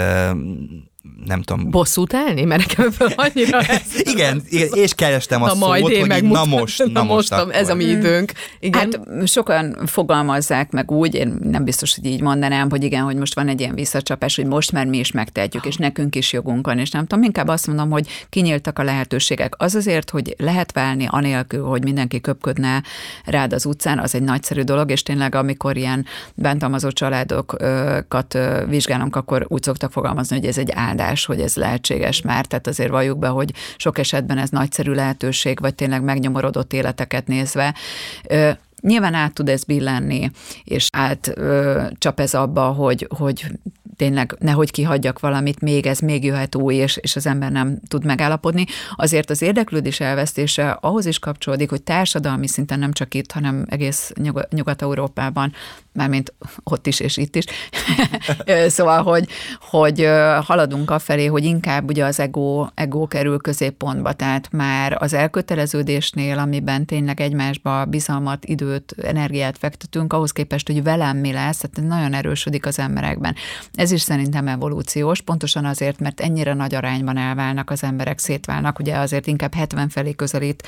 nem 1.26 1.42
tudom. 1.42 1.70
Bosszút 1.70 2.14
állni? 2.14 2.44
Mert 2.44 2.66
nekem 2.66 2.90
föl 2.90 3.08
annyira 3.16 3.60
ez. 3.76 3.80
igen, 3.94 4.42
igen, 4.48 4.68
és 4.72 4.94
kerestem 4.94 5.42
a 5.42 5.46
Na 5.46 5.52
szót, 5.52 5.68
majd 5.68 5.88
én 5.88 6.00
hogy 6.00 6.22
így, 6.22 6.30
na 6.30 6.44
most, 6.44 6.78
na, 6.84 6.86
na 6.92 7.02
most, 7.02 7.30
most, 7.30 7.50
ez 7.50 7.68
a 7.68 7.74
mi 7.74 7.84
időnk. 7.84 8.32
Igen. 8.60 8.80
Hát 8.80 9.28
sokan 9.28 9.76
fogalmazzák 9.86 10.70
meg 10.70 10.90
úgy, 10.90 11.14
én 11.14 11.38
nem 11.42 11.64
biztos, 11.64 11.94
hogy 11.94 12.04
így 12.04 12.20
mondanám, 12.20 12.70
hogy 12.70 12.84
igen, 12.84 13.02
hogy 13.02 13.16
most 13.16 13.34
van 13.34 13.48
egy 13.48 13.60
ilyen 13.60 13.74
visszacsapás, 13.74 14.36
hogy 14.36 14.46
most 14.46 14.72
már 14.72 14.86
mi 14.86 14.98
is 14.98 15.12
megtehetjük, 15.12 15.66
és 15.66 15.76
nekünk 15.76 16.14
is 16.14 16.32
jogunk 16.32 16.66
van, 16.66 16.78
és 16.78 16.90
nem 16.90 17.06
tudom, 17.06 17.24
inkább 17.24 17.48
azt 17.48 17.66
mondom, 17.66 17.90
hogy 17.90 18.06
kinyíltak 18.28 18.78
a 18.78 18.82
lehetőségek. 18.82 19.54
Az 19.56 19.74
azért, 19.74 20.10
hogy 20.10 20.34
lehet 20.38 20.72
válni 20.72 21.06
anélkül, 21.10 21.64
hogy 21.64 21.84
mindenki 21.84 22.20
köpködne 22.20 22.82
rád 23.24 23.52
az 23.52 23.66
utcán, 23.66 23.98
az 23.98 24.14
egy 24.14 24.22
nagyszerű 24.22 24.62
dolog, 24.62 24.90
és 24.90 25.02
tényleg 25.02 25.34
amikor 25.34 25.76
ilyen 25.76 26.06
bántalmazó 26.34 26.90
családokat 26.90 28.38
vizsgálunk, 28.68 29.16
akkor 29.16 29.44
úgy 29.48 29.62
szoktak 29.62 29.92
fogalmazni, 29.92 30.36
hogy 30.36 30.46
ez 30.46 30.58
egy 30.58 30.70
áldás, 30.90 31.24
hogy 31.24 31.40
ez 31.40 31.56
lehetséges 31.56 32.22
már, 32.22 32.46
tehát 32.46 32.66
azért 32.66 32.90
valljuk 32.90 33.18
be, 33.18 33.28
hogy 33.28 33.52
sok 33.76 33.98
esetben 33.98 34.38
ez 34.38 34.50
nagyszerű 34.50 34.92
lehetőség, 34.92 35.60
vagy 35.60 35.74
tényleg 35.74 36.02
megnyomorodott 36.02 36.72
életeket 36.72 37.26
nézve. 37.26 37.74
Nyilván 38.80 39.14
át 39.14 39.34
tud 39.34 39.48
ez 39.48 39.64
billenni, 39.64 40.30
és 40.64 40.88
át 40.92 41.32
ö, 41.34 41.82
csap 41.98 42.20
ez 42.20 42.34
abba, 42.34 42.62
hogy, 42.62 43.06
hogy 43.16 43.46
tényleg 44.00 44.36
nehogy 44.38 44.70
kihagyjak 44.70 45.18
valamit, 45.20 45.60
még 45.60 45.86
ez 45.86 45.98
még 45.98 46.24
jöhet 46.24 46.54
új, 46.54 46.74
és, 46.74 46.96
és 46.96 47.16
az 47.16 47.26
ember 47.26 47.52
nem 47.52 47.78
tud 47.88 48.04
megállapodni. 48.04 48.64
Azért 48.94 49.30
az 49.30 49.42
érdeklődés 49.42 50.00
elvesztése 50.00 50.70
ahhoz 50.70 51.06
is 51.06 51.18
kapcsolódik, 51.18 51.70
hogy 51.70 51.82
társadalmi 51.82 52.46
szinten 52.46 52.78
nem 52.78 52.92
csak 52.92 53.14
itt, 53.14 53.32
hanem 53.32 53.64
egész 53.68 54.12
Nyugat- 54.16 54.52
Nyugat-Európában, 54.52 55.52
mármint 55.92 56.34
ott 56.64 56.86
is 56.86 57.00
és 57.00 57.16
itt 57.16 57.36
is. 57.36 57.44
szóval, 58.76 59.02
hogy, 59.02 59.28
hogy 59.60 60.08
haladunk 60.42 60.90
afelé, 60.90 61.26
hogy 61.26 61.44
inkább 61.44 61.88
ugye 61.88 62.04
az 62.04 62.20
ego, 62.20 62.66
ego 62.74 63.06
kerül 63.06 63.38
középpontba, 63.38 64.12
tehát 64.12 64.52
már 64.52 64.96
az 65.02 65.12
elköteleződésnél, 65.12 66.38
amiben 66.38 66.86
tényleg 66.86 67.20
egymásba 67.20 67.84
bizalmat, 67.84 68.44
időt, 68.44 68.94
energiát 69.02 69.58
fektetünk, 69.58 70.12
ahhoz 70.12 70.32
képest, 70.32 70.66
hogy 70.66 70.82
velem 70.82 71.16
mi 71.16 71.32
lesz, 71.32 71.58
tehát 71.58 71.90
nagyon 71.90 72.14
erősödik 72.14 72.66
az 72.66 72.78
emberekben. 72.78 73.34
Ez 73.72 73.89
is 73.90 74.00
szerintem 74.00 74.48
evolúciós, 74.48 75.20
pontosan 75.20 75.64
azért, 75.64 76.00
mert 76.00 76.20
ennyire 76.20 76.54
nagy 76.54 76.74
arányban 76.74 77.16
elválnak 77.16 77.70
az 77.70 77.82
emberek, 77.82 78.18
szétválnak, 78.18 78.78
ugye 78.78 78.96
azért 78.96 79.26
inkább 79.26 79.54
70 79.54 79.88
felé 79.88 80.12
közelít 80.12 80.66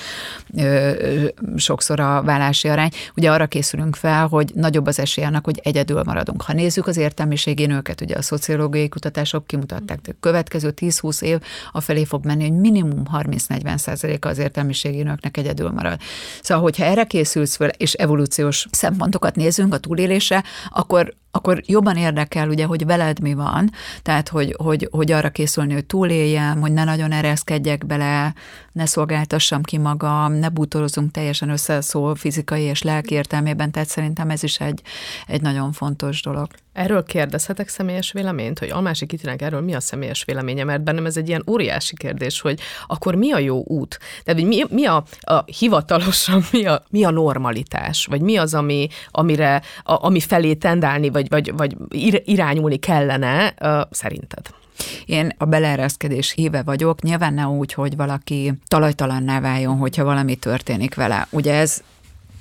ö, 0.56 0.62
ö, 0.62 1.28
sokszor 1.56 2.00
a 2.00 2.22
vállási 2.22 2.68
arány. 2.68 2.90
Ugye 3.16 3.30
arra 3.30 3.46
készülünk 3.46 3.96
fel, 3.96 4.26
hogy 4.26 4.50
nagyobb 4.54 4.87
az 4.87 4.98
esély 4.98 5.24
annak, 5.24 5.44
hogy 5.44 5.61
egyedül 5.62 6.02
maradunk. 6.04 6.42
Ha 6.42 6.52
nézzük 6.52 6.87
az 6.87 6.96
értelmiségi 6.96 7.66
nőket, 7.66 8.00
ugye 8.00 8.16
a 8.16 8.22
szociológiai 8.22 8.88
kutatások 8.88 9.46
kimutatták, 9.46 9.98
hogy 10.04 10.14
a 10.14 10.20
következő 10.20 10.74
10-20 10.76 11.22
év 11.22 11.38
afelé 11.72 12.04
fog 12.04 12.24
menni, 12.24 12.48
hogy 12.48 12.58
minimum 12.61 13.02
30-40 13.12 13.76
százaléka 13.76 14.28
az 14.28 14.38
értelmiségi 14.38 15.02
nőknek 15.02 15.37
egyedül 15.37 15.70
marad. 15.70 16.00
Szóval, 16.42 16.62
hogyha 16.62 16.85
erre 16.85 17.04
készülsz 17.04 17.56
föl, 17.56 17.68
és 17.68 17.92
evolúciós 17.92 18.66
szempontokat 18.70 19.37
nézünk 19.37 19.74
a 19.74 19.78
túlélésre, 19.78 20.44
akkor 20.70 21.14
akkor 21.35 21.61
jobban 21.66 21.97
érdekel, 21.97 22.49
ugye, 22.49 22.64
hogy 22.64 22.87
veled 22.87 23.21
mi 23.21 23.35
van, 23.35 23.71
tehát, 24.03 24.29
hogy, 24.29 24.55
hogy, 24.59 24.88
hogy 24.90 25.12
arra 25.12 25.31
készülni, 25.31 25.73
hogy 25.73 25.87
túléljem, 25.87 26.61
hogy 26.61 26.73
ne 26.73 26.85
nagyon 26.85 27.12
ereszkedjek 27.12 27.87
bele, 27.87 28.35
ne 28.72 28.87
szolgáltassam 28.87 29.62
ki 29.62 29.78
magam, 29.78 30.32
ne 30.32 30.48
bútorozunk 30.48 31.11
teljesen 31.11 31.48
összeszól 31.48 32.14
fizikai 32.14 32.62
és 32.62 32.82
lelki 32.82 33.14
értelmében, 33.14 33.70
tehát 33.70 33.88
szerintem 33.88 34.30
ez 34.30 34.42
is 34.42 34.61
egy, 34.61 34.82
egy 35.26 35.40
nagyon 35.40 35.72
fontos 35.72 36.22
dolog. 36.22 36.48
Erről 36.72 37.04
kérdezhetek 37.04 37.68
személyes 37.68 38.12
véleményt, 38.12 38.58
hogy 38.58 38.70
Almási 38.70 39.06
Kitinek 39.06 39.42
erről 39.42 39.61
mi 39.61 39.74
a 39.74 39.80
személyes 39.80 40.24
véleménye, 40.24 40.64
mert 40.64 40.82
bennem 40.82 41.06
ez 41.06 41.16
egy 41.16 41.28
ilyen 41.28 41.42
óriási 41.46 41.96
kérdés, 41.96 42.40
hogy 42.40 42.61
akkor 42.87 43.14
mi 43.14 43.32
a 43.32 43.38
jó 43.38 43.62
út? 43.66 43.98
Tehát 44.24 44.40
hogy 44.40 44.48
mi, 44.48 44.62
mi 44.70 44.85
a, 44.85 45.04
a 45.20 45.42
hivatalosan, 45.44 46.42
mi 46.52 46.66
a, 46.66 46.82
mi 46.90 47.04
a 47.04 47.11
normalitás? 47.11 48.06
Vagy 48.06 48.20
mi 48.20 48.37
az, 48.37 48.54
ami, 48.54 48.88
amire, 49.11 49.62
a, 49.82 50.06
ami 50.06 50.20
felé 50.20 50.54
tendálni, 50.54 51.11
vagy, 51.11 51.28
vagy, 51.28 51.52
vagy 51.56 51.76
ir, 51.88 52.22
irányulni 52.24 52.76
kellene 52.76 53.54
uh, 53.61 53.80
szerinted? 53.90 54.62
Én 55.06 55.32
a 55.38 55.44
beleereszkedés 55.44 56.32
híve 56.32 56.62
vagyok, 56.62 57.02
nyilván 57.02 57.35
ne 57.35 57.46
úgy, 57.46 57.72
hogy 57.72 57.96
valaki 57.96 58.52
talajtalanná 58.68 59.40
váljon, 59.40 59.76
hogyha 59.76 60.04
valami 60.04 60.35
történik 60.37 60.94
vele. 60.94 61.26
Ugye 61.30 61.54
ez 61.54 61.82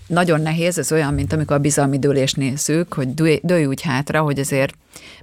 nagyon 0.08 0.42
nehéz, 0.42 0.78
ez 0.78 0.92
olyan, 0.92 1.14
mint 1.14 1.34
amikor 1.34 1.56
a 1.56 1.60
bizalmi 1.60 2.00
dőlést 2.00 2.38
nézzük, 2.38 2.94
hogy 2.94 3.14
dőj, 3.14 3.40
dőj 3.44 3.66
úgy 3.66 3.82
hátra, 3.82 4.22
hogy 4.22 4.40
azért 4.40 4.74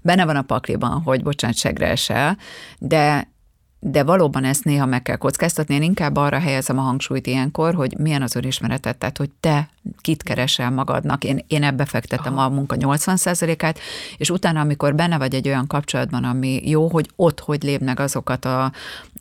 benne 0.02 0.24
van 0.24 0.36
a 0.36 0.42
pakliban, 0.42 1.02
hogy 1.02 1.22
bocsánat, 1.22 1.56
segre 1.56 1.86
esel, 1.86 2.36
de 2.78 3.28
de 3.80 4.02
valóban 4.02 4.44
ezt 4.44 4.64
néha 4.64 4.86
meg 4.86 5.02
kell 5.02 5.16
kockáztatni. 5.16 5.74
Én 5.74 5.82
inkább 5.82 6.16
arra 6.16 6.38
helyezem 6.38 6.78
a 6.78 6.82
hangsúlyt 6.82 7.26
ilyenkor, 7.26 7.74
hogy 7.74 7.98
milyen 7.98 8.22
az 8.22 8.36
önismeretet, 8.36 8.98
tehát 8.98 9.18
hogy 9.18 9.30
te 9.40 9.68
kit 10.00 10.22
keresel 10.22 10.70
magadnak. 10.70 11.24
Én, 11.24 11.44
én 11.46 11.62
ebbe 11.62 11.84
fektetem 11.84 12.38
a 12.38 12.48
munka 12.48 12.76
80%-át, 12.78 13.78
és 14.16 14.30
utána, 14.30 14.60
amikor 14.60 14.94
benne 14.94 15.18
vagy 15.18 15.34
egy 15.34 15.48
olyan 15.48 15.66
kapcsolatban, 15.66 16.24
ami 16.24 16.60
jó, 16.64 16.88
hogy 16.88 17.10
ott 17.16 17.40
hogy 17.40 17.62
lépnek 17.62 18.00
azokat 18.00 18.44
a, 18.44 18.72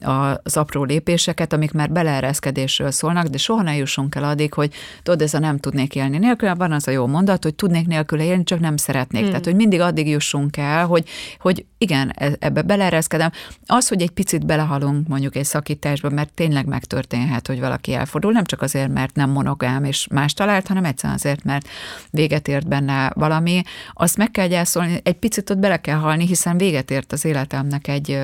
a, 0.01 0.39
az 0.43 0.57
apró 0.57 0.83
lépéseket, 0.83 1.53
amik 1.53 1.71
már 1.71 1.91
beleereszkedésről 1.91 2.91
szólnak, 2.91 3.25
de 3.25 3.37
soha 3.37 3.61
ne 3.61 3.75
jussunk 3.75 4.15
el 4.15 4.23
addig, 4.23 4.53
hogy 4.53 4.73
tudod, 5.03 5.21
ez 5.21 5.33
a 5.33 5.39
nem 5.39 5.57
tudnék 5.57 5.95
élni 5.95 6.17
nélkül, 6.17 6.55
van 6.55 6.71
az 6.71 6.87
a 6.87 6.91
jó 6.91 7.07
mondat, 7.07 7.43
hogy 7.43 7.55
tudnék 7.55 7.87
nélkül 7.87 8.19
élni, 8.19 8.43
csak 8.43 8.59
nem 8.59 8.77
szeretnék. 8.77 9.21
Hmm. 9.21 9.29
Tehát, 9.29 9.45
hogy 9.45 9.55
mindig 9.55 9.79
addig 9.79 10.07
jussunk 10.07 10.57
el, 10.57 10.85
hogy, 10.85 11.09
hogy 11.39 11.65
igen, 11.77 12.11
e, 12.15 12.31
ebbe 12.39 12.61
beleereszkedem. 12.61 13.31
Az, 13.65 13.87
hogy 13.87 14.01
egy 14.01 14.11
picit 14.11 14.45
belehalunk 14.45 15.07
mondjuk 15.07 15.35
egy 15.35 15.45
szakításba, 15.45 16.09
mert 16.09 16.33
tényleg 16.33 16.65
megtörténhet, 16.65 17.47
hogy 17.47 17.59
valaki 17.59 17.93
elfordul, 17.93 18.31
nem 18.31 18.43
csak 18.43 18.61
azért, 18.61 18.93
mert 18.93 19.15
nem 19.15 19.29
monogám 19.29 19.83
és 19.83 20.07
más 20.11 20.33
talált, 20.57 20.67
hanem 20.67 20.85
egyszerűen 20.85 21.15
azért, 21.15 21.43
mert 21.43 21.67
véget 22.11 22.47
ért 22.47 22.67
benne 22.67 23.11
valami, 23.15 23.61
azt 23.93 24.17
meg 24.17 24.31
kell 24.31 24.47
gyászolni, 24.47 24.99
egy 25.03 25.15
picit 25.15 25.49
ott 25.49 25.57
bele 25.57 25.77
kell 25.77 25.97
halni, 25.97 26.25
hiszen 26.25 26.57
véget 26.57 26.91
ért 26.91 27.11
az 27.11 27.25
életemnek 27.25 27.87
egy 27.87 28.19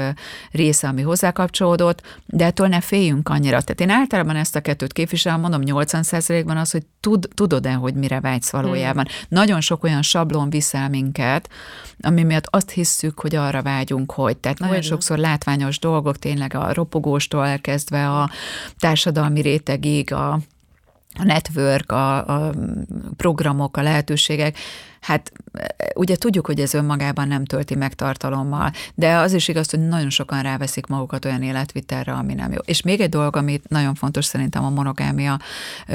része, 0.52 0.88
ami 0.88 1.02
hozzá 1.02 1.32
kapcsolódott, 1.32 2.02
de 2.26 2.46
ettől 2.46 2.68
ne 2.68 2.82
féljünk 2.82 3.30
annyira. 3.30 3.62
Tehát 3.62 3.82
én 3.82 3.90
általában 3.90 4.36
ezt 4.36 4.56
a 4.56 4.62
kettőt 4.62 4.94
képviselem, 4.94 5.40
mondom 5.40 5.62
80%-ban 5.66 6.58
az, 6.58 6.72
hogy 6.72 6.84
tud, 7.00 7.28
tudod-e, 7.34 7.74
hogy 7.74 7.94
mire 7.94 8.20
vágysz 8.20 8.50
valójában. 8.50 9.06
Hmm. 9.06 9.26
Nagyon 9.30 9.62
sok 9.62 9.84
olyan 9.84 10.02
sablon 10.02 10.50
viszel 10.50 10.90
minket, 10.90 11.50
ami 12.02 12.24
miatt 12.24 12.48
azt 12.50 12.70
hisszük, 12.70 13.20
hogy 13.20 13.36
arra 13.36 13.62
vágyunk, 13.62 14.12
hogy. 14.12 14.38
Tehát 14.38 14.60
nagyon 14.60 14.76
Hogyne. 14.76 14.90
sokszor 14.90 15.18
látványos 15.18 15.80
dolgok, 15.80 16.18
tényleg 16.18 16.56
a 16.56 16.74
ropogóstól 16.74 17.46
elkezdve 17.46 18.10
a 18.10 18.30
társadalmi 18.78 19.42
rétegig, 19.42 20.14
a 20.14 20.40
a 21.20 21.24
network, 21.24 21.92
a, 21.92 22.28
a 22.28 22.54
programok, 23.18 23.78
a 23.78 23.82
lehetőségek, 23.82 24.58
hát 25.04 25.32
ugye 25.96 26.16
tudjuk, 26.16 26.46
hogy 26.46 26.60
ez 26.60 26.74
önmagában 26.74 27.28
nem 27.28 27.46
tölti 27.46 27.76
meg 27.76 27.94
tartalommal, 27.94 28.72
de 28.96 29.16
az 29.16 29.34
is 29.34 29.48
igaz, 29.48 29.70
hogy 29.70 29.88
nagyon 29.88 30.10
sokan 30.10 30.42
ráveszik 30.42 30.86
magukat 30.86 31.26
olyan 31.26 31.42
életvitelre, 31.42 32.14
ami 32.14 32.34
nem 32.34 32.52
jó. 32.52 32.60
És 32.66 32.82
még 32.82 33.02
egy 33.02 33.10
dolog, 33.10 33.36
ami 33.36 33.62
nagyon 33.68 33.96
fontos 33.96 34.26
szerintem 34.26 34.66
a 34.66 34.70
monogámia 34.70 35.40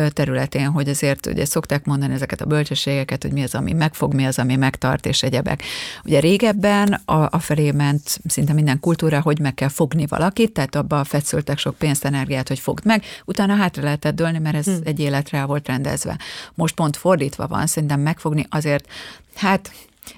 területén, 0.08 0.68
hogy 0.68 0.88
azért 0.88 1.26
ugye 1.26 1.44
szokták 1.44 1.84
mondani 1.84 2.14
ezeket 2.14 2.40
a 2.40 2.46
bölcsességeket, 2.46 3.22
hogy 3.22 3.32
mi 3.32 3.42
az, 3.42 3.54
ami 3.54 3.72
megfog, 3.72 4.14
mi 4.14 4.26
az, 4.26 4.38
ami 4.38 4.56
megtart, 4.56 5.06
és 5.06 5.22
egyebek. 5.22 5.62
Ugye 6.04 6.20
régebben 6.20 7.00
a, 7.04 7.28
a 7.30 7.38
felé 7.38 7.70
ment 7.70 8.20
szinte 8.26 8.52
minden 8.52 8.80
kultúra, 8.80 9.20
hogy 9.20 9.38
meg 9.40 9.54
kell 9.54 9.68
fogni 9.68 10.06
valakit, 10.06 10.52
tehát 10.52 10.74
abba 10.74 11.04
fetszöltek 11.04 11.58
sok 11.58 11.74
pénzt, 11.74 12.04
energiát, 12.04 12.48
hogy 12.48 12.58
fogd 12.58 12.84
meg, 12.84 13.04
utána 13.24 13.54
hátra 13.54 13.82
lehetett 13.82 14.14
dőlni, 14.14 14.38
mert 14.38 14.56
ez 14.56 14.64
hmm. 14.64 14.80
egy 14.84 15.00
életre 15.00 15.44
volt 15.44 15.66
rendezve. 15.66 16.18
Most 16.54 16.74
pont 16.74 16.96
fordítva 16.96 17.46
van, 17.46 17.66
szerintem 17.66 18.00
megfogni 18.00 18.46
azért 18.50 18.86
Hát 19.34 19.72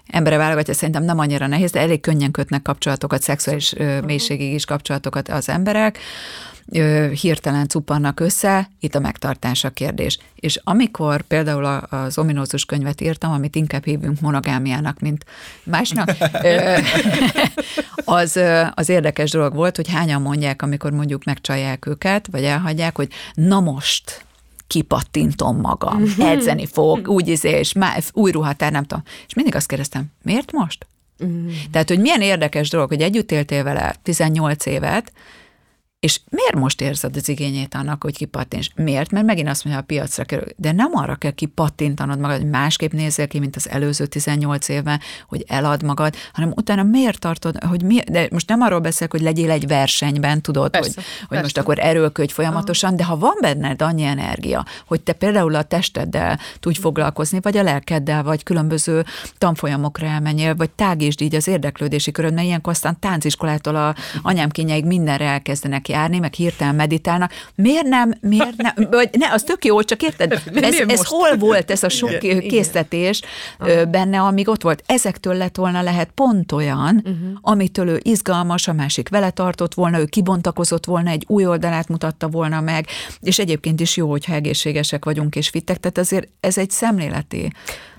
embere 0.06 0.36
válogatja, 0.36 0.74
szerintem 0.74 1.04
nem 1.04 1.18
annyira 1.18 1.46
nehéz, 1.46 1.70
de 1.70 1.80
elég 1.80 2.00
könnyen 2.00 2.30
kötnek 2.30 2.62
kapcsolatokat, 2.62 3.22
szexuális 3.22 3.72
ö, 3.76 4.00
mélységig 4.00 4.52
is 4.52 4.64
kapcsolatokat 4.64 5.28
az 5.28 5.48
emberek, 5.48 5.98
hirtelen 7.20 7.68
cuppannak 7.68 8.20
össze, 8.20 8.70
itt 8.80 8.94
a 8.94 9.00
megtartás 9.00 9.64
a 9.64 9.70
kérdés. 9.70 10.18
És 10.34 10.60
amikor 10.64 11.22
például 11.22 11.64
az 11.90 12.18
ominózus 12.18 12.64
könyvet 12.64 13.00
írtam, 13.00 13.32
amit 13.32 13.56
inkább 13.56 13.84
hívunk 13.84 14.20
monogámiának, 14.20 15.00
mint 15.00 15.24
másnak, 15.62 16.10
az, 18.04 18.40
az 18.74 18.88
érdekes 18.88 19.30
dolog 19.30 19.54
volt, 19.54 19.76
hogy 19.76 19.88
hányan 19.88 20.22
mondják, 20.22 20.62
amikor 20.62 20.90
mondjuk 20.90 21.24
megcsalják 21.24 21.86
őket, 21.86 22.28
vagy 22.30 22.44
elhagyják, 22.44 22.96
hogy 22.96 23.08
na 23.34 23.60
most, 23.60 24.24
kipattintom 24.70 25.60
magam, 25.60 26.00
Mhm. 26.02 26.20
edzeni 26.20 26.66
fog, 26.66 27.08
úgy 27.08 27.28
izé, 27.28 27.50
és 27.58 27.72
má, 27.72 27.96
új 28.12 28.30
ruhatár, 28.30 28.72
nem 28.72 28.84
tudom. 28.84 29.02
És 29.26 29.34
mindig 29.34 29.54
azt 29.54 29.66
kérdeztem, 29.66 30.04
miért 30.22 30.52
most? 30.52 30.86
Mhm. 31.18 31.48
Tehát, 31.70 31.88
hogy 31.88 32.00
milyen 32.00 32.20
érdekes 32.20 32.68
dolog, 32.68 32.88
hogy 32.88 33.00
együtt 33.02 33.32
éltél 33.32 33.62
vele 33.62 33.94
18 34.02 34.66
évet, 34.66 35.12
És 36.00 36.20
miért 36.30 36.54
most 36.54 36.80
érzed 36.80 37.16
az 37.16 37.28
igényét 37.28 37.74
annak, 37.74 38.02
hogy 38.02 38.16
kipattints? 38.16 38.68
Miért? 38.74 39.10
Mert 39.10 39.26
megint 39.26 39.48
azt 39.48 39.64
mondja, 39.64 39.82
a 39.82 39.84
piacra 39.86 40.24
kerül. 40.24 40.44
De 40.56 40.72
nem 40.72 40.90
arra 40.92 41.14
kell 41.14 41.30
kipattintanod 41.30 42.18
magad, 42.18 42.36
hogy 42.36 42.50
másképp 42.50 42.92
nézzél 42.92 43.28
ki, 43.28 43.38
mint 43.38 43.56
az 43.56 43.68
előző 43.68 44.06
18 44.06 44.68
évben, 44.68 45.00
hogy 45.28 45.44
elad 45.48 45.82
magad, 45.82 46.14
hanem 46.32 46.52
utána 46.56 46.82
miért 46.82 47.18
tartod, 47.18 47.64
hogy 47.64 47.82
mi, 47.82 47.98
de 48.10 48.28
most 48.30 48.48
nem 48.48 48.60
arról 48.60 48.78
beszélek, 48.78 49.10
hogy 49.10 49.20
legyél 49.20 49.50
egy 49.50 49.66
versenyben, 49.66 50.42
tudod, 50.42 50.70
Persze, 50.70 50.92
hogy, 50.94 51.04
hogy 51.04 51.28
persze. 51.28 51.42
most 51.42 51.58
akkor 51.58 51.78
erőlködj 51.78 52.32
folyamatosan, 52.32 52.96
de 52.96 53.04
ha 53.04 53.16
van 53.16 53.36
benned 53.40 53.82
annyi 53.82 54.02
energia, 54.02 54.64
hogy 54.86 55.00
te 55.00 55.12
például 55.12 55.54
a 55.54 55.62
testeddel 55.62 56.38
tudj 56.60 56.80
foglalkozni, 56.80 57.38
vagy 57.42 57.56
a 57.56 57.62
lelkeddel, 57.62 58.22
vagy 58.22 58.42
különböző 58.42 59.04
tanfolyamokra 59.38 60.06
elmenjél, 60.06 60.54
vagy 60.54 60.70
tágítsd 60.70 61.20
így 61.20 61.34
az 61.34 61.48
érdeklődési 61.48 62.10
köröd, 62.10 62.34
mert 62.34 62.46
ilyenkor 62.46 62.72
aztán 62.72 62.98
tánciskolától 63.00 63.76
a 63.76 63.94
anyám 64.22 64.50
kényeig 64.50 64.84
mindenre 64.84 65.24
elkezdenek 65.24 65.88
járni, 65.90 66.18
meg 66.18 66.34
hirtelen 66.34 66.74
meditálnak. 66.74 67.32
Miért 67.54 67.86
nem, 67.86 68.14
miért 68.20 68.56
nem, 68.56 68.74
vagy 68.90 69.08
ne, 69.12 69.32
az 69.32 69.42
tök 69.42 69.64
jó, 69.64 69.82
csak 69.82 70.02
érted, 70.02 70.32
ez, 70.54 70.74
ez 70.74 70.86
most? 70.86 71.04
hol 71.04 71.36
volt 71.36 71.70
ez 71.70 71.82
a 71.82 71.88
sok 71.88 72.18
késztetés 72.18 73.22
ö, 73.58 73.84
benne, 73.84 74.20
amíg 74.20 74.48
ott 74.48 74.62
volt. 74.62 74.82
Ezektől 74.86 75.34
lett 75.34 75.56
volna 75.56 75.82
lehet 75.82 76.10
pont 76.14 76.52
olyan, 76.52 76.96
uh-huh. 76.96 77.38
amitől 77.40 77.88
ő 77.88 78.00
izgalmas, 78.02 78.68
a 78.68 78.72
másik 78.72 79.08
vele 79.08 79.30
tartott 79.30 79.74
volna, 79.74 79.98
ő 79.98 80.04
kibontakozott 80.04 80.84
volna, 80.84 81.10
egy 81.10 81.24
új 81.26 81.46
oldalát 81.46 81.88
mutatta 81.88 82.28
volna 82.28 82.60
meg, 82.60 82.86
és 83.20 83.38
egyébként 83.38 83.80
is 83.80 83.96
jó, 83.96 84.10
hogyha 84.10 84.34
egészségesek 84.34 85.04
vagyunk 85.04 85.36
és 85.36 85.48
fittek, 85.48 85.76
tehát 85.76 85.98
azért 85.98 86.28
ez 86.40 86.58
egy 86.58 86.70
szemléleti. 86.70 87.52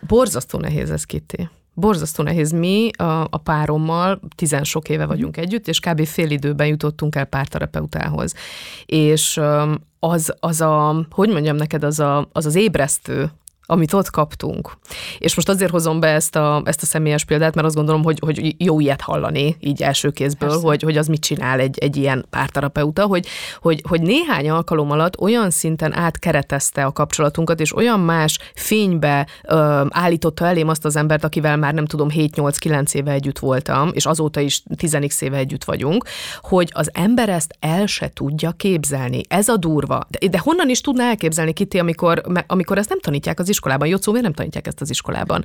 Borzasztó 0.08 0.60
nehéz 0.60 0.92
ez, 0.92 1.04
Kitty. 1.04 1.50
Borzasztó 1.74 2.24
nehéz. 2.24 2.52
Mi 2.52 2.90
a, 2.98 3.28
a 3.30 3.38
párommal 3.38 4.20
tizen 4.36 4.64
sok 4.64 4.90
éve 4.90 5.06
vagyunk 5.06 5.38
együtt, 5.38 5.68
és 5.68 5.80
kb. 5.80 6.06
fél 6.06 6.30
időben 6.30 6.68
jutottunk 6.68 7.16
el 7.16 7.26
párterapeutához. 7.26 8.34
És 8.86 9.40
az, 10.00 10.34
az 10.40 10.62
a, 10.62 11.06
hogy 11.10 11.30
mondjam 11.30 11.56
neked, 11.56 11.84
az 11.84 12.00
a, 12.00 12.30
az, 12.32 12.46
az 12.46 12.56
ébresztő, 12.56 13.32
amit 13.72 13.94
ott 13.94 14.10
kaptunk. 14.10 14.72
És 15.18 15.36
most 15.36 15.50
azért 15.50 15.72
hozom 15.72 16.00
be 16.00 16.08
ezt 16.08 16.36
a, 16.36 16.62
ezt 16.66 16.82
a 16.82 16.86
személyes 16.86 17.26
példát, 17.26 17.56
mert 17.56 17.68
azt 17.68 17.76
gondolom, 17.76 18.04
hogy, 18.04 18.20
hogy 18.22 18.56
jó 18.58 18.80
ilyet 18.80 19.02
hallani 19.02 19.56
így 19.60 19.82
első 19.82 20.10
kézből, 20.10 20.60
hogy, 20.60 20.82
hogy 20.82 20.98
az 20.98 21.08
mit 21.08 21.22
csinál 21.22 21.60
egy, 21.60 21.78
egy 21.78 21.96
ilyen 21.98 22.26
párterapeuta, 22.30 23.06
hogy, 23.06 23.28
hogy, 23.62 23.84
hogy 23.88 24.02
néhány 24.02 24.50
alkalom 24.50 24.92
alatt 24.92 25.20
olyan 25.20 25.50
szinten 25.50 25.94
átkeretezte 25.94 26.86
a 26.86 26.92
kapcsolatunkat, 26.92 27.60
és 27.60 27.76
olyan 27.76 28.00
más 28.00 28.40
fénybe 28.56 29.28
ö, 29.44 29.86
állította 29.90 30.46
elém 30.46 30.68
azt 30.68 30.86
az 30.86 30.96
embert, 30.96 31.24
akivel 31.24 31.58
már 31.58 31.74
nem 31.74 31.86
tudom 31.86 32.08
7-8-9 32.12 32.94
éve 32.94 33.12
együtt 33.12 33.40
voltam, 33.40 33.90
és 33.94 34.06
azóta 34.06 34.40
is 34.40 34.64
10 34.78 34.98
éve 35.20 35.38
együtt 35.38 35.64
vagyunk, 35.64 36.06
hogy 36.42 36.70
az 36.74 36.90
ember 36.94 37.30
ezt 37.30 37.56
el 37.60 37.86
se 37.86 38.10
tudja 38.14 38.52
képzelni. 38.52 39.22
Ez 39.28 39.48
a 39.48 39.58
durva. 39.58 40.08
De, 40.10 40.28
de 40.28 40.40
honnan 40.40 40.70
is 40.70 40.82
tudná 40.82 41.10
elképzelni, 41.10 41.54
Kitty, 41.54 41.80
amikor, 41.80 42.22
amikor 42.48 42.78
ezt 42.78 42.90
nem 42.90 43.00
tanítják 43.00 43.40
az 43.40 43.50
iskolában? 43.50 43.60
Jocó, 43.82 44.12
miért 44.12 44.26
nem 44.26 44.36
tanítják 44.36 44.68
ezt 44.68 44.82
az 44.82 44.90
iskolában? 44.90 45.44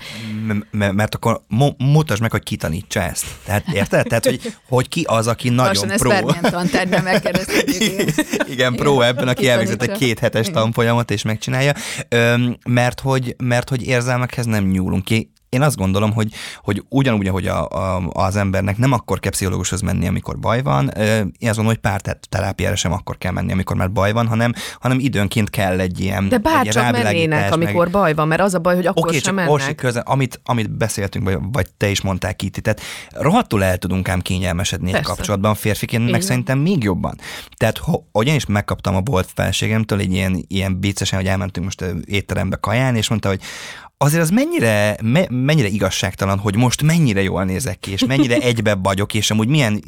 M- 0.73 0.93
mert 0.93 1.15
akkor 1.15 1.41
mo- 1.49 1.75
mutasd 1.79 2.21
meg, 2.21 2.31
hogy 2.31 2.43
ki 2.43 2.57
tanítsa 2.57 3.01
ezt. 3.03 3.25
Tehát 3.45 3.65
érted? 3.73 4.07
Tehát, 4.07 4.25
hogy, 4.25 4.55
hogy 4.69 4.89
ki 4.89 5.03
az, 5.09 5.27
aki 5.27 5.49
nagyon 5.49 5.67
Lassan 5.67 5.91
ezt 5.91 6.01
pro. 6.01 6.09
bármilyen 6.11 6.43
tantárgyban 6.43 7.03
megkeresztjük. 7.03 7.81
igen. 7.81 8.09
Igen, 8.49 8.75
pro 8.75 9.01
ebben, 9.01 9.29
aki 9.29 9.43
Ki 9.43 9.49
elvégzett 9.49 9.83
egy 9.83 9.99
két 9.99 10.19
hetes 10.19 10.51
tanfolyamot 10.51 11.11
és 11.11 11.23
megcsinálja, 11.23 11.73
Öm, 12.09 12.57
mert 12.69 13.01
hogy, 13.01 13.35
mert 13.43 13.69
hogy 13.69 13.83
érzelmekhez 13.87 14.47
nem 14.47 14.65
nyúlunk 14.65 15.05
ki. 15.05 15.31
Én 15.57 15.63
azt 15.63 15.77
gondolom, 15.77 16.13
hogy, 16.13 16.33
hogy 16.63 16.85
ugyanúgy, 16.89 17.27
ahogy 17.27 17.47
a, 17.47 17.69
a, 17.69 18.11
az 18.13 18.37
embernek 18.37 18.77
nem 18.79 18.93
akkor 18.93 19.21
kell 19.21 19.31
pszichológushoz 19.31 19.81
menni, 19.81 20.07
amikor 20.07 20.39
baj 20.39 20.63
van, 20.63 20.91
én 20.97 21.49
azt 21.49 21.57
gondolom, 21.57 21.67
hogy 21.67 21.79
párterápiára 21.79 22.77
sem 22.77 22.93
akkor 22.93 23.19
kell 23.19 23.33
menni, 23.33 23.53
amikor 23.53 23.77
már 23.77 23.93
baj 23.93 24.13
van, 24.13 24.27
hanem, 24.27 24.53
hanem 24.81 24.99
időnként 24.99 25.51
kell 25.51 25.81
egy 25.81 26.01
ilyen 26.01 26.29
De 26.29 26.37
egy 26.37 26.43
bárcsak 26.43 26.83
mennének, 26.83 27.03
rávilágítás, 27.03 27.41
meg- 27.51 27.53
amikor 27.53 27.91
baj 27.91 28.15
van, 28.15 28.29
mert 28.29 28.41
az 28.41 28.55
a 28.55 28.59
baj, 28.59 28.75
hogy 28.75 28.87
akkor 28.87 29.09
Oké, 29.09 29.19
sem 29.19 29.35
mennek. 29.35 29.51
Orsi 29.51 29.75
köze, 29.75 30.01
amit, 30.01 30.41
amit 30.45 30.71
beszéltünk, 30.71 31.25
vagy, 31.25 31.39
vagy 31.53 31.67
te 31.77 31.89
is 31.89 32.01
mondtál 32.01 32.35
ki, 32.35 32.49
tehát 32.51 32.81
rohadtul 33.11 33.65
el 33.65 33.79
tudunk 33.79 34.09
ám 34.09 34.21
kényelmesedni 34.21 34.87
egy 34.87 34.93
Persze. 34.93 35.09
kapcsolatban, 35.09 35.55
férfiként 35.55 36.03
meg 36.03 36.13
van. 36.13 36.21
szerintem 36.21 36.59
még 36.59 36.83
jobban. 36.83 37.19
Tehát, 37.57 37.79
ho, 37.79 38.03
hogy 38.13 38.27
én 38.27 38.35
is 38.35 38.47
megkaptam 38.47 38.95
a 38.97 39.01
bolt 39.01 39.29
felségemtől 39.35 39.99
egy 39.99 40.13
ilyen, 40.13 40.45
ilyen 40.49 40.81
biccesen, 40.81 41.19
hogy 41.19 41.29
elmentünk 41.29 41.67
most 41.67 41.85
étterembe 42.05 42.57
kaján, 42.57 42.97
és 42.97 43.09
mondta, 43.09 43.29
hogy 43.29 43.41
azért 43.99 44.23
az 44.23 44.31
mennyire, 44.31 44.97
me, 45.03 45.27
mennyire 45.29 45.69
igazságtalan, 45.69 46.39
hogy 46.39 46.57
most 46.57 46.83
mennyire 46.83 47.23
jól 47.23 47.45
nézek 47.45 47.79
ki, 47.79 47.91
és 47.91 48.05
mennyire 48.05 48.39
egybe 48.51 48.75
vagyok, 48.75 49.15
és 49.15 49.31
amúgy 49.31 49.49
milyen 49.49 49.83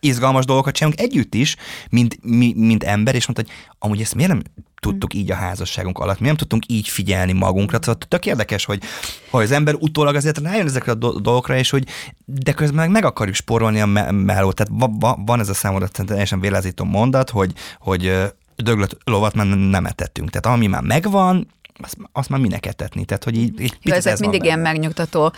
izgalmas 0.00 0.44
dolgokat 0.44 0.74
csinálunk 0.74 1.00
együtt 1.00 1.34
is, 1.34 1.56
mint, 1.90 2.18
mi, 2.22 2.52
mint 2.56 2.84
ember, 2.84 3.14
és 3.14 3.26
mondta, 3.26 3.44
hogy 3.44 3.74
amúgy 3.78 4.00
ezt 4.00 4.14
miért 4.14 4.30
nem 4.30 4.42
tudtuk 4.80 5.14
így 5.14 5.30
a 5.30 5.34
házasságunk 5.34 5.98
alatt, 5.98 6.20
mi 6.20 6.26
nem 6.26 6.36
tudtunk 6.36 6.62
így 6.66 6.88
figyelni 6.88 7.32
magunkra, 7.32 7.78
szóval 7.80 8.00
tök 8.08 8.26
érdekes, 8.26 8.64
hogy, 8.64 8.82
hogy 9.30 9.44
az 9.44 9.50
ember 9.50 9.74
utólag 9.74 10.14
azért 10.14 10.38
rájön 10.38 10.66
ezekre 10.66 10.92
a 10.92 10.94
do- 10.94 11.22
dolgokra, 11.22 11.56
és 11.56 11.70
hogy 11.70 11.86
de 12.24 12.52
közben 12.52 12.76
meg, 12.76 12.90
meg 12.90 13.04
akarjuk 13.04 13.36
spórolni 13.36 13.80
a 13.80 13.86
me- 13.86 14.10
mellót, 14.10 14.54
tehát 14.54 14.72
va- 14.74 15.00
va- 15.00 15.18
van 15.26 15.40
ez 15.40 15.48
a 15.48 15.54
számomra 15.54 15.88
teljesen 15.88 16.40
vélezító 16.40 16.84
mondat, 16.84 17.30
hogy, 17.30 17.52
hogy 17.78 18.12
döglött 18.56 18.98
lovat 19.04 19.34
már 19.34 19.46
nem 19.46 19.86
etettünk, 19.86 20.30
tehát 20.30 20.56
ami 20.56 20.66
már 20.66 20.82
megvan, 20.82 21.46
azt, 21.82 21.96
azt 22.12 22.28
már 22.28 22.40
minek 22.40 22.66
etetni, 22.66 23.04
tehát 23.04 23.24
hogy 23.24 23.36
így, 23.36 23.60
így 23.60 23.76
Jó, 23.82 23.94
ezek 23.94 24.12
ez 24.12 24.20
mindig 24.20 24.44
ilyen 24.44 24.56
benne. 24.62 24.70
megnyugtató 24.72 25.32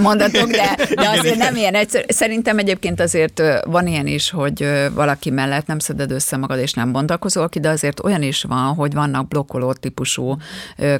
mondatok, 0.00 0.50
de, 0.50 0.76
de 1.02 1.08
azért 1.08 1.36
nem 1.38 1.56
ilyen 1.56 1.74
egyszerű. 1.74 2.04
Szerintem 2.08 2.58
egyébként 2.58 3.00
azért 3.00 3.42
van 3.64 3.86
ilyen 3.86 4.06
is, 4.06 4.30
hogy 4.30 4.68
valaki 4.94 5.30
mellett 5.30 5.66
nem 5.66 5.78
szeded 5.78 6.10
össze 6.10 6.36
magad 6.36 6.58
és 6.58 6.72
nem 6.72 6.92
bontakozol 6.92 7.48
ki, 7.48 7.60
de 7.60 7.68
azért 7.68 8.00
olyan 8.04 8.22
is 8.22 8.42
van, 8.42 8.74
hogy 8.74 8.92
vannak 8.94 9.28
blokkoló 9.28 9.72
típusú 9.72 10.36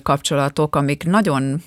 kapcsolatok, 0.02 0.76
amik 0.76 1.04
nagyon 1.04 1.62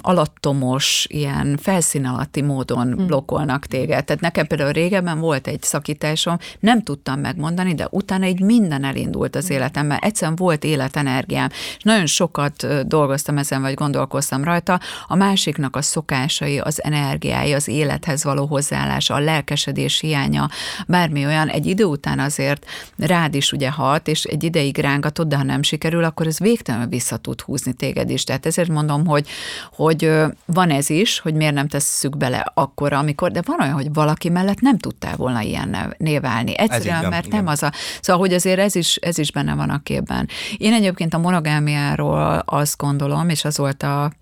alattomos, 0.00 1.06
ilyen 1.08 1.58
felszín 1.62 2.04
alatti 2.06 2.42
módon 2.42 2.92
Hm. 2.92 3.06
blokkolnak 3.06 3.66
téged. 3.66 4.04
Tehát 4.04 4.20
nekem 4.22 4.46
például 4.46 4.72
régebben 4.72 5.18
volt 5.18 5.46
egy 5.46 5.62
szakításom, 5.62 6.38
nem 6.60 6.82
tudtam 6.82 7.20
megmondani, 7.20 7.74
de 7.74 7.86
utána 7.90 8.26
így 8.26 8.40
minden 8.40 8.84
elindult 8.84 9.32
Hm. 9.32 9.38
az 9.38 9.50
életemben. 9.50 9.98
Egyszerűen 9.98 10.36
volt 10.36 10.64
életenergiám, 10.64 11.48
és 11.76 11.82
nagyon 11.82 12.06
sokat 12.14 12.86
dolgoztam 12.86 13.38
ezen, 13.38 13.60
vagy 13.60 13.74
gondolkoztam 13.74 14.44
rajta. 14.44 14.80
A 15.06 15.14
másiknak 15.14 15.76
a 15.76 15.82
szokásai, 15.82 16.58
az 16.58 16.82
energiái, 16.82 17.52
az 17.52 17.68
élethez 17.68 18.24
való 18.24 18.46
hozzáállása, 18.46 19.14
a 19.14 19.18
lelkesedés 19.18 20.00
hiánya, 20.00 20.48
bármi 20.86 21.26
olyan, 21.26 21.48
egy 21.48 21.66
idő 21.66 21.84
után 21.84 22.18
azért 22.18 22.66
rád 22.98 23.34
is 23.34 23.52
ugye 23.52 23.70
hat, 23.70 24.08
és 24.08 24.24
egy 24.24 24.44
ideig 24.44 24.78
rángatod, 24.78 25.28
de 25.28 25.36
ha 25.36 25.42
nem 25.42 25.62
sikerül, 25.62 26.04
akkor 26.04 26.26
ez 26.26 26.38
végtelenül 26.38 26.88
vissza 26.88 27.16
tud 27.16 27.40
húzni 27.40 27.72
téged 27.72 28.10
is. 28.10 28.24
Tehát 28.24 28.46
ezért 28.46 28.68
mondom, 28.68 29.06
hogy, 29.06 29.28
hogy 29.72 30.12
van 30.44 30.70
ez 30.70 30.90
is, 30.90 31.18
hogy 31.18 31.34
miért 31.34 31.54
nem 31.54 31.68
tesszük 31.68 32.16
bele 32.16 32.52
akkor, 32.54 32.92
amikor, 32.92 33.30
de 33.30 33.42
van 33.44 33.60
olyan, 33.60 33.74
hogy 33.74 33.92
valaki 33.92 34.28
mellett 34.28 34.60
nem 34.60 34.78
tudtál 34.78 35.16
volna 35.16 35.40
ilyen 35.40 35.94
néválni. 35.98 36.58
Egyszerűen, 36.58 37.00
van, 37.00 37.10
mert 37.10 37.26
igen. 37.26 37.38
nem 37.38 37.52
az 37.52 37.62
a... 37.62 37.72
Szóval, 38.00 38.20
hogy 38.20 38.32
azért 38.34 38.58
ez 38.58 38.74
is, 38.74 38.96
ez 38.96 39.18
is 39.18 39.32
benne 39.32 39.54
van 39.54 39.70
a 39.70 39.82
képben. 39.82 40.28
Én 40.56 40.72
egyébként 40.72 41.14
a 41.14 41.18
monogámiáról 41.18 41.99
azt 42.44 42.76
gondolom, 42.76 43.28
és 43.28 43.44
az 43.44 43.58
volt 43.58 43.82
a, 43.82 44.12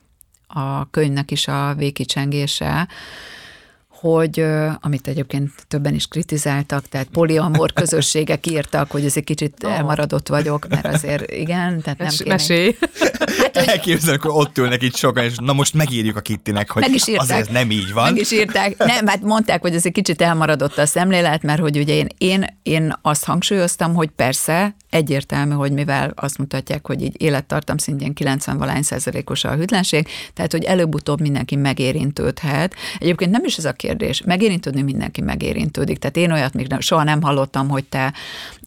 a 0.47 0.91
könyvnek 0.91 1.31
is 1.31 1.49
a 1.49 1.75
végkicsengése, 1.75 2.89
hogy, 4.01 4.45
amit 4.81 5.09
egyébként 5.09 5.51
többen 5.69 5.95
is 5.95 6.07
kritizáltak, 6.07 6.89
tehát 6.89 7.07
poliamor 7.07 7.73
közösségek 7.73 8.47
írtak, 8.47 8.91
hogy 8.91 9.05
ez 9.05 9.17
egy 9.17 9.25
kicsit 9.25 9.65
elmaradott 9.65 10.29
vagyok, 10.29 10.69
mert 10.69 10.87
azért 10.87 11.31
igen, 11.31 11.81
tehát 11.81 11.99
nem 11.99 12.09
kéne. 12.09 12.31
Mesélj. 12.31 12.77
Elképzelek, 13.53 14.21
hogy 14.21 14.31
ott 14.35 14.59
ülnek 14.59 14.83
itt 14.83 14.97
sokan, 14.97 15.25
és 15.25 15.35
na 15.37 15.53
most 15.53 15.75
megírjuk 15.75 16.17
a 16.17 16.21
Kittinek, 16.21 16.71
hogy 16.71 16.83
Meg 16.83 16.95
is 16.95 17.09
írták. 17.09 17.23
azért 17.23 17.41
ez 17.41 17.47
nem 17.47 17.71
így 17.71 17.93
van. 17.93 18.13
Meg 18.13 18.21
is 18.21 18.33
írták, 18.33 18.77
nem, 18.77 19.07
hát 19.07 19.23
mondták, 19.23 19.61
hogy 19.61 19.75
ez 19.75 19.87
egy 19.87 19.93
kicsit 19.93 20.23
elmaradott 20.23 20.79
a 20.79 20.87
szemlélet, 20.87 21.43
mert 21.43 21.61
hogy 21.61 21.79
ugye 21.79 21.95
én, 21.95 22.07
én, 22.19 22.45
én 22.63 22.99
azt 23.03 23.25
hangsúlyoztam, 23.25 23.95
hogy 23.95 24.09
persze 24.09 24.77
egyértelmű, 24.91 25.55
hogy 25.55 25.73
mivel 25.73 26.13
azt 26.15 26.39
mutatják, 26.39 26.87
hogy 26.87 27.03
így 27.03 27.23
élettartam 27.23 27.77
szintjén 27.77 28.15
90 28.15 28.59
valány 28.59 28.83
százalékos 28.83 29.45
a 29.45 29.55
hűtlenség, 29.55 30.09
tehát 30.35 30.53
hogy 30.53 30.65
előbb-utóbb 30.65 31.21
mindenki 31.21 31.57
megérintődhet. 31.57 32.75
Egyébként 32.99 33.31
nem 33.31 33.45
is 33.45 33.57
ez 33.57 33.65
a 33.65 33.73
kérdés, 33.73 33.87
megérintődni 34.25 34.83
mindenki 34.83 35.21
megérintődik. 35.21 35.99
Tehát 35.99 36.17
én 36.17 36.33
olyat 36.33 36.55
még 36.55 36.67
nem, 36.67 36.81
soha 36.81 37.03
nem 37.03 37.23
hallottam, 37.23 37.69
hogy 37.69 37.85
te 37.85 38.13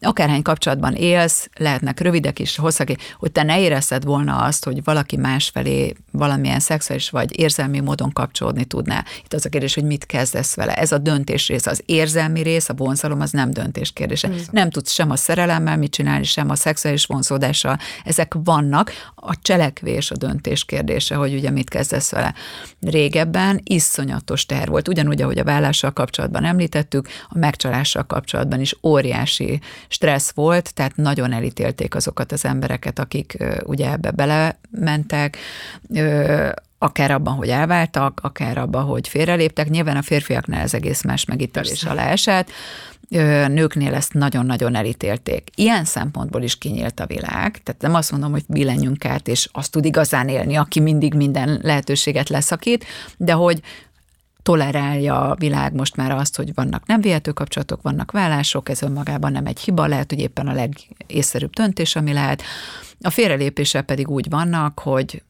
akárhány 0.00 0.42
kapcsolatban 0.42 0.94
élsz, 0.94 1.48
lehetnek 1.56 2.00
rövidek 2.00 2.38
is, 2.38 2.56
hosszak, 2.56 2.88
hogy 3.16 3.32
te 3.32 3.42
ne 3.42 3.60
érezted 3.60 4.04
volna 4.04 4.36
azt, 4.36 4.64
hogy 4.64 4.84
valaki 4.84 5.16
másfelé 5.16 5.94
valamilyen 6.10 6.60
szexuális 6.60 7.10
vagy 7.10 7.38
érzelmi 7.38 7.80
módon 7.80 8.12
kapcsolódni 8.12 8.64
tudná. 8.64 9.04
Itt 9.24 9.32
az 9.32 9.46
a 9.46 9.48
kérdés, 9.48 9.74
hogy 9.74 9.84
mit 9.84 10.06
kezdesz 10.06 10.54
vele. 10.54 10.74
Ez 10.74 10.92
a 10.92 10.98
döntés 10.98 11.48
rész, 11.48 11.66
az 11.66 11.82
érzelmi 11.86 12.42
rész, 12.42 12.68
a 12.68 12.74
vonzalom, 12.74 13.20
az 13.20 13.30
nem 13.30 13.50
döntés 13.50 13.92
kérdése. 13.92 14.30
Nem 14.50 14.70
tudsz 14.70 14.92
sem 14.92 15.10
a 15.10 15.16
szerelemmel 15.16 15.76
mit 15.76 15.90
csinálni, 15.90 16.24
sem 16.24 16.50
a 16.50 16.54
szexuális 16.54 17.04
vonzódással. 17.04 17.78
Ezek 18.04 18.34
vannak. 18.44 18.92
A 19.14 19.40
cselekvés 19.42 20.10
a 20.10 20.16
döntés 20.16 20.64
kérdése, 20.64 21.14
hogy 21.14 21.34
ugye 21.34 21.50
mit 21.50 21.70
kezdesz 21.70 22.10
vele. 22.10 22.34
Régebben 22.80 23.60
iszonyatos 23.64 24.46
teher 24.46 24.68
volt. 24.68 24.88
Ugyanúgy 24.88 25.11
ugyanúgy, 25.12 25.38
ahogy 25.38 25.48
a 25.48 25.52
vállással 25.52 25.90
kapcsolatban 25.90 26.44
említettük, 26.44 27.08
a 27.28 27.38
megcsalással 27.38 28.02
kapcsolatban 28.02 28.60
is 28.60 28.76
óriási 28.82 29.60
stressz 29.88 30.32
volt, 30.34 30.74
tehát 30.74 30.96
nagyon 30.96 31.32
elítélték 31.32 31.94
azokat 31.94 32.32
az 32.32 32.44
embereket, 32.44 32.98
akik 32.98 33.36
ugye 33.64 33.90
ebbe 33.90 34.10
belementek, 34.10 35.36
akár 36.78 37.10
abban, 37.10 37.34
hogy 37.34 37.48
elváltak, 37.48 38.20
akár 38.22 38.58
abban, 38.58 38.84
hogy 38.84 39.08
félreléptek. 39.08 39.68
Nyilván 39.68 39.96
a 39.96 40.02
férfiaknál 40.02 40.60
ez 40.60 40.74
egész 40.74 41.02
más 41.02 41.24
megítélés 41.24 41.82
alá 41.82 42.06
esett 42.06 42.50
nőknél 43.48 43.94
ezt 43.94 44.12
nagyon-nagyon 44.12 44.74
elítélték. 44.74 45.50
Ilyen 45.54 45.84
szempontból 45.84 46.42
is 46.42 46.58
kinyílt 46.58 47.00
a 47.00 47.06
világ, 47.06 47.60
tehát 47.62 47.80
nem 47.80 47.94
azt 47.94 48.10
mondom, 48.10 48.30
hogy 48.30 48.44
billenjünk 48.48 49.04
át, 49.04 49.28
és 49.28 49.48
azt 49.52 49.70
tud 49.70 49.84
igazán 49.84 50.28
élni, 50.28 50.56
aki 50.56 50.80
mindig 50.80 51.14
minden 51.14 51.60
lehetőséget 51.62 52.28
leszakít, 52.28 52.84
de 53.16 53.32
hogy 53.32 53.60
tolerálja 54.42 55.30
a 55.30 55.34
világ 55.34 55.74
most 55.74 55.96
már 55.96 56.10
azt, 56.10 56.36
hogy 56.36 56.54
vannak 56.54 56.86
nem 56.86 57.00
vihető 57.00 57.32
kapcsolatok, 57.32 57.82
vannak 57.82 58.10
vállások, 58.10 58.68
ez 58.68 58.82
önmagában 58.82 59.32
nem 59.32 59.46
egy 59.46 59.60
hiba, 59.60 59.86
lehet, 59.86 60.10
hogy 60.10 60.20
éppen 60.20 60.48
a 60.48 60.52
legészszerűbb 60.52 61.52
döntés, 61.52 61.96
ami 61.96 62.12
lehet. 62.12 62.42
A 63.00 63.10
félrelépése 63.10 63.82
pedig 63.82 64.08
úgy 64.08 64.28
vannak, 64.30 64.78
hogy 64.78 65.22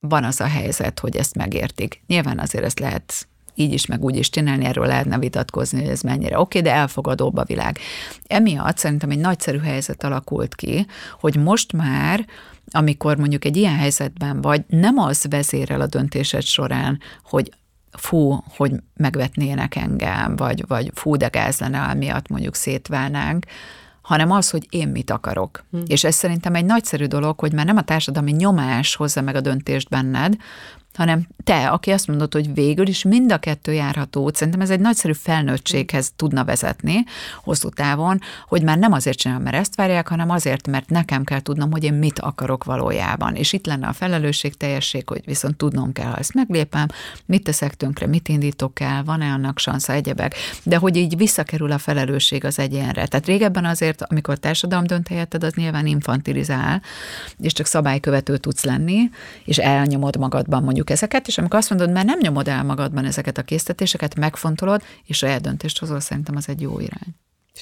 van 0.00 0.24
az 0.24 0.40
a 0.40 0.46
helyzet, 0.46 1.00
hogy 1.00 1.16
ezt 1.16 1.34
megértik. 1.34 2.02
Nyilván 2.06 2.38
azért 2.38 2.64
ezt 2.64 2.78
lehet 2.78 3.28
így 3.54 3.72
is, 3.72 3.86
meg 3.86 4.04
úgy 4.04 4.16
is 4.16 4.30
csinálni, 4.30 4.64
erről 4.64 4.86
lehetne 4.86 5.18
vitatkozni, 5.18 5.80
hogy 5.80 5.90
ez 5.90 6.00
mennyire 6.00 6.38
oké, 6.38 6.58
okay, 6.58 6.70
de 6.70 6.76
elfogadóbb 6.78 7.36
a 7.36 7.44
világ. 7.44 7.78
Emiatt 8.26 8.78
szerintem 8.78 9.10
egy 9.10 9.18
nagyszerű 9.18 9.58
helyzet 9.58 10.04
alakult 10.04 10.54
ki, 10.54 10.86
hogy 11.20 11.36
most 11.36 11.72
már 11.72 12.26
amikor 12.72 13.16
mondjuk 13.16 13.44
egy 13.44 13.56
ilyen 13.56 13.76
helyzetben 13.76 14.40
vagy, 14.40 14.64
nem 14.66 14.98
az 14.98 15.26
vezérel 15.30 15.80
a 15.80 15.86
döntésed 15.86 16.42
során, 16.42 17.00
hogy 17.24 17.52
fú, 17.92 18.44
hogy 18.56 18.72
megvetnének 18.96 19.76
engem, 19.76 20.36
vagy, 20.36 20.64
vagy 20.66 20.90
fú, 20.94 21.16
de 21.16 21.28
gáz 21.28 21.58
lenne, 21.58 21.94
miatt 21.94 22.28
mondjuk 22.28 22.54
szétválnánk, 22.54 23.44
hanem 24.02 24.30
az, 24.30 24.50
hogy 24.50 24.66
én 24.70 24.88
mit 24.88 25.10
akarok. 25.10 25.64
Hmm. 25.70 25.82
És 25.86 26.04
ez 26.04 26.14
szerintem 26.14 26.54
egy 26.54 26.64
nagyszerű 26.64 27.04
dolog, 27.04 27.38
hogy 27.38 27.52
már 27.52 27.66
nem 27.66 27.76
a 27.76 27.82
társadalmi 27.82 28.32
nyomás 28.32 28.94
hozza 28.94 29.20
meg 29.20 29.34
a 29.34 29.40
döntést 29.40 29.88
benned, 29.88 30.36
hanem 30.94 31.26
te, 31.44 31.68
aki 31.68 31.90
azt 31.90 32.06
mondod, 32.06 32.32
hogy 32.32 32.54
végül 32.54 32.86
is 32.86 33.02
mind 33.02 33.32
a 33.32 33.38
kettő 33.38 33.72
járható 33.72 34.22
út, 34.22 34.36
szerintem 34.36 34.60
ez 34.60 34.70
egy 34.70 34.80
nagyszerű 34.80 35.12
felnőttséghez 35.12 36.12
tudna 36.16 36.44
vezetni 36.44 37.04
hosszú 37.42 37.68
távon, 37.68 38.20
hogy 38.48 38.62
már 38.62 38.78
nem 38.78 38.92
azért 38.92 39.18
csinálom, 39.18 39.42
mert 39.42 39.56
ezt 39.56 39.76
várják, 39.76 40.08
hanem 40.08 40.30
azért, 40.30 40.66
mert 40.66 40.88
nekem 40.88 41.24
kell 41.24 41.40
tudnom, 41.40 41.70
hogy 41.70 41.84
én 41.84 41.94
mit 41.94 42.18
akarok 42.18 42.64
valójában. 42.64 43.34
És 43.34 43.52
itt 43.52 43.66
lenne 43.66 43.86
a 43.86 43.92
felelősség 43.92 44.56
teljesség, 44.56 45.08
hogy 45.08 45.22
viszont 45.24 45.56
tudnom 45.56 45.92
kell, 45.92 46.10
ha 46.10 46.16
ezt 46.16 46.34
meglépem, 46.34 46.86
mit 47.26 47.44
teszek 47.44 47.74
tönkre, 47.74 48.06
mit 48.06 48.28
indítok 48.28 48.80
el, 48.80 49.04
van-e 49.04 49.32
annak 49.32 49.58
sansza, 49.58 49.92
egyebek. 49.92 50.34
De 50.62 50.76
hogy 50.76 50.96
így 50.96 51.16
visszakerül 51.16 51.72
a 51.72 51.78
felelősség 51.78 52.44
az 52.44 52.58
egyénre. 52.58 53.06
Tehát 53.06 53.26
régebben 53.26 53.64
azért, 53.64 54.02
amikor 54.02 54.36
társadalom 54.36 54.86
dönt 54.86 55.08
helyetted, 55.08 55.44
az 55.44 55.52
nyilván 55.52 55.86
infantilizál, 55.86 56.82
és 57.40 57.52
csak 57.52 57.66
szabálykövető 57.66 58.36
tudsz 58.36 58.64
lenni, 58.64 59.10
és 59.44 59.58
elnyomod 59.58 60.16
magadban 60.16 60.62
mondjuk 60.62 60.79
mondjuk 60.80 60.98
ezeket, 61.02 61.28
és 61.28 61.38
amikor 61.38 61.58
azt 61.58 61.70
mondod, 61.70 61.92
mert 61.92 62.06
nem 62.06 62.18
nyomod 62.18 62.48
el 62.48 62.64
magadban 62.64 63.04
ezeket 63.04 63.38
a 63.38 63.42
késztetéseket, 63.42 64.14
megfontolod, 64.14 64.82
és 65.04 65.16
saját 65.16 65.40
döntést 65.40 65.78
hozol, 65.78 66.00
szerintem 66.00 66.36
az 66.36 66.48
egy 66.48 66.60
jó 66.60 66.80
irány. 66.80 67.14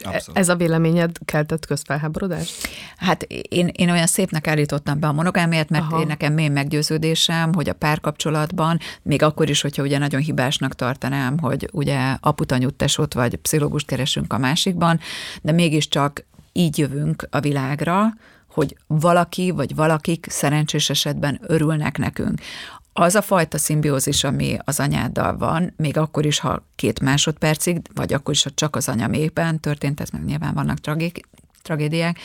Abszolút. 0.03 0.39
Ez 0.39 0.49
a 0.49 0.57
véleményed 0.57 1.17
keltett 1.25 1.67
közfelháborodást? 1.67 2.69
Hát 2.97 3.23
én, 3.23 3.67
én 3.73 3.91
olyan 3.91 4.07
szépnek 4.07 4.47
állítottam 4.47 5.01
be 5.01 5.07
a 5.07 5.13
monogámiát, 5.13 5.69
mert 5.69 5.85
én 6.01 6.07
nekem 6.07 6.33
mély 6.33 6.49
meggyőződésem, 6.49 7.55
hogy 7.55 7.69
a 7.69 7.73
párkapcsolatban, 7.73 8.79
még 9.03 9.23
akkor 9.23 9.51
is, 9.51 9.61
hogyha 9.61 9.83
ugye 9.83 9.99
nagyon 9.99 10.21
hibásnak 10.21 10.75
tartanám, 10.75 11.39
hogy 11.39 11.69
ugye 11.73 12.17
aputanyút 12.21 12.75
tesót 12.75 13.15
vagy 13.15 13.37
pszichológust 13.37 13.87
keresünk 13.87 14.33
a 14.33 14.39
másikban, 14.39 15.01
de 15.43 15.53
mégiscsak 15.53 16.25
így 16.53 16.79
jövünk 16.79 17.27
a 17.31 17.41
világra, 17.41 18.13
hogy 18.59 18.77
valaki 18.87 19.51
vagy 19.51 19.75
valakik 19.75 20.27
szerencsés 20.29 20.91
esetben 20.91 21.41
örülnek 21.43 21.99
nekünk 21.99 22.41
az 23.01 23.15
a 23.15 23.23
fajta 23.23 23.59
szimbiózis, 23.59 24.25
ami 24.25 24.57
az 24.65 24.81
anyáddal 24.81 25.37
van, 25.37 25.73
még 25.77 25.97
akkor 25.97 26.27
is, 26.27 26.39
ha 26.39 26.67
két 26.77 27.01
másodpercig, 27.01 27.81
vagy 27.95 28.13
akkor 28.13 28.35
is, 28.35 28.43
ha 28.43 28.51
csak 28.55 28.77
az 28.77 28.89
anya 28.89 29.07
mélyben 29.07 29.61
történt, 29.61 30.01
ez 30.01 30.11
meg 30.11 30.25
nyilván 30.25 30.55
vannak 30.55 30.79
tragik, 30.79 31.21
tragédiák, 31.63 32.19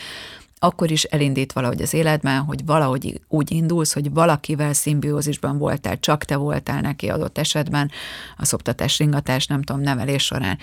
akkor 0.59 0.91
is 0.91 1.03
elindít 1.03 1.53
valahogy 1.53 1.82
az 1.82 1.93
életben, 1.93 2.41
hogy 2.41 2.65
valahogy 2.65 3.21
úgy 3.28 3.51
indulsz, 3.51 3.93
hogy 3.93 4.13
valakivel 4.13 4.74
szimbiózisban 4.74 5.57
voltál, 5.57 5.99
csak 5.99 6.24
te 6.24 6.36
voltál 6.36 6.82
neki 6.82 7.09
adott 7.09 7.38
esetben, 7.38 7.91
a 8.38 8.45
szoptatás, 8.45 8.97
ringatás, 8.97 9.47
nem 9.47 9.61
tudom, 9.61 9.82
nevelés 9.82 10.24
során. 10.24 10.57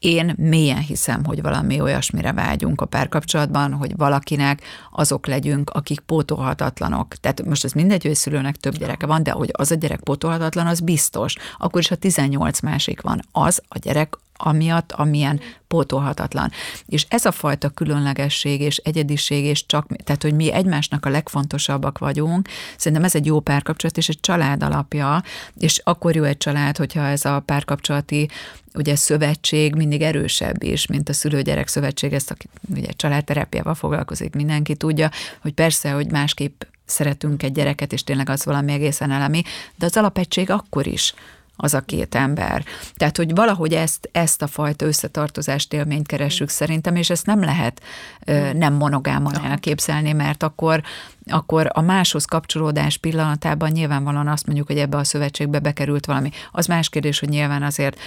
Én 0.00 0.34
mélyen 0.36 0.80
hiszem, 0.80 1.24
hogy 1.24 1.42
valami 1.42 1.80
olyasmire 1.80 2.32
vágyunk 2.32 2.80
a 2.80 2.86
párkapcsolatban, 2.86 3.72
hogy 3.72 3.96
valakinek 3.96 4.62
azok 4.92 5.26
legyünk, 5.26 5.70
akik 5.70 6.00
pótolhatatlanok. 6.00 7.14
Tehát 7.14 7.44
most 7.44 7.64
ez 7.64 7.72
mindegy, 7.72 8.04
hogy 8.04 8.14
szülőnek 8.14 8.56
több 8.56 8.76
gyereke 8.76 9.06
van, 9.06 9.22
de 9.22 9.30
hogy 9.30 9.50
az 9.52 9.70
a 9.70 9.74
gyerek 9.74 10.00
pótolhatatlan, 10.00 10.66
az 10.66 10.80
biztos. 10.80 11.34
Akkor 11.58 11.80
is, 11.80 11.88
ha 11.88 11.94
18 11.94 12.60
másik 12.60 13.00
van, 13.00 13.22
az 13.32 13.62
a 13.68 13.78
gyerek 13.78 14.16
amiatt, 14.42 14.92
amilyen 14.92 15.40
pótolhatatlan. 15.68 16.50
És 16.86 17.06
ez 17.08 17.24
a 17.24 17.32
fajta 17.32 17.68
különlegesség 17.68 18.60
és 18.60 18.76
egyediség, 18.76 19.44
és 19.44 19.66
csak, 19.66 19.86
tehát, 20.04 20.22
hogy 20.22 20.34
mi 20.34 20.52
egymásnak 20.52 21.06
a 21.06 21.10
legfontosabbak 21.10 21.98
vagyunk, 21.98 22.48
szerintem 22.76 23.06
ez 23.06 23.14
egy 23.14 23.26
jó 23.26 23.40
párkapcsolat, 23.40 23.96
és 23.96 24.08
egy 24.08 24.20
család 24.20 24.62
alapja, 24.62 25.22
és 25.58 25.80
akkor 25.84 26.14
jó 26.14 26.22
egy 26.22 26.36
család, 26.36 26.76
hogyha 26.76 27.06
ez 27.06 27.24
a 27.24 27.40
párkapcsolati 27.40 28.28
ugye 28.74 28.96
szövetség 28.96 29.74
mindig 29.74 30.02
erősebb 30.02 30.62
is, 30.62 30.86
mint 30.86 31.08
a 31.08 31.12
szülő-gyerek 31.12 31.68
szövetség, 31.68 32.12
ezt 32.12 32.30
a 32.30 32.36
ugye 32.74 32.90
családterápiával 32.96 33.74
foglalkozik, 33.74 34.34
mindenki 34.34 34.74
tudja, 34.74 35.10
hogy 35.42 35.52
persze, 35.52 35.90
hogy 35.90 36.10
másképp 36.10 36.62
szeretünk 36.84 37.42
egy 37.42 37.52
gyereket, 37.52 37.92
és 37.92 38.04
tényleg 38.04 38.28
az 38.28 38.44
valami 38.44 38.72
egészen 38.72 39.10
elemi, 39.10 39.42
de 39.76 39.86
az 39.86 39.96
alapegység 39.96 40.50
akkor 40.50 40.86
is 40.86 41.14
az 41.62 41.74
a 41.74 41.80
két 41.80 42.14
ember. 42.14 42.64
Tehát, 42.94 43.16
hogy 43.16 43.34
valahogy 43.34 43.72
ezt, 43.72 44.08
ezt 44.12 44.42
a 44.42 44.46
fajta 44.46 44.86
összetartozást 44.86 45.72
élményt 45.72 46.06
keressük 46.06 46.48
szerintem, 46.48 46.96
és 46.96 47.10
ezt 47.10 47.26
nem 47.26 47.40
lehet 47.40 47.82
ö, 48.24 48.52
nem 48.52 48.74
monogámon 48.74 49.44
elképzelni, 49.44 50.12
mert 50.12 50.42
akkor 50.42 50.82
akkor 51.26 51.70
a 51.72 51.80
máshoz 51.80 52.24
kapcsolódás 52.24 52.96
pillanatában 52.96 53.70
nyilvánvalóan 53.70 54.28
azt 54.28 54.46
mondjuk, 54.46 54.66
hogy 54.66 54.78
ebbe 54.78 54.96
a 54.96 55.04
szövetségbe 55.04 55.58
bekerült 55.58 56.06
valami. 56.06 56.30
Az 56.52 56.66
más 56.66 56.88
kérdés, 56.88 57.18
hogy 57.18 57.28
nyilván 57.28 57.62
azért 57.62 57.98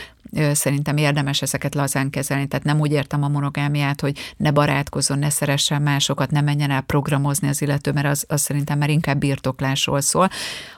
szerintem 0.53 0.97
érdemes 0.97 1.41
ezeket 1.41 1.75
lazán 1.75 2.09
kezelni, 2.09 2.47
tehát 2.47 2.65
nem 2.65 2.79
úgy 2.79 2.91
értem 2.91 3.23
a 3.23 3.27
monogámiát, 3.27 4.01
hogy 4.01 4.17
ne 4.37 4.51
barátkozzon, 4.51 5.19
ne 5.19 5.29
szeressen 5.29 5.81
másokat, 5.81 6.31
ne 6.31 6.41
menjen 6.41 6.71
el 6.71 6.81
programozni 6.81 7.47
az 7.47 7.61
illető, 7.61 7.91
mert 7.91 8.07
az, 8.07 8.25
az 8.27 8.41
szerintem 8.41 8.77
már 8.77 8.89
inkább 8.89 9.17
birtoklásról 9.17 10.01
szól, 10.01 10.29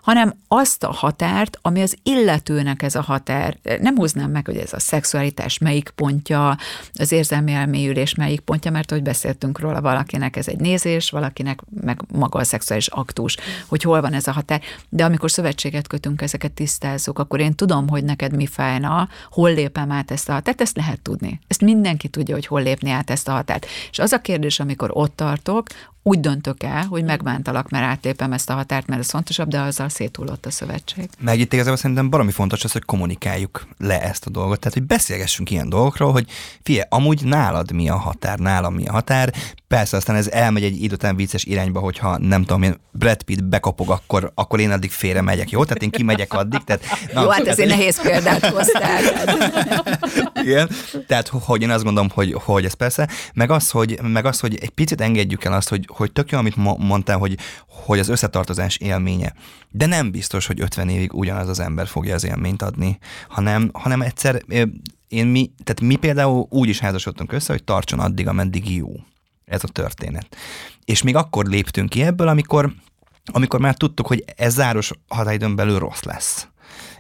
hanem 0.01 0.33
azt 0.47 0.83
a 0.83 0.91
határt, 0.91 1.59
ami 1.61 1.81
az 1.81 1.97
illetőnek 2.03 2.81
ez 2.81 2.95
a 2.95 3.01
határ. 3.01 3.57
Nem 3.81 3.95
húznám 3.95 4.31
meg, 4.31 4.45
hogy 4.45 4.57
ez 4.57 4.73
a 4.73 4.79
szexualitás 4.79 5.57
melyik 5.57 5.89
pontja, 5.89 6.57
az 6.93 7.11
érzelmi 7.11 7.51
elmélyülés 7.51 8.15
melyik 8.15 8.39
pontja, 8.39 8.71
mert 8.71 8.91
hogy 8.91 9.01
beszéltünk 9.01 9.59
róla, 9.59 9.81
valakinek 9.81 10.35
ez 10.35 10.47
egy 10.47 10.59
nézés, 10.59 11.09
valakinek 11.09 11.59
meg 11.81 12.01
maga 12.13 12.39
a 12.39 12.43
szexuális 12.43 12.87
aktus, 12.87 13.37
hogy 13.67 13.81
hol 13.81 14.01
van 14.01 14.13
ez 14.13 14.27
a 14.27 14.31
határ. 14.31 14.61
De 14.89 15.05
amikor 15.05 15.31
szövetséget 15.31 15.87
kötünk, 15.87 16.21
ezeket 16.21 16.51
tisztázzuk, 16.51 17.19
akkor 17.19 17.39
én 17.39 17.55
tudom, 17.55 17.87
hogy 17.87 18.03
neked 18.03 18.35
mi 18.35 18.47
fájna, 18.47 19.09
hol 19.29 19.44
lépem 19.53 19.91
át 19.91 20.11
ezt 20.11 20.29
a 20.29 20.33
határt, 20.33 20.61
ezt 20.61 20.75
lehet 20.75 21.01
tudni. 21.01 21.39
Ezt 21.47 21.61
mindenki 21.61 22.07
tudja, 22.07 22.33
hogy 22.33 22.45
hol 22.45 22.61
lépni 22.61 22.89
át 22.89 23.09
ezt 23.09 23.27
a 23.27 23.31
határt. 23.31 23.65
És 23.91 23.99
az 23.99 24.11
a 24.11 24.21
kérdés, 24.21 24.59
amikor 24.59 24.89
ott 24.93 25.15
tartok, 25.15 25.67
úgy 26.07 26.19
döntök 26.19 26.63
el, 26.63 26.85
hogy 26.85 27.03
megbántalak, 27.03 27.69
mert 27.69 27.85
átlépem 27.85 28.33
ezt 28.33 28.49
a 28.49 28.53
határt, 28.53 28.87
mert 28.87 29.01
ez 29.01 29.09
fontosabb, 29.09 29.47
de 29.47 29.59
azzal 29.59 29.89
széthullott 29.89 30.45
a 30.45 30.51
szövetség. 30.51 31.09
Meg 31.19 31.39
itt 31.39 31.53
igazából 31.53 31.77
szerintem 31.77 32.09
valami 32.09 32.31
fontos 32.31 32.63
az, 32.63 32.71
hogy 32.71 32.83
kommunikáljuk 32.85 33.67
le 33.77 34.01
ezt 34.01 34.25
a 34.25 34.29
dolgot. 34.29 34.59
Tehát, 34.59 34.77
hogy 34.77 34.87
beszélgessünk 34.87 35.51
ilyen 35.51 35.69
dolgokról, 35.69 36.11
hogy 36.11 36.25
fie, 36.63 36.87
amúgy 36.89 37.23
nálad 37.23 37.71
mi 37.71 37.89
a 37.89 37.97
határ, 37.97 38.39
nálam 38.39 38.73
mi 38.73 38.87
a 38.87 38.91
határ. 38.91 39.33
Persze, 39.67 39.97
aztán 39.97 40.15
ez 40.15 40.27
elmegy 40.27 40.63
egy 40.63 40.83
idő 40.83 40.93
után 40.93 41.15
vicces 41.15 41.43
irányba, 41.43 41.79
hogyha 41.79 42.17
nem 42.17 42.41
tudom, 42.41 42.63
én 42.63 42.79
Brad 42.91 43.23
Pitt 43.23 43.43
bekapog, 43.43 43.89
akkor, 43.89 44.31
akkor 44.35 44.59
én 44.59 44.71
addig 44.71 44.91
félre 44.91 45.21
megyek, 45.21 45.49
jó? 45.49 45.63
Tehát 45.63 45.83
én 45.83 45.89
kimegyek 45.89 46.33
addig. 46.33 46.63
Tehát, 46.63 46.83
na, 47.13 47.21
jó, 47.21 47.29
hát 47.29 47.47
ezért 47.47 47.69
nehéz 47.69 48.01
példát 48.01 48.45
hoztál. 48.45 49.01
Igen, 50.43 50.69
tehát 51.07 51.27
hogy 51.27 51.61
én 51.61 51.69
azt 51.69 51.83
gondolom, 51.83 52.09
hogy, 52.13 52.33
hogy 52.43 52.65
ez 52.65 52.73
persze, 52.73 53.09
meg 53.33 53.51
az, 53.51 53.69
hogy, 53.69 53.99
meg 54.01 54.25
az, 54.25 54.39
hogy 54.39 54.57
egy 54.61 54.69
picit 54.69 55.01
engedjük 55.01 55.43
el 55.43 55.53
azt, 55.53 55.69
hogy, 55.69 55.89
hogy 55.95 56.11
tök 56.11 56.31
jó, 56.31 56.37
amit 56.37 56.55
mondtál, 56.77 57.17
hogy, 57.17 57.37
hogy 57.67 57.99
az 57.99 58.09
összetartozás 58.09 58.77
élménye. 58.77 59.33
De 59.69 59.85
nem 59.85 60.11
biztos, 60.11 60.45
hogy 60.45 60.61
50 60.61 60.89
évig 60.89 61.13
ugyanaz 61.13 61.49
az 61.49 61.59
ember 61.59 61.87
fogja 61.87 62.13
az 62.15 62.23
élményt 62.23 62.61
adni, 62.61 62.97
hanem, 63.27 63.69
hanem 63.73 64.01
egyszer 64.01 64.41
én 65.07 65.27
mi, 65.27 65.51
tehát 65.63 65.81
mi 65.81 65.95
például 65.95 66.47
úgy 66.49 66.69
is 66.69 66.79
házasodtunk 66.79 67.31
össze, 67.31 67.53
hogy 67.53 67.63
tartson 67.63 67.99
addig, 67.99 68.27
ameddig 68.27 68.75
jó. 68.75 68.89
Ez 69.45 69.63
a 69.63 69.67
történet. 69.67 70.37
És 70.85 71.01
még 71.01 71.15
akkor 71.15 71.45
léptünk 71.45 71.89
ki 71.89 72.03
ebből, 72.03 72.27
amikor, 72.27 72.73
amikor 73.25 73.59
már 73.59 73.75
tudtuk, 73.75 74.07
hogy 74.07 74.23
ez 74.35 74.53
záros 74.53 74.91
határidőn 75.07 75.55
belül 75.55 75.79
rossz 75.79 76.01
lesz. 76.01 76.47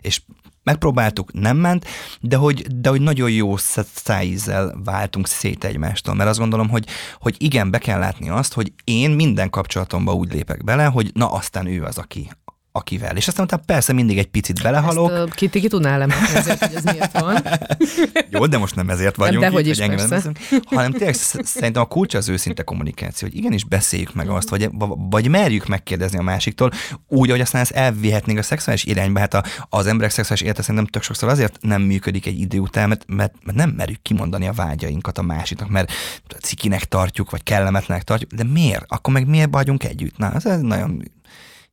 És 0.01 0.21
megpróbáltuk, 0.65 1.33
nem 1.33 1.57
ment, 1.57 1.85
de 2.21 2.35
hogy, 2.35 2.61
de 2.79 2.89
hogy 2.89 3.01
nagyon 3.01 3.31
jó 3.31 3.57
szájízzel 3.93 4.75
váltunk 4.83 5.27
szét 5.27 5.63
egymástól, 5.63 6.13
mert 6.13 6.29
azt 6.29 6.39
gondolom, 6.39 6.69
hogy, 6.69 6.85
hogy 7.19 7.35
igen, 7.37 7.71
be 7.71 7.77
kell 7.77 7.99
látni 7.99 8.29
azt, 8.29 8.53
hogy 8.53 8.73
én 8.83 9.11
minden 9.11 9.49
kapcsolatomba 9.49 10.13
úgy 10.13 10.33
lépek 10.33 10.63
bele, 10.63 10.85
hogy 10.85 11.11
na 11.13 11.31
aztán 11.31 11.67
ő 11.67 11.83
az, 11.83 11.97
aki, 11.97 12.29
akivel. 12.75 13.15
És 13.15 13.27
aztán 13.27 13.45
utána 13.45 13.61
persze 13.65 13.93
mindig 13.93 14.17
egy 14.17 14.27
picit 14.27 14.61
belehalok. 14.61 15.11
Ezt, 15.11 15.21
uh, 15.21 15.31
ki, 15.31 15.49
ki 15.49 15.67
tudná 15.67 15.93
elemezni 15.93 16.35
ezért, 16.35 16.65
hogy 16.65 16.75
ez 16.75 16.83
miért 16.83 17.19
van. 17.19 17.43
Jó, 18.31 18.45
de 18.45 18.57
most 18.57 18.75
nem 18.75 18.89
ezért 18.89 19.15
vagyunk 19.15 19.43
de 19.43 19.49
hogy 19.49 19.67
is, 19.67 19.79
hogy 19.79 19.95
persze. 19.95 20.21
nem 20.23 20.61
hanem 20.65 20.91
tényleg 20.91 21.13
szerintem 21.13 21.81
a 21.81 21.85
kulcs 21.85 22.13
az 22.13 22.29
őszinte 22.29 22.63
kommunikáció, 22.63 23.27
hogy 23.27 23.37
igenis 23.37 23.63
beszéljük 23.63 24.13
meg 24.13 24.29
azt, 24.29 24.49
vagy, 24.49 24.69
vagy 25.09 25.27
merjük 25.27 25.67
megkérdezni 25.67 26.17
a 26.17 26.21
másiktól, 26.21 26.71
úgy, 27.07 27.29
hogy 27.29 27.41
aztán 27.41 27.61
ezt 27.61 27.71
elvihetnénk 27.71 28.39
a 28.39 28.43
szexuális 28.43 28.83
irányba. 28.83 29.19
Hát 29.19 29.33
a, 29.33 29.43
az 29.69 29.87
emberek 29.87 30.11
szexuális 30.11 30.43
élete 30.43 30.61
szerintem 30.61 30.85
tök 30.85 31.03
sokszor 31.03 31.29
azért 31.29 31.57
nem 31.61 31.81
működik 31.81 32.25
egy 32.25 32.39
idő 32.39 32.59
után, 32.59 32.87
mert, 32.87 33.03
mert, 33.07 33.33
mert 33.43 33.57
nem 33.57 33.69
merjük 33.69 34.01
kimondani 34.01 34.47
a 34.47 34.53
vágyainkat 34.53 35.17
a 35.17 35.21
másiknak, 35.21 35.69
mert 35.69 35.91
cikinek 36.41 36.85
tartjuk, 36.85 37.29
vagy 37.29 37.43
kellemetlenek 37.43 38.03
tartjuk, 38.03 38.31
de 38.31 38.43
miért? 38.43 38.85
Akkor 38.87 39.13
meg 39.13 39.27
miért 39.27 39.49
vagyunk 39.51 39.83
együtt? 39.83 40.17
Na, 40.17 40.33
ez 40.33 40.61
nagyon 40.61 41.13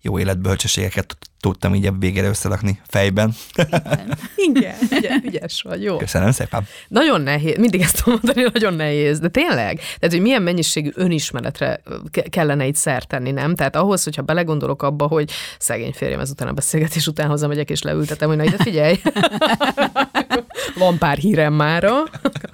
jó 0.02 0.18
életbölcsességeket 0.18 1.16
tudtam 1.40 1.74
így 1.74 1.98
végére 1.98 2.28
összelakni 2.28 2.80
fejben. 2.86 3.34
Igen, 4.36 4.74
Igen 4.98 5.22
ügyes 5.24 5.62
vagy, 5.62 5.82
jó. 5.82 5.96
Köszönöm 5.96 6.30
szépen. 6.30 6.66
Nagyon 6.88 7.20
nehéz, 7.20 7.56
mindig 7.56 7.80
ezt 7.80 8.06
mondani, 8.06 8.46
nagyon 8.52 8.74
nehéz, 8.74 9.18
de 9.18 9.28
tényleg? 9.28 9.76
Tehát, 9.76 10.14
hogy 10.14 10.20
milyen 10.20 10.42
mennyiségű 10.42 10.90
önismeretre 10.94 11.82
kellene 12.30 12.66
itt 12.66 12.74
szert 12.74 13.08
tenni, 13.08 13.30
nem? 13.30 13.54
Tehát 13.54 13.76
ahhoz, 13.76 14.04
hogyha 14.04 14.22
belegondolok 14.22 14.82
abba, 14.82 15.06
hogy 15.06 15.30
szegény 15.58 15.92
férjem 15.92 16.20
ezután 16.20 16.48
a 16.48 16.52
beszélgetés 16.52 17.06
után 17.06 17.28
hazamegyek 17.28 17.70
és 17.70 17.82
leültetem, 17.82 18.28
hogy 18.28 18.36
na 18.36 18.44
ide 18.44 18.56
figyelj, 18.56 19.00
van 20.78 20.98
pár 20.98 21.16
hírem 21.18 21.52
mára, 21.52 22.02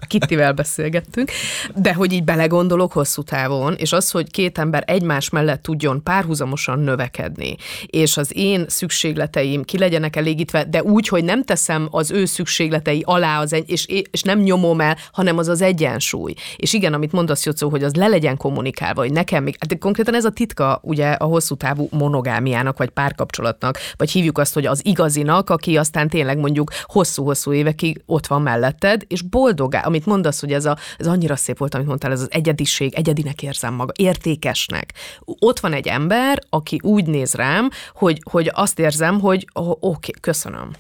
Kittivel 0.09 0.53
beszélgettünk, 0.53 1.31
de 1.75 1.95
hogy 1.95 2.13
így 2.13 2.25
belegondolok 2.25 2.93
hosszú 2.93 3.23
távon, 3.23 3.75
és 3.75 3.93
az, 3.93 4.11
hogy 4.11 4.31
két 4.31 4.59
ember 4.59 4.83
egymás 4.87 5.31
mellett 5.31 5.63
tudjon 5.63 6.03
párhuzamosan 6.03 6.79
növekedni, 6.79 7.57
és 7.87 8.17
az 8.17 8.37
én 8.37 8.65
szükségleteim 8.69 9.63
ki 9.65 9.79
legyenek 9.79 10.17
elégítve, 10.17 10.65
de 10.65 10.83
úgy, 10.83 11.09
hogy 11.09 11.25
nem 11.25 11.45
teszem 11.45 11.89
az 11.91 12.11
ő 12.11 12.25
szükségletei 12.25 13.03
alá, 13.07 13.41
az 13.41 13.53
egy, 13.53 13.71
és, 13.71 13.87
és 14.11 14.23
nem 14.23 14.39
nyomom 14.39 14.81
el, 14.81 14.97
hanem 15.13 15.39
az 15.39 15.49
az 15.49 15.63
egyensúly. 15.63 16.35
És 16.57 16.73
igen, 16.73 16.93
amit 16.93 17.13
mondasz, 17.13 17.45
Jocó, 17.45 17.69
hogy 17.69 17.83
az 17.85 17.95
le 17.95 18.07
legyen 18.07 18.37
kommunikálva, 18.37 19.01
hogy 19.01 19.13
nekem 19.13 19.43
még, 19.43 19.57
hát 19.61 19.79
konkrétan 19.79 20.15
ez 20.15 20.25
a 20.25 20.31
titka 20.31 20.81
ugye 20.83 21.11
a 21.11 21.25
hosszú 21.25 21.55
távú 21.55 21.89
monogámiának, 21.91 22.79
vagy 22.79 22.89
párkapcsolatnak, 22.89 23.79
vagy 23.97 24.11
hívjuk 24.11 24.39
azt, 24.39 24.55
hogy 24.55 24.67
az 24.67 24.81
igazinak, 24.85 25.51
aki 25.51 25.77
aztán 25.77 26.09
tényleg 26.09 26.39
mondjuk 26.39 26.71
hosszú-hosszú 26.85 27.53
évekig 27.53 28.03
ott 28.07 28.27
van 28.27 28.43
melletted, 28.43 29.05
és 29.07 29.23
boldogá, 29.23 29.83
amit 29.99 30.11
mondasz, 30.11 30.41
hogy 30.41 30.53
ez, 30.53 30.65
a, 30.65 30.77
ez 30.99 31.07
annyira 31.07 31.37
szép 31.37 31.59
volt, 31.59 31.75
amit 31.75 31.87
mondtál, 31.87 32.13
ez 32.13 32.21
az 32.21 32.29
egyediség, 32.31 32.95
egyedinek 32.95 33.43
érzem 33.43 33.75
maga, 33.75 33.93
értékesnek. 33.97 34.93
Ott 35.25 35.61
van 35.61 35.73
egy 35.73 35.87
ember, 35.87 36.39
aki 36.51 36.81
úgy 36.83 37.07
néz 37.07 37.35
rám, 37.35 37.71
hogy, 37.95 38.21
hogy 38.31 38.51
azt 38.55 38.79
érzem, 38.79 39.21
hogy 39.21 39.49
oké, 39.53 39.77
okay, 39.81 40.21
köszönöm. 40.21 40.71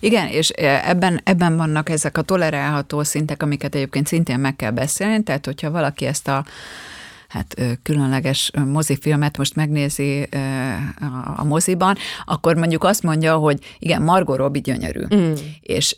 Igen, 0.00 0.26
és 0.26 0.48
ebben, 0.48 1.20
ebben 1.24 1.56
vannak 1.56 1.88
ezek 1.88 2.18
a 2.18 2.22
tolerálható 2.22 3.02
szintek, 3.02 3.42
amiket 3.42 3.74
egyébként 3.74 4.06
szintén 4.06 4.38
meg 4.38 4.56
kell 4.56 4.70
beszélni, 4.70 5.22
tehát 5.22 5.44
hogyha 5.44 5.70
valaki 5.70 6.06
ezt 6.06 6.28
a 6.28 6.44
hát 7.28 7.62
különleges 7.82 8.50
mozifilmet 8.66 9.36
most 9.36 9.54
megnézi 9.54 10.28
a 11.36 11.44
moziban, 11.44 11.96
akkor 12.24 12.56
mondjuk 12.56 12.84
azt 12.84 13.02
mondja, 13.02 13.36
hogy 13.36 13.58
igen, 13.78 14.02
Margot 14.02 14.36
Robbie 14.36 14.60
gyönyörű. 14.60 15.02
Mm. 15.14 15.32
És 15.60 15.96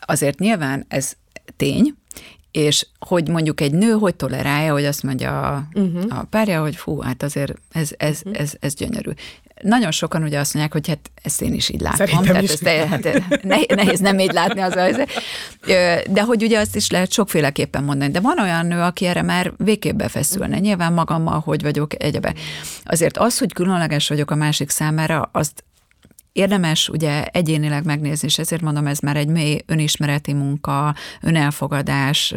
azért 0.00 0.38
nyilván 0.38 0.84
ez 0.88 1.12
tény, 1.56 1.94
és 2.50 2.86
hogy 2.98 3.28
mondjuk 3.28 3.60
egy 3.60 3.72
nő 3.72 3.90
hogy 3.90 4.14
tolerálja, 4.14 4.72
hogy 4.72 4.84
azt 4.84 5.02
mondja 5.02 5.40
a, 5.40 5.68
uh-huh. 5.74 6.18
a 6.18 6.24
párja, 6.24 6.60
hogy 6.60 6.76
fú, 6.76 7.00
hát 7.00 7.22
azért 7.22 7.52
ez, 7.72 7.90
ez, 7.96 8.20
uh-huh. 8.24 8.42
ez, 8.42 8.52
ez 8.60 8.74
gyönyörű. 8.74 9.10
Nagyon 9.62 9.90
sokan 9.90 10.22
ugye 10.22 10.38
azt 10.38 10.54
mondják, 10.54 10.74
hogy 10.74 10.88
hát 10.88 11.10
ezt 11.22 11.42
én 11.42 11.54
is 11.54 11.68
így 11.68 11.80
látom. 11.80 12.06
Szerintem 12.06 12.26
tehát 12.26 12.42
is. 12.42 12.50
Ez 12.50 12.58
te, 12.58 12.86
hát 12.86 13.74
nehéz 13.74 14.00
nem 14.00 14.18
így 14.18 14.32
látni 14.32 14.60
az 14.60 14.74
az. 14.76 15.00
De 16.10 16.22
hogy 16.22 16.42
ugye 16.42 16.58
azt 16.58 16.76
is 16.76 16.90
lehet 16.90 17.12
sokféleképpen 17.12 17.84
mondani. 17.84 18.12
De 18.12 18.20
van 18.20 18.38
olyan 18.38 18.66
nő, 18.66 18.80
aki 18.80 19.06
erre 19.06 19.22
már 19.22 19.52
végképp 19.56 19.96
befeszülne. 19.96 20.58
Nyilván 20.58 20.92
magammal, 20.92 21.40
hogy 21.40 21.62
vagyok 21.62 22.02
egyebe. 22.02 22.34
Azért 22.84 23.16
az, 23.16 23.38
hogy 23.38 23.52
különleges 23.52 24.08
vagyok 24.08 24.30
a 24.30 24.34
másik 24.34 24.70
számára, 24.70 25.28
azt 25.32 25.64
Érdemes 26.32 26.88
ugye 26.88 27.24
egyénileg 27.24 27.84
megnézni, 27.84 28.28
és 28.28 28.38
ezért 28.38 28.62
mondom, 28.62 28.86
ez 28.86 28.98
már 28.98 29.16
egy 29.16 29.28
mély 29.28 29.58
önismereti 29.66 30.32
munka, 30.32 30.94
önelfogadás, 31.20 32.34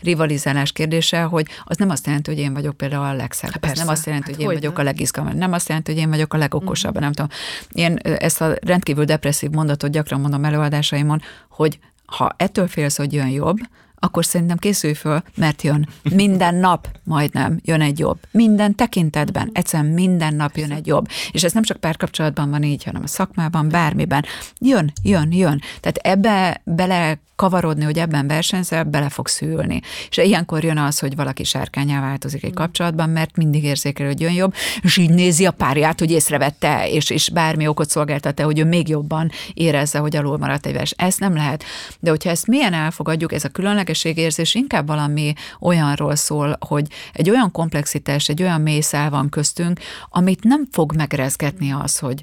rivalizálás 0.00 0.72
kérdése, 0.72 1.22
hogy 1.22 1.46
az 1.64 1.76
nem 1.76 1.90
azt 1.90 2.06
jelenti, 2.06 2.30
hogy 2.30 2.40
én 2.40 2.52
vagyok 2.52 2.76
például 2.76 3.04
a 3.04 3.12
legszebb. 3.12 3.64
Ez 3.64 3.78
nem 3.78 3.88
azt 3.88 4.06
jelenti, 4.06 4.30
hát 4.30 4.36
hogy 4.36 4.44
én 4.44 4.54
vagyok 4.54 4.76
nem? 4.76 4.86
a 4.86 4.88
legizgalmasabb. 4.88 5.38
Nem 5.38 5.52
azt 5.52 5.68
jelenti, 5.68 5.92
hogy 5.92 6.00
én 6.00 6.08
vagyok 6.08 6.34
a 6.34 6.36
legokosabb. 6.36 6.96
Uh-huh. 6.96 7.02
Nem 7.02 7.12
tudom. 7.12 7.30
Én 7.70 7.96
ezt 8.18 8.40
a 8.40 8.54
rendkívül 8.60 9.04
depresszív 9.04 9.50
mondatot 9.50 9.90
gyakran 9.90 10.20
mondom 10.20 10.44
előadásaimon, 10.44 11.20
hogy 11.50 11.78
ha 12.06 12.34
ettől 12.36 12.68
félsz, 12.68 12.96
hogy 12.96 13.12
jön 13.12 13.28
jobb, 13.28 13.58
akkor 14.00 14.24
szerintem 14.24 14.56
készülj 14.56 14.94
föl, 14.94 15.22
mert 15.36 15.62
jön. 15.62 15.88
Minden 16.14 16.54
nap 16.54 16.88
majdnem 17.04 17.60
jön 17.64 17.80
egy 17.80 17.98
jobb. 17.98 18.18
Minden 18.30 18.74
tekintetben, 18.74 19.50
egyszerűen 19.52 19.92
minden 19.92 20.34
nap 20.34 20.56
jön 20.56 20.72
egy 20.72 20.86
jobb. 20.86 21.08
És 21.30 21.44
ez 21.44 21.52
nem 21.52 21.62
csak 21.62 21.76
párkapcsolatban 21.76 22.50
van 22.50 22.62
így, 22.62 22.84
hanem 22.84 23.02
a 23.02 23.06
szakmában, 23.06 23.68
bármiben. 23.68 24.24
Jön, 24.58 24.92
jön, 25.02 25.32
jön. 25.32 25.60
Tehát 25.80 25.96
ebbe 25.96 26.60
bele 26.64 27.18
kavarodni, 27.40 27.84
hogy 27.84 27.98
ebben 27.98 28.26
versenyzel, 28.26 28.84
bele 28.84 29.08
fog 29.08 29.28
szülni. 29.28 29.80
És 30.10 30.16
ilyenkor 30.16 30.64
jön 30.64 30.78
az, 30.78 30.98
hogy 30.98 31.16
valaki 31.16 31.44
sárkányá 31.44 32.00
változik 32.00 32.44
egy 32.44 32.54
kapcsolatban, 32.54 33.10
mert 33.10 33.36
mindig 33.36 33.64
érzékel, 33.64 34.06
hogy 34.06 34.20
jön 34.20 34.32
jobb, 34.32 34.54
és 34.82 34.96
így 34.96 35.10
nézi 35.10 35.46
a 35.46 35.50
párját, 35.50 35.98
hogy 35.98 36.10
észrevette, 36.10 36.88
és, 36.88 37.10
és 37.10 37.30
bármi 37.30 37.66
okot 37.66 37.90
szolgáltat 37.90 38.40
hogy 38.40 38.58
ő 38.58 38.64
még 38.64 38.88
jobban 38.88 39.30
érezze, 39.54 39.98
hogy 39.98 40.16
alul 40.16 40.38
maradt 40.38 40.66
egy 40.66 40.72
vers. 40.72 40.94
Ezt 40.96 41.20
nem 41.20 41.34
lehet. 41.34 41.64
De 42.00 42.10
hogyha 42.10 42.30
ezt 42.30 42.46
milyen 42.46 42.72
elfogadjuk, 42.72 43.32
ez 43.32 43.44
a 43.44 43.48
különlegességérzés 43.90 44.54
inkább 44.54 44.86
valami 44.86 45.32
olyanról 45.60 46.16
szól, 46.16 46.56
hogy 46.60 46.86
egy 47.12 47.30
olyan 47.30 47.50
komplexitás, 47.50 48.28
egy 48.28 48.42
olyan 48.42 48.60
mély 48.60 48.80
szál 48.80 49.10
van 49.10 49.28
köztünk, 49.28 49.80
amit 50.10 50.44
nem 50.44 50.64
fog 50.70 50.94
megrezgetni 50.94 51.72
az, 51.72 51.98
hogy 51.98 52.22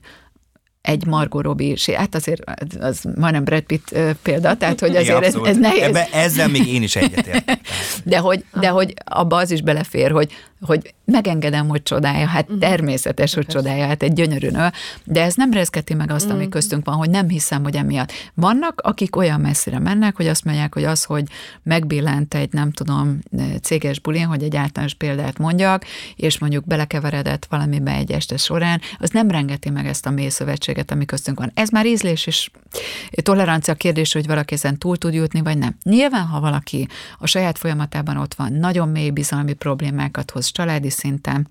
egy 0.81 1.05
Margot 1.05 1.43
Robbie, 1.43 1.75
hát 1.95 2.15
azért 2.15 2.41
az 2.79 3.03
majdnem 3.15 3.43
Brad 3.43 3.61
Pitt 3.63 3.95
példa, 4.21 4.57
tehát 4.57 4.79
hogy 4.79 4.95
azért 4.95 5.23
ez, 5.23 5.35
ez 5.43 5.57
nehéz. 5.57 5.81
Ebbe, 5.81 6.07
ezzel 6.11 6.47
még 6.47 6.67
én 6.67 6.83
is 6.83 6.95
egyetértek. 6.95 7.59
De 8.03 8.17
hogy, 8.17 8.45
de 8.59 8.67
hogy 8.67 8.93
abba 9.05 9.35
az 9.35 9.51
is 9.51 9.61
belefér, 9.61 10.11
hogy 10.11 10.31
hogy 10.61 10.93
megengedem, 11.05 11.67
hogy 11.67 11.83
csodálja, 11.83 12.27
hát 12.27 12.43
uh-huh. 12.43 12.59
természetes, 12.59 13.33
hogy 13.33 13.45
csodálja, 13.45 13.85
hát 13.85 14.03
egy 14.03 14.13
gyönyörű 14.13 14.49
nő, 14.49 14.67
de 15.03 15.21
ez 15.23 15.35
nem 15.35 15.51
rezgeti 15.51 15.93
meg 15.93 16.11
azt, 16.11 16.25
ami 16.25 16.33
uh-huh. 16.33 16.49
köztünk 16.49 16.85
van, 16.85 16.95
hogy 16.95 17.09
nem 17.09 17.29
hiszem, 17.29 17.63
hogy 17.63 17.75
emiatt. 17.75 18.11
Vannak, 18.33 18.81
akik 18.81 19.15
olyan 19.15 19.39
messzire 19.39 19.79
mennek, 19.79 20.15
hogy 20.15 20.27
azt 20.27 20.43
mondják, 20.43 20.73
hogy 20.73 20.83
az, 20.83 21.03
hogy 21.03 21.23
megbillent 21.63 22.33
egy, 22.33 22.53
nem 22.53 22.71
tudom, 22.71 23.19
céges 23.61 23.99
bulin, 23.99 24.25
hogy 24.25 24.43
egy 24.43 24.55
általános 24.55 24.93
példát 24.93 25.37
mondjak, 25.37 25.85
és 26.15 26.39
mondjuk 26.39 26.65
belekeveredett 26.65 27.45
valamibe 27.49 27.91
egy 27.91 28.11
este 28.11 28.37
során, 28.37 28.81
az 28.99 29.09
nem 29.09 29.31
rengeti 29.31 29.69
meg 29.69 29.87
ezt 29.87 30.05
a 30.05 30.09
mély 30.09 30.29
szövetséget, 30.29 30.91
ami 30.91 31.05
köztünk 31.05 31.39
van. 31.39 31.51
Ez 31.53 31.69
már 31.69 31.85
ízlés 31.85 32.25
és 32.27 32.49
tolerancia 33.23 33.73
kérdés, 33.73 34.13
hogy 34.13 34.27
valaki 34.27 34.53
ezen 34.53 34.77
túl 34.77 34.97
tud 34.97 35.13
jutni, 35.13 35.41
vagy 35.41 35.57
nem. 35.57 35.77
Nyilván, 35.83 36.25
ha 36.25 36.39
valaki 36.39 36.87
a 37.19 37.27
saját 37.27 37.57
folyamatában 37.57 38.17
ott 38.17 38.33
van, 38.33 38.53
nagyon 38.53 38.89
mély 38.89 39.09
bizalmi 39.09 39.53
problémákat 39.53 40.31
hoz 40.31 40.46
családi 40.51 40.89
szinten, 40.89 41.47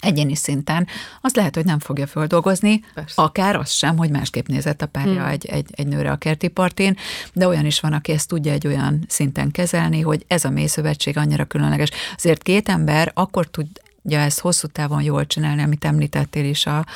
egyéni 0.00 0.34
szinten, 0.34 0.86
az 1.20 1.34
lehet, 1.34 1.54
hogy 1.54 1.64
nem 1.64 1.78
fogja 1.78 2.06
földolgozni, 2.06 2.84
Persze. 2.94 3.22
akár 3.22 3.56
az 3.56 3.70
sem, 3.70 3.96
hogy 3.96 4.10
másképp 4.10 4.46
nézett 4.46 4.82
a 4.82 4.86
párja 4.86 5.20
hmm. 5.20 5.30
egy, 5.30 5.46
egy, 5.46 5.66
egy 5.70 5.86
nőre 5.86 6.10
a 6.10 6.16
kerti 6.16 6.48
partén, 6.48 6.96
de 7.32 7.46
olyan 7.46 7.66
is 7.66 7.80
van, 7.80 7.92
aki 7.92 8.12
ezt 8.12 8.28
tudja 8.28 8.52
egy 8.52 8.66
olyan 8.66 9.04
szinten 9.08 9.50
kezelni, 9.50 10.00
hogy 10.00 10.24
ez 10.26 10.44
a 10.44 10.50
mély 10.50 10.66
szövetség 10.66 11.16
annyira 11.16 11.44
különleges. 11.44 11.90
Azért 12.16 12.42
két 12.42 12.68
ember 12.68 13.10
akkor 13.14 13.46
tud 13.46 13.66
ja, 14.08 14.18
ezt 14.20 14.40
hosszú 14.40 14.66
távon 14.66 15.02
jól 15.02 15.26
csinálni, 15.26 15.62
amit 15.62 15.84
említettél 15.84 16.44
is 16.44 16.66
a, 16.66 16.86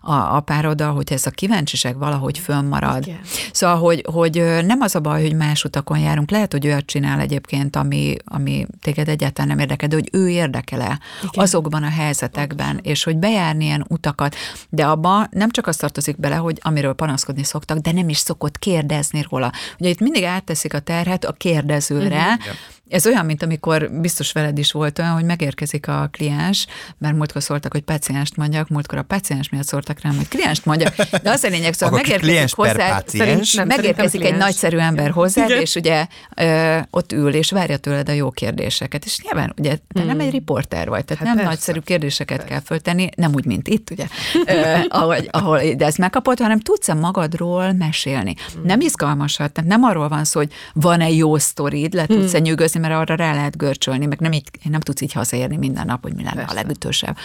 a, 0.00 0.36
a 0.36 0.40
pároddal, 0.40 0.94
hogy 0.94 1.12
ez 1.12 1.26
a 1.26 1.30
kíváncsiság 1.30 1.98
valahogy 1.98 2.38
fönnmarad. 2.38 3.06
Igen. 3.06 3.20
Szóval, 3.52 3.78
hogy, 3.78 4.04
hogy 4.12 4.44
nem 4.64 4.80
az 4.80 4.94
a 4.94 5.00
baj, 5.00 5.22
hogy 5.22 5.34
más 5.34 5.64
utakon 5.64 5.98
járunk, 5.98 6.30
lehet, 6.30 6.52
hogy 6.52 6.66
olyat 6.66 6.86
csinál 6.86 7.20
egyébként, 7.20 7.76
ami, 7.76 8.16
ami 8.24 8.66
téged 8.80 9.08
egyáltalán 9.08 9.48
nem 9.48 9.58
érdekel, 9.58 9.88
de 9.88 9.94
hogy 9.94 10.08
ő 10.12 10.28
érdekele 10.28 10.98
Igen. 11.22 11.44
azokban 11.44 11.82
a 11.82 11.90
helyzetekben, 11.90 12.78
és 12.82 13.04
hogy 13.04 13.16
bejárni 13.16 13.64
ilyen 13.64 13.84
utakat, 13.88 14.34
de 14.68 14.86
abba 14.86 15.26
nem 15.30 15.50
csak 15.50 15.66
azt 15.66 15.80
tartozik 15.80 16.20
bele, 16.20 16.36
hogy 16.36 16.58
amiről 16.62 16.92
panaszkodni 16.92 17.44
szoktak, 17.44 17.78
de 17.78 17.92
nem 17.92 18.08
is 18.08 18.18
szokott 18.18 18.58
kérdezni 18.58 19.26
róla. 19.30 19.52
Ugye 19.78 19.88
itt 19.88 20.00
mindig 20.00 20.24
átteszik 20.24 20.74
a 20.74 20.78
terhet 20.78 21.24
a 21.24 21.32
kérdezőre, 21.32 22.22
uh-huh. 22.22 22.54
Ez 22.88 23.06
olyan, 23.06 23.24
mint 23.24 23.42
amikor 23.42 23.90
biztos 23.90 24.32
veled 24.32 24.58
is 24.58 24.72
volt 24.72 24.98
olyan, 24.98 25.12
hogy 25.12 25.24
megérkezik 25.24 25.88
a 25.88 26.08
kliens, 26.12 26.66
mert 26.98 27.14
múltkor 27.16 27.42
szóltak, 27.42 27.72
hogy 27.72 27.82
pacienst 27.82 28.36
mondjak, 28.36 28.68
múltkor 28.68 28.98
a 28.98 29.02
paciens 29.02 29.48
miatt 29.48 29.66
szóltak 29.66 30.00
rám, 30.00 30.16
hogy 30.16 30.28
klienst 30.28 30.64
mondjak. 30.64 30.94
De 31.22 31.30
az 31.30 31.44
a 31.44 31.48
lényeg, 31.48 31.72
szóval 31.72 31.98
Akkor 31.98 32.08
megérkezik 32.10 32.56
hozzá, 32.56 32.88
páciens. 32.88 33.54
Nem, 33.54 33.66
megérkezik 33.66 34.24
egy 34.24 34.36
nagyszerű 34.36 34.76
ember 34.76 35.10
hozzád, 35.10 35.48
Igen. 35.48 35.60
és 35.60 35.74
ugye 35.74 36.06
ö, 36.36 36.78
ott 36.90 37.12
ül, 37.12 37.34
és 37.34 37.50
várja 37.50 37.76
tőled 37.76 38.08
a 38.08 38.12
jó 38.12 38.30
kérdéseket. 38.30 39.04
És 39.04 39.18
nyilván, 39.22 39.54
ugye, 39.58 39.76
te 39.94 40.04
nem 40.04 40.20
egy 40.20 40.30
riporter 40.30 40.88
vagy, 40.88 41.04
tehát 41.04 41.22
Hát 41.22 41.26
nem 41.26 41.36
persze. 41.36 41.50
nagyszerű 41.50 41.80
kérdéseket 41.80 42.44
kell 42.44 42.60
föltenni, 42.60 43.08
nem 43.16 43.34
úgy, 43.34 43.44
mint 43.44 43.68
itt, 43.68 43.90
ugye, 43.90 44.06
ö, 44.46 44.76
ahogy, 44.88 45.28
ahol 45.30 45.60
de 45.76 45.84
ezt 45.84 45.98
megkapod, 45.98 46.38
hanem 46.38 46.60
tudsz 46.60 46.94
magadról 46.94 47.72
mesélni. 47.72 48.34
Nem 48.62 48.80
izgalmasat, 48.80 49.52
tehát 49.52 49.70
nem 49.70 49.82
arról 49.82 50.08
van 50.08 50.24
szó, 50.24 50.40
hogy 50.40 50.52
van-e 50.72 51.10
jó 51.10 51.38
sztorid, 51.38 51.92
le 51.94 52.06
tudsz-e 52.06 52.38
nyűgözni, 52.38 52.75
mert 52.78 52.94
arra 52.94 53.14
rá 53.14 53.34
lehet 53.34 53.56
görcsölni, 53.56 54.06
meg 54.06 54.20
nem, 54.20 54.32
így, 54.32 54.48
nem 54.62 54.80
tudsz 54.80 55.00
így 55.00 55.12
hazaérni 55.12 55.56
minden 55.56 55.86
nap, 55.86 56.02
hogy 56.02 56.14
mi 56.14 56.22
lenne 56.22 56.44
a 56.48 56.52
legütősebb, 56.52 57.16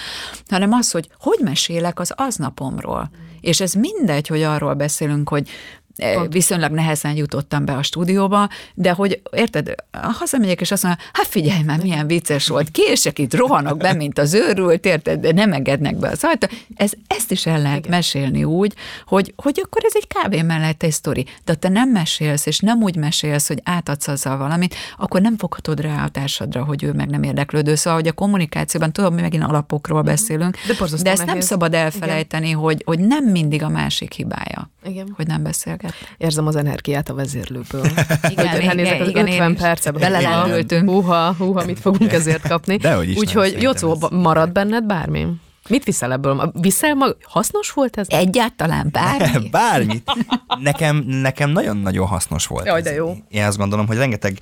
hanem 0.50 0.72
az, 0.72 0.92
hogy 0.92 1.10
hogy 1.20 1.40
mesélek 1.44 2.00
az 2.00 2.14
aznapomról. 2.16 3.10
És 3.42 3.62
ez 3.62 3.74
mindegy, 3.74 4.28
hogy 4.28 4.42
arról 4.42 4.74
beszélünk, 4.74 5.30
hogy 5.30 5.50
eh, 5.96 6.22
viszonylag 6.30 6.72
nehezen 6.72 7.16
jutottam 7.16 7.66
be 7.66 7.74
a 7.74 7.84
stúdióba, 7.84 8.50
de 8.74 8.92
hogy 8.92 9.22
érted, 9.32 9.76
hazamegyek, 9.92 10.62
és 10.62 10.72
azt 10.72 10.84
mondom, 10.84 11.02
hát 11.14 11.26
figyelj 11.28 11.62
már, 11.64 11.82
milyen 11.82 12.08
vicces 12.08 12.48
volt, 12.48 12.70
kések 12.70 13.20
itt, 13.20 13.34
rohanok 13.34 13.78
be, 13.78 13.94
mint 13.94 14.20
az 14.20 14.34
őrült, 14.34 14.86
érted, 14.86 15.20
de 15.20 15.32
nem 15.32 15.54
engednek 15.54 15.96
be 15.96 16.10
az 16.10 16.24
ajtó. 16.24 16.48
Ez, 16.76 16.92
ezt 17.08 17.32
is 17.32 17.46
el 17.46 17.62
lehet 17.62 17.78
Igen. 17.78 17.92
mesélni 17.92 18.44
úgy, 18.44 18.74
hogy, 19.06 19.34
hogy 19.36 19.62
akkor 19.64 19.82
ez 19.86 19.92
egy 19.96 20.08
kávé 20.08 20.42
mellett 20.42 20.84
egy 20.84 20.92
sztori. 20.92 21.26
De 21.46 21.54
te 21.54 21.70
nem 21.70 21.90
mesélsz, 21.90 22.46
és 22.46 22.60
nem 22.60 22.82
úgy 22.82 22.96
mesélsz, 22.96 23.48
hogy 23.48 23.62
átadsz 23.64 24.08
azzal 24.08 24.38
valamit, 24.38 24.76
akkor 24.98 25.22
nem 25.22 25.38
foghatod 25.38 25.80
rá 25.80 26.04
a 26.04 26.10
társadra, 26.10 26.64
hogy 26.64 26.84
ő 26.84 26.92
meg 26.92 27.10
nem 27.10 27.24
érdeklődő. 27.24 27.76
Szóval, 27.76 28.00
hogy 28.00 28.08
a 28.08 28.14
kommunikációban, 28.14 28.92
tudom, 28.92 29.14
mi 29.14 29.22
megint 29.22 29.44
alapokról 29.44 30.02
beszélünk, 30.02 30.58
De 30.68 30.74
de 31.04 31.10
ezt 31.10 31.18
nem 31.18 31.26
nehéz. 31.26 31.46
szabad 31.46 31.74
elfelejteni, 31.74 32.52
hogy, 32.52 32.82
hogy 32.86 33.00
nem 33.00 33.26
mindig 33.26 33.64
a 33.64 33.70
másik 33.70 34.14
hibája, 34.14 34.70
Igen. 34.84 35.14
hogy 35.16 35.28
nem 35.28 35.42
beszélget. 35.82 36.16
Érzem 36.18 36.48
az 36.48 36.56
energiát 36.56 37.10
a 37.10 37.14
vezérlőből. 37.14 37.86
Igen, 38.30 38.48
Hogy 38.48 38.66
ránézek 38.66 39.02
az 39.02 39.08
igen, 39.08 39.28
én 39.28 39.34
50 39.34 39.52
is. 39.52 39.60
percben. 39.60 39.94
Belelendültünk. 39.94 40.90
Húha, 40.90 41.36
húha, 41.38 41.66
mit 41.66 41.80
fogunk 41.80 42.12
ezért 42.14 42.48
kapni. 42.48 42.78
Úgyhogy 43.16 43.58
Jocó, 43.62 43.98
marad 44.12 44.52
benned 44.52 44.84
bármi? 44.84 45.28
Mit 45.72 45.84
viszel 45.84 46.12
ebből? 46.12 46.52
Viszel 46.54 46.96
mag... 46.96 47.18
Hasznos 47.24 47.72
volt 47.72 47.98
ez? 47.98 48.08
Egyáltalán 48.10 48.90
bármi. 48.92 49.50
Bármit. 49.50 50.12
Nekem, 50.60 50.96
nekem 50.98 51.50
nagyon-nagyon 51.50 52.08
hasznos 52.08 52.46
volt. 52.48 52.66
Jaj, 52.66 52.78
ez. 52.78 52.84
de 52.84 52.94
jó. 52.94 53.18
Én 53.30 53.44
azt 53.44 53.58
gondolom, 53.58 53.88
hogy 53.88 53.98
rengeteg 53.98 54.38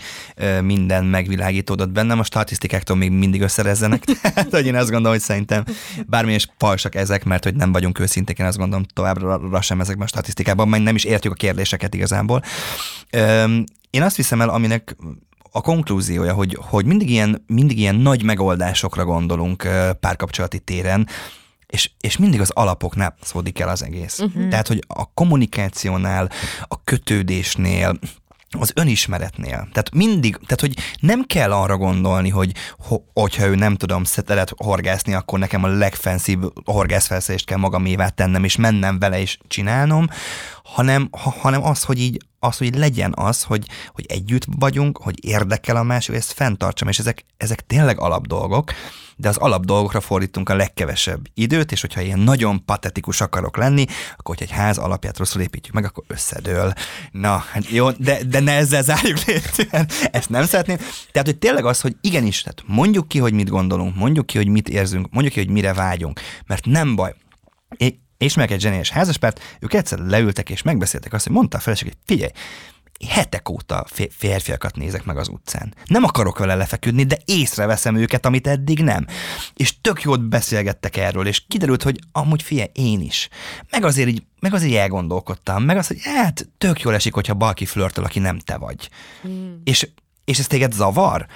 minden 0.61 1.05
megvilágítódott 1.05 1.89
bennem, 1.89 2.19
a 2.19 2.23
statisztikáktól 2.23 2.95
még 2.95 3.11
mindig 3.11 3.41
összerezzenek. 3.41 4.03
Tehát, 4.21 4.49
hogy 4.51 4.65
én 4.65 4.75
azt 4.75 4.89
gondolom, 4.89 5.11
hogy 5.11 5.21
szerintem 5.21 5.63
bármilyen 6.07 6.39
falsak 6.57 6.95
ezek, 6.95 7.23
mert 7.23 7.43
hogy 7.43 7.55
nem 7.55 7.71
vagyunk 7.71 7.99
őszinték, 7.99 8.39
én 8.39 8.45
azt 8.45 8.57
gondolom 8.57 8.85
továbbra 8.93 9.61
sem 9.61 9.79
ezekben 9.79 10.05
a 10.05 10.09
statisztikákban, 10.09 10.67
majd 10.67 10.83
nem 10.83 10.95
is 10.95 11.03
értjük 11.03 11.33
a 11.33 11.35
kérdéseket 11.35 11.93
igazából. 11.93 12.43
Én 13.89 14.01
azt 14.01 14.15
viszem 14.15 14.41
el, 14.41 14.49
aminek 14.49 14.95
a 15.51 15.61
konklúziója, 15.61 16.33
hogy, 16.33 16.57
hogy 16.61 16.85
mindig, 16.85 17.09
ilyen, 17.09 17.43
mindig 17.47 17.79
ilyen 17.79 17.95
nagy 17.95 18.23
megoldásokra 18.23 19.05
gondolunk 19.05 19.67
párkapcsolati 19.99 20.59
téren, 20.59 21.07
és, 21.65 21.91
és 21.99 22.17
mindig 22.17 22.41
az 22.41 22.49
alapoknál 22.49 23.15
szódik 23.21 23.59
el 23.59 23.69
az 23.69 23.83
egész. 23.83 24.19
Uh-huh. 24.19 24.47
Tehát, 24.47 24.67
hogy 24.67 24.83
a 24.87 25.13
kommunikációnál, 25.13 26.29
a 26.67 26.83
kötődésnél, 26.83 27.99
az 28.59 28.71
önismeretnél. 28.75 29.57
Tehát 29.57 29.91
mindig, 29.93 30.35
tehát 30.35 30.59
hogy 30.59 30.73
nem 30.99 31.23
kell 31.23 31.51
arra 31.51 31.77
gondolni, 31.77 32.29
hogy 32.29 32.51
ho, 32.77 32.97
hogyha 33.13 33.45
ő 33.45 33.55
nem 33.55 33.75
tudom, 33.75 34.03
szetelet 34.03 34.53
horgászni, 34.57 35.13
akkor 35.13 35.39
nekem 35.39 35.63
a 35.63 35.67
legfenszibb 35.67 36.53
horgászfelszerelést 36.65 37.45
kell 37.45 37.57
magamévá 37.57 38.07
tennem, 38.07 38.43
és 38.43 38.55
mennem 38.55 38.99
vele 38.99 39.19
és 39.19 39.37
csinálnom, 39.47 40.07
hanem, 40.63 41.09
ha, 41.11 41.29
hanem 41.29 41.63
az, 41.63 41.83
hogy 41.83 41.99
így 41.99 42.17
az, 42.39 42.57
hogy 42.57 42.75
legyen 42.75 43.13
az, 43.15 43.43
hogy, 43.43 43.67
hogy 43.93 44.05
együtt 44.07 44.45
vagyunk, 44.57 44.97
hogy 44.97 45.25
érdekel 45.25 45.75
a 45.75 45.83
másik, 45.83 46.15
ezt 46.15 46.31
fenntartsam, 46.31 46.87
és 46.87 46.99
ezek, 46.99 47.25
ezek 47.37 47.65
tényleg 47.65 47.99
alapdolgok, 47.99 48.73
de 49.15 49.29
az 49.29 49.37
alapdolgokra 49.37 50.01
fordítunk 50.01 50.49
a 50.49 50.55
legkevesebb 50.55 51.27
időt, 51.33 51.71
és 51.71 51.81
hogyha 51.81 52.01
ilyen 52.01 52.19
nagyon 52.19 52.65
patetikus 52.65 53.21
akarok 53.21 53.57
lenni, 53.57 53.85
akkor 54.17 54.35
hogyha 54.35 54.53
egy 54.53 54.59
ház 54.61 54.77
alapját 54.77 55.17
rosszul 55.17 55.41
építjük 55.41 55.75
meg, 55.75 55.85
akkor 55.85 56.03
összedől. 56.07 56.73
Na, 57.11 57.37
hát 57.51 57.69
jó, 57.69 57.91
de, 57.91 58.23
de 58.23 58.39
ne 58.39 58.51
ezzel 58.51 58.83
zárjuk 58.83 59.25
le, 59.25 59.85
ezt 60.11 60.29
nem 60.29 60.45
szeretném. 60.45 60.77
Tehát, 61.11 61.27
hogy 61.27 61.37
tényleg 61.37 61.65
az, 61.65 61.81
hogy 61.81 61.95
igenis, 62.01 62.41
tehát 62.41 62.63
mondjuk 62.65 63.07
ki, 63.07 63.19
hogy 63.19 63.33
mit 63.33 63.49
gondolunk, 63.49 63.95
mondjuk 63.95 64.25
ki, 64.25 64.37
hogy 64.37 64.47
mit 64.47 64.69
érzünk, 64.69 65.07
mondjuk 65.11 65.33
ki, 65.33 65.39
hogy 65.39 65.49
mire 65.49 65.73
vágyunk, 65.73 66.19
mert 66.47 66.65
nem 66.65 66.95
baj. 66.95 67.15
É- 67.77 67.99
ismerek 68.25 68.51
egy 68.51 68.61
zseniás 68.61 68.89
házaspárt, 68.89 69.57
ők 69.59 69.73
egyszer 69.73 69.99
leültek 69.99 70.49
és 70.49 70.61
megbeszéltek 70.61 71.13
azt, 71.13 71.25
hogy 71.25 71.35
mondta 71.35 71.57
a 71.57 71.61
feleség, 71.61 71.87
hogy 71.87 71.97
figyelj, 72.05 72.31
hetek 73.07 73.49
óta 73.49 73.85
fé- 73.87 74.13
férfiakat 74.17 74.75
nézek 74.75 75.03
meg 75.03 75.17
az 75.17 75.27
utcán. 75.27 75.73
Nem 75.85 76.03
akarok 76.03 76.37
vele 76.37 76.55
lefeküdni, 76.55 77.03
de 77.03 77.17
észreveszem 77.25 77.95
őket, 77.95 78.25
amit 78.25 78.47
eddig 78.47 78.83
nem. 78.83 79.05
És 79.53 79.81
tök 79.81 80.01
jót 80.01 80.29
beszélgettek 80.29 80.97
erről, 80.97 81.27
és 81.27 81.43
kiderült, 81.47 81.83
hogy 81.83 81.99
amúgy 82.11 82.43
figyelj, 82.43 82.69
én 82.73 83.01
is. 83.01 83.29
Meg 83.69 83.83
azért 83.83 84.09
így, 84.09 84.23
meg 84.39 84.53
azért 84.53 84.75
elgondolkodtam, 84.75 85.63
meg 85.63 85.77
az, 85.77 85.87
hogy 85.87 85.99
hát 86.01 86.49
tök 86.57 86.81
jól 86.81 86.93
esik, 86.93 87.13
hogyha 87.13 87.35
valaki 87.35 87.65
flörtöl, 87.65 88.03
aki 88.03 88.19
nem 88.19 88.39
te 88.39 88.57
vagy. 88.57 88.89
Mm. 89.27 89.53
És, 89.63 89.89
és 90.25 90.39
ez 90.39 90.47
téged 90.47 90.73
zavar? 90.73 91.27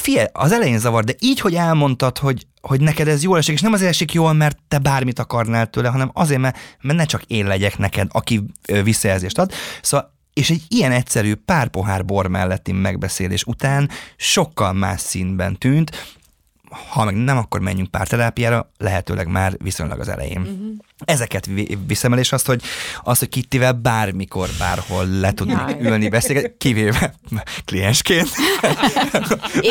Figyelj, 0.00 0.26
az 0.32 0.52
elején 0.52 0.78
zavar, 0.78 1.04
de 1.04 1.14
így, 1.18 1.40
hogy 1.40 1.54
elmondtad, 1.54 2.18
hogy, 2.18 2.46
hogy 2.60 2.80
neked 2.80 3.08
ez 3.08 3.22
jól 3.22 3.38
esik, 3.38 3.54
és 3.54 3.60
nem 3.60 3.72
azért 3.72 3.90
esik 3.90 4.12
jól, 4.12 4.32
mert 4.32 4.58
te 4.68 4.78
bármit 4.78 5.18
akarnál 5.18 5.66
tőle, 5.66 5.88
hanem 5.88 6.10
azért, 6.14 6.40
mert, 6.40 6.58
mert 6.80 6.98
ne 6.98 7.04
csak 7.04 7.22
én 7.22 7.46
legyek 7.46 7.78
neked, 7.78 8.08
aki 8.12 8.44
visszajelzést 8.82 9.38
ad. 9.38 9.52
Szóval 9.82 10.14
és 10.32 10.50
egy 10.50 10.62
ilyen 10.68 10.92
egyszerű 10.92 11.34
pár 11.34 11.68
pohár 11.68 12.04
bor 12.04 12.26
melletti 12.26 12.72
megbeszélés 12.72 13.44
után 13.44 13.90
sokkal 14.16 14.72
más 14.72 15.00
színben 15.00 15.58
tűnt, 15.58 16.16
ha 16.88 17.04
meg 17.04 17.14
nem, 17.14 17.36
akkor 17.36 17.60
menjünk 17.60 17.90
párterápiára, 17.90 18.70
lehetőleg 18.78 19.28
már 19.28 19.56
viszonylag 19.58 20.00
az 20.00 20.08
elején. 20.08 20.40
Uh-huh. 20.40 20.76
Ezeket 21.04 21.46
vi- 21.46 21.78
viszem 21.86 22.12
el, 22.12 22.18
és 22.18 22.32
azt, 22.32 22.46
hogy, 22.46 22.62
azt, 23.04 23.18
hogy 23.18 23.28
Kittivel 23.28 23.72
bármikor, 23.72 24.48
bárhol 24.58 25.06
le 25.20 25.32
tudunk 25.32 25.60
Jaj. 25.68 25.76
ülni, 25.80 26.08
beszélgetni, 26.08 26.54
kivéve 26.58 27.14
kliensként. 27.64 28.28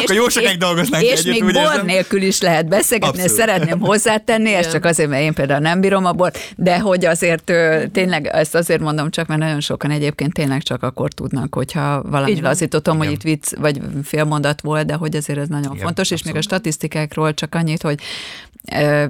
akkor 0.02 0.16
jó 0.16 0.30
sokáig 0.30 0.58
dolgoznánk 0.58 1.04
És 1.04 1.20
együtt, 1.20 1.32
még 1.32 1.54
bor 1.54 1.62
érzem. 1.72 1.86
nélkül 1.86 2.22
is 2.22 2.42
lehet 2.42 2.68
beszélgetni, 2.68 3.20
ezt 3.22 3.30
Abszolút. 3.30 3.50
szeretném 3.56 3.80
hozzátenni, 3.80 4.54
ez 4.54 4.72
csak 4.72 4.86
azért, 4.86 5.10
mert 5.10 5.22
én 5.24 5.34
például 5.34 5.60
nem 5.60 5.82
bírom 5.82 6.06
a 6.06 6.12
bort, 6.12 6.54
de 6.58 6.80
hogy 6.80 7.06
azért 7.06 7.52
tényleg, 7.92 8.26
ezt 8.28 8.56
azért 8.56 8.82
mondom 8.82 9.10
csak, 9.12 9.28
mert 9.28 9.40
nagyon 9.40 9.60
sokan 9.62 9.92
egyébként 9.92 10.34
tényleg 10.34 10.62
csak 10.64 10.84
akkor 10.84 11.14
tudnak, 11.14 11.56
hogyha 11.56 12.02
valami 12.04 12.32
Így 12.32 12.42
lazítottam, 12.42 12.98
hogy 12.98 13.12
itt 13.12 13.22
vicc, 13.22 13.56
vagy 13.60 13.80
félmondat 14.04 14.62
volt, 14.62 14.86
de 14.86 14.94
hogy 14.94 15.16
azért 15.16 15.40
ez 15.40 15.48
nagyon 15.48 15.72
Igen, 15.74 15.84
fontos, 15.86 16.12
és 16.12 16.24
még 16.24 16.34
a 16.34 16.38
abszolút. 16.38 16.44
statisztikákról 16.62 17.34
csak 17.34 17.56
annyit, 17.56 17.82
hogy 17.82 18.00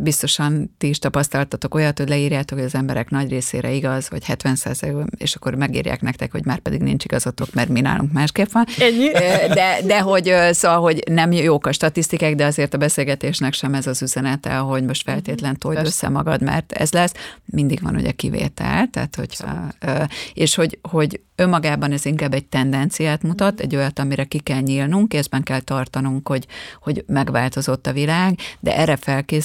biztosan 0.02 0.76
ti 0.78 0.90
is 0.90 1.00
tapasztaltatok 1.00 1.76
olyat, 1.76 1.98
hogy 1.98 2.10
leírjátok, 2.10 2.58
hogy 2.58 2.68
az 2.68 2.76
emberek 2.76 3.10
nagy 3.10 3.30
részére 3.30 3.72
igaz, 3.72 4.10
vagy 4.10 4.24
70% 4.28 5.06
és 5.18 5.36
akkor 5.36 5.56
megírják 5.56 6.02
nektek, 6.02 6.32
hogy 6.32 6.46
már 6.46 6.60
pedig 6.60 6.82
nincs 6.82 7.04
igazatok, 7.04 7.54
mert 7.54 7.70
mi 7.70 7.82
nálunk 7.82 8.12
másképp 8.12 8.52
van. 8.52 8.66
Ennyi. 8.80 9.12
De, 9.54 9.78
de 9.86 10.00
hogy 10.00 10.34
szóval, 10.52 10.80
hogy 10.80 11.04
nem 11.10 11.32
jók 11.32 11.68
a 11.68 11.72
statisztikák, 11.72 12.36
de 12.36 12.46
azért 12.46 12.74
a 12.74 12.78
beszélgetésnek 12.78 13.54
sem 13.54 13.74
ez 13.74 13.88
az 13.88 14.02
üzenete, 14.02 14.56
hogy 14.56 14.84
most 14.84 15.04
feltétlen 15.04 15.58
told 15.58 15.78
össze 15.86 16.10
magad, 16.10 16.42
mert 16.42 16.72
ez 16.72 16.92
lesz. 16.92 17.14
Mindig 17.46 17.82
van 17.82 17.96
ugye 17.96 18.12
kivétel, 18.12 18.88
tehát 18.92 19.16
hogyha, 19.16 19.68
ö, 19.80 20.04
és 20.34 20.56
hogy, 20.56 20.80
hogy 20.82 21.20
önmagában 21.36 21.92
ez 21.92 22.06
inkább 22.06 22.34
egy 22.34 22.46
tendenciát 22.46 23.24
mutat, 23.24 23.60
egy 23.60 23.76
olyat, 23.76 24.00
amire 24.00 24.24
ki 24.24 24.40
kell 24.40 24.60
nyílnunk, 24.60 25.14
észben 25.14 25.44
kell 25.44 25.60
tartanunk, 25.60 26.28
hogy, 26.28 26.46
hogy 26.82 27.04
megváltozott 27.08 27.88
a 27.88 27.94
világ, 27.94 28.40
de 28.60 28.78
erre 28.78 28.96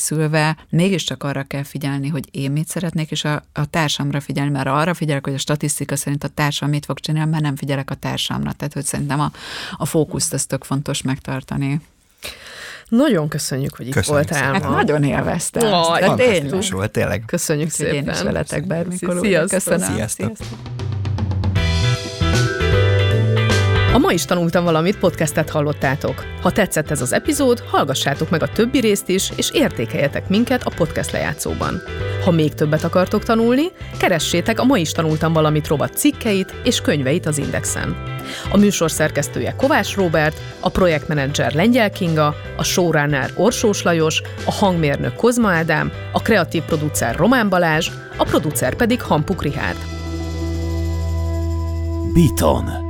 felkészülve 0.00 0.56
mégiscsak 0.68 1.22
arra 1.24 1.42
kell 1.42 1.62
figyelni, 1.62 2.08
hogy 2.08 2.28
én 2.30 2.50
mit 2.50 2.68
szeretnék, 2.68 3.10
és 3.10 3.24
a, 3.24 3.42
a 3.52 3.66
társamra 3.70 4.20
figyelni, 4.20 4.50
mert 4.50 4.66
arra 4.66 4.94
figyelek, 4.94 5.24
hogy 5.24 5.34
a 5.34 5.38
statisztika 5.38 5.96
szerint 5.96 6.24
a 6.24 6.28
társam 6.28 6.68
mit 6.68 6.84
fog 6.84 7.00
csinálni, 7.00 7.30
mert 7.30 7.42
nem 7.42 7.56
figyelek 7.56 7.90
a 7.90 7.94
társamra. 7.94 8.52
Tehát, 8.52 8.72
hogy 8.72 8.84
szerintem 8.84 9.20
a, 9.20 9.30
a 9.76 9.86
fókuszt 9.86 10.32
ezt 10.34 10.48
tök 10.48 10.64
fontos 10.64 11.02
megtartani. 11.02 11.80
Nagyon 12.88 13.28
köszönjük, 13.28 13.76
hogy 13.76 13.86
itt 13.86 13.92
Köszönjük 13.92 14.28
voltál 14.28 14.52
Hát 14.52 14.62
ma. 14.62 14.70
nagyon 14.70 15.04
élveztem. 15.04 15.68
Jaj, 15.68 16.02
ezt, 16.02 16.08
de 16.10 16.16
tényleg. 16.16 16.36
Fantasztikus 16.36 16.70
volt, 16.70 16.90
tényleg. 16.90 17.22
Köszönjük 17.26 17.68
Úgyhogy 17.70 17.86
én 17.86 17.92
szépen. 17.92 18.14
is 18.14 18.22
veletek 18.22 18.66
bármikor. 18.66 19.18
Sziasztok. 19.20 19.62
Köszönöm. 19.62 19.94
Sziasztok. 19.94 20.36
A 23.92 23.98
ma 23.98 24.12
is 24.12 24.24
tanultam 24.24 24.64
valamit, 24.64 24.98
podcastet 24.98 25.50
hallottátok. 25.50 26.24
Ha 26.42 26.50
tetszett 26.50 26.90
ez 26.90 27.00
az 27.00 27.12
epizód, 27.12 27.60
hallgassátok 27.70 28.30
meg 28.30 28.42
a 28.42 28.48
többi 28.48 28.80
részt 28.80 29.08
is, 29.08 29.32
és 29.36 29.50
értékeljetek 29.52 30.28
minket 30.28 30.62
a 30.62 30.72
podcast 30.76 31.10
lejátszóban. 31.10 31.82
Ha 32.24 32.30
még 32.30 32.54
többet 32.54 32.84
akartok 32.84 33.22
tanulni, 33.22 33.64
keressétek 33.98 34.60
a 34.60 34.64
Ma 34.64 34.78
is 34.78 34.92
tanultam 34.92 35.32
valamit 35.32 35.66
rovat 35.66 35.96
cikkeit 35.96 36.54
és 36.64 36.80
könyveit 36.80 37.26
az 37.26 37.38
Indexen. 37.38 37.96
A 38.52 38.56
műsor 38.56 38.90
szerkesztője 38.90 39.54
Kovács 39.56 39.94
Róbert, 39.96 40.40
a 40.60 40.68
projektmenedzser 40.68 41.54
Lengyel 41.54 41.90
Kinga, 41.90 42.34
a 42.56 42.62
showrunner 42.62 43.30
Orsós 43.36 43.82
Lajos, 43.82 44.22
a 44.44 44.52
hangmérnök 44.52 45.14
Kozma 45.14 45.50
Ádám, 45.50 45.92
a 46.12 46.22
kreatív 46.22 46.62
producer 46.62 47.16
Román 47.16 47.48
Balázs, 47.48 47.88
a 48.16 48.24
producer 48.24 48.74
pedig 48.74 49.02
Hampuk 49.02 49.42
Rihárd. 49.42 49.78
Beaton. 52.14 52.89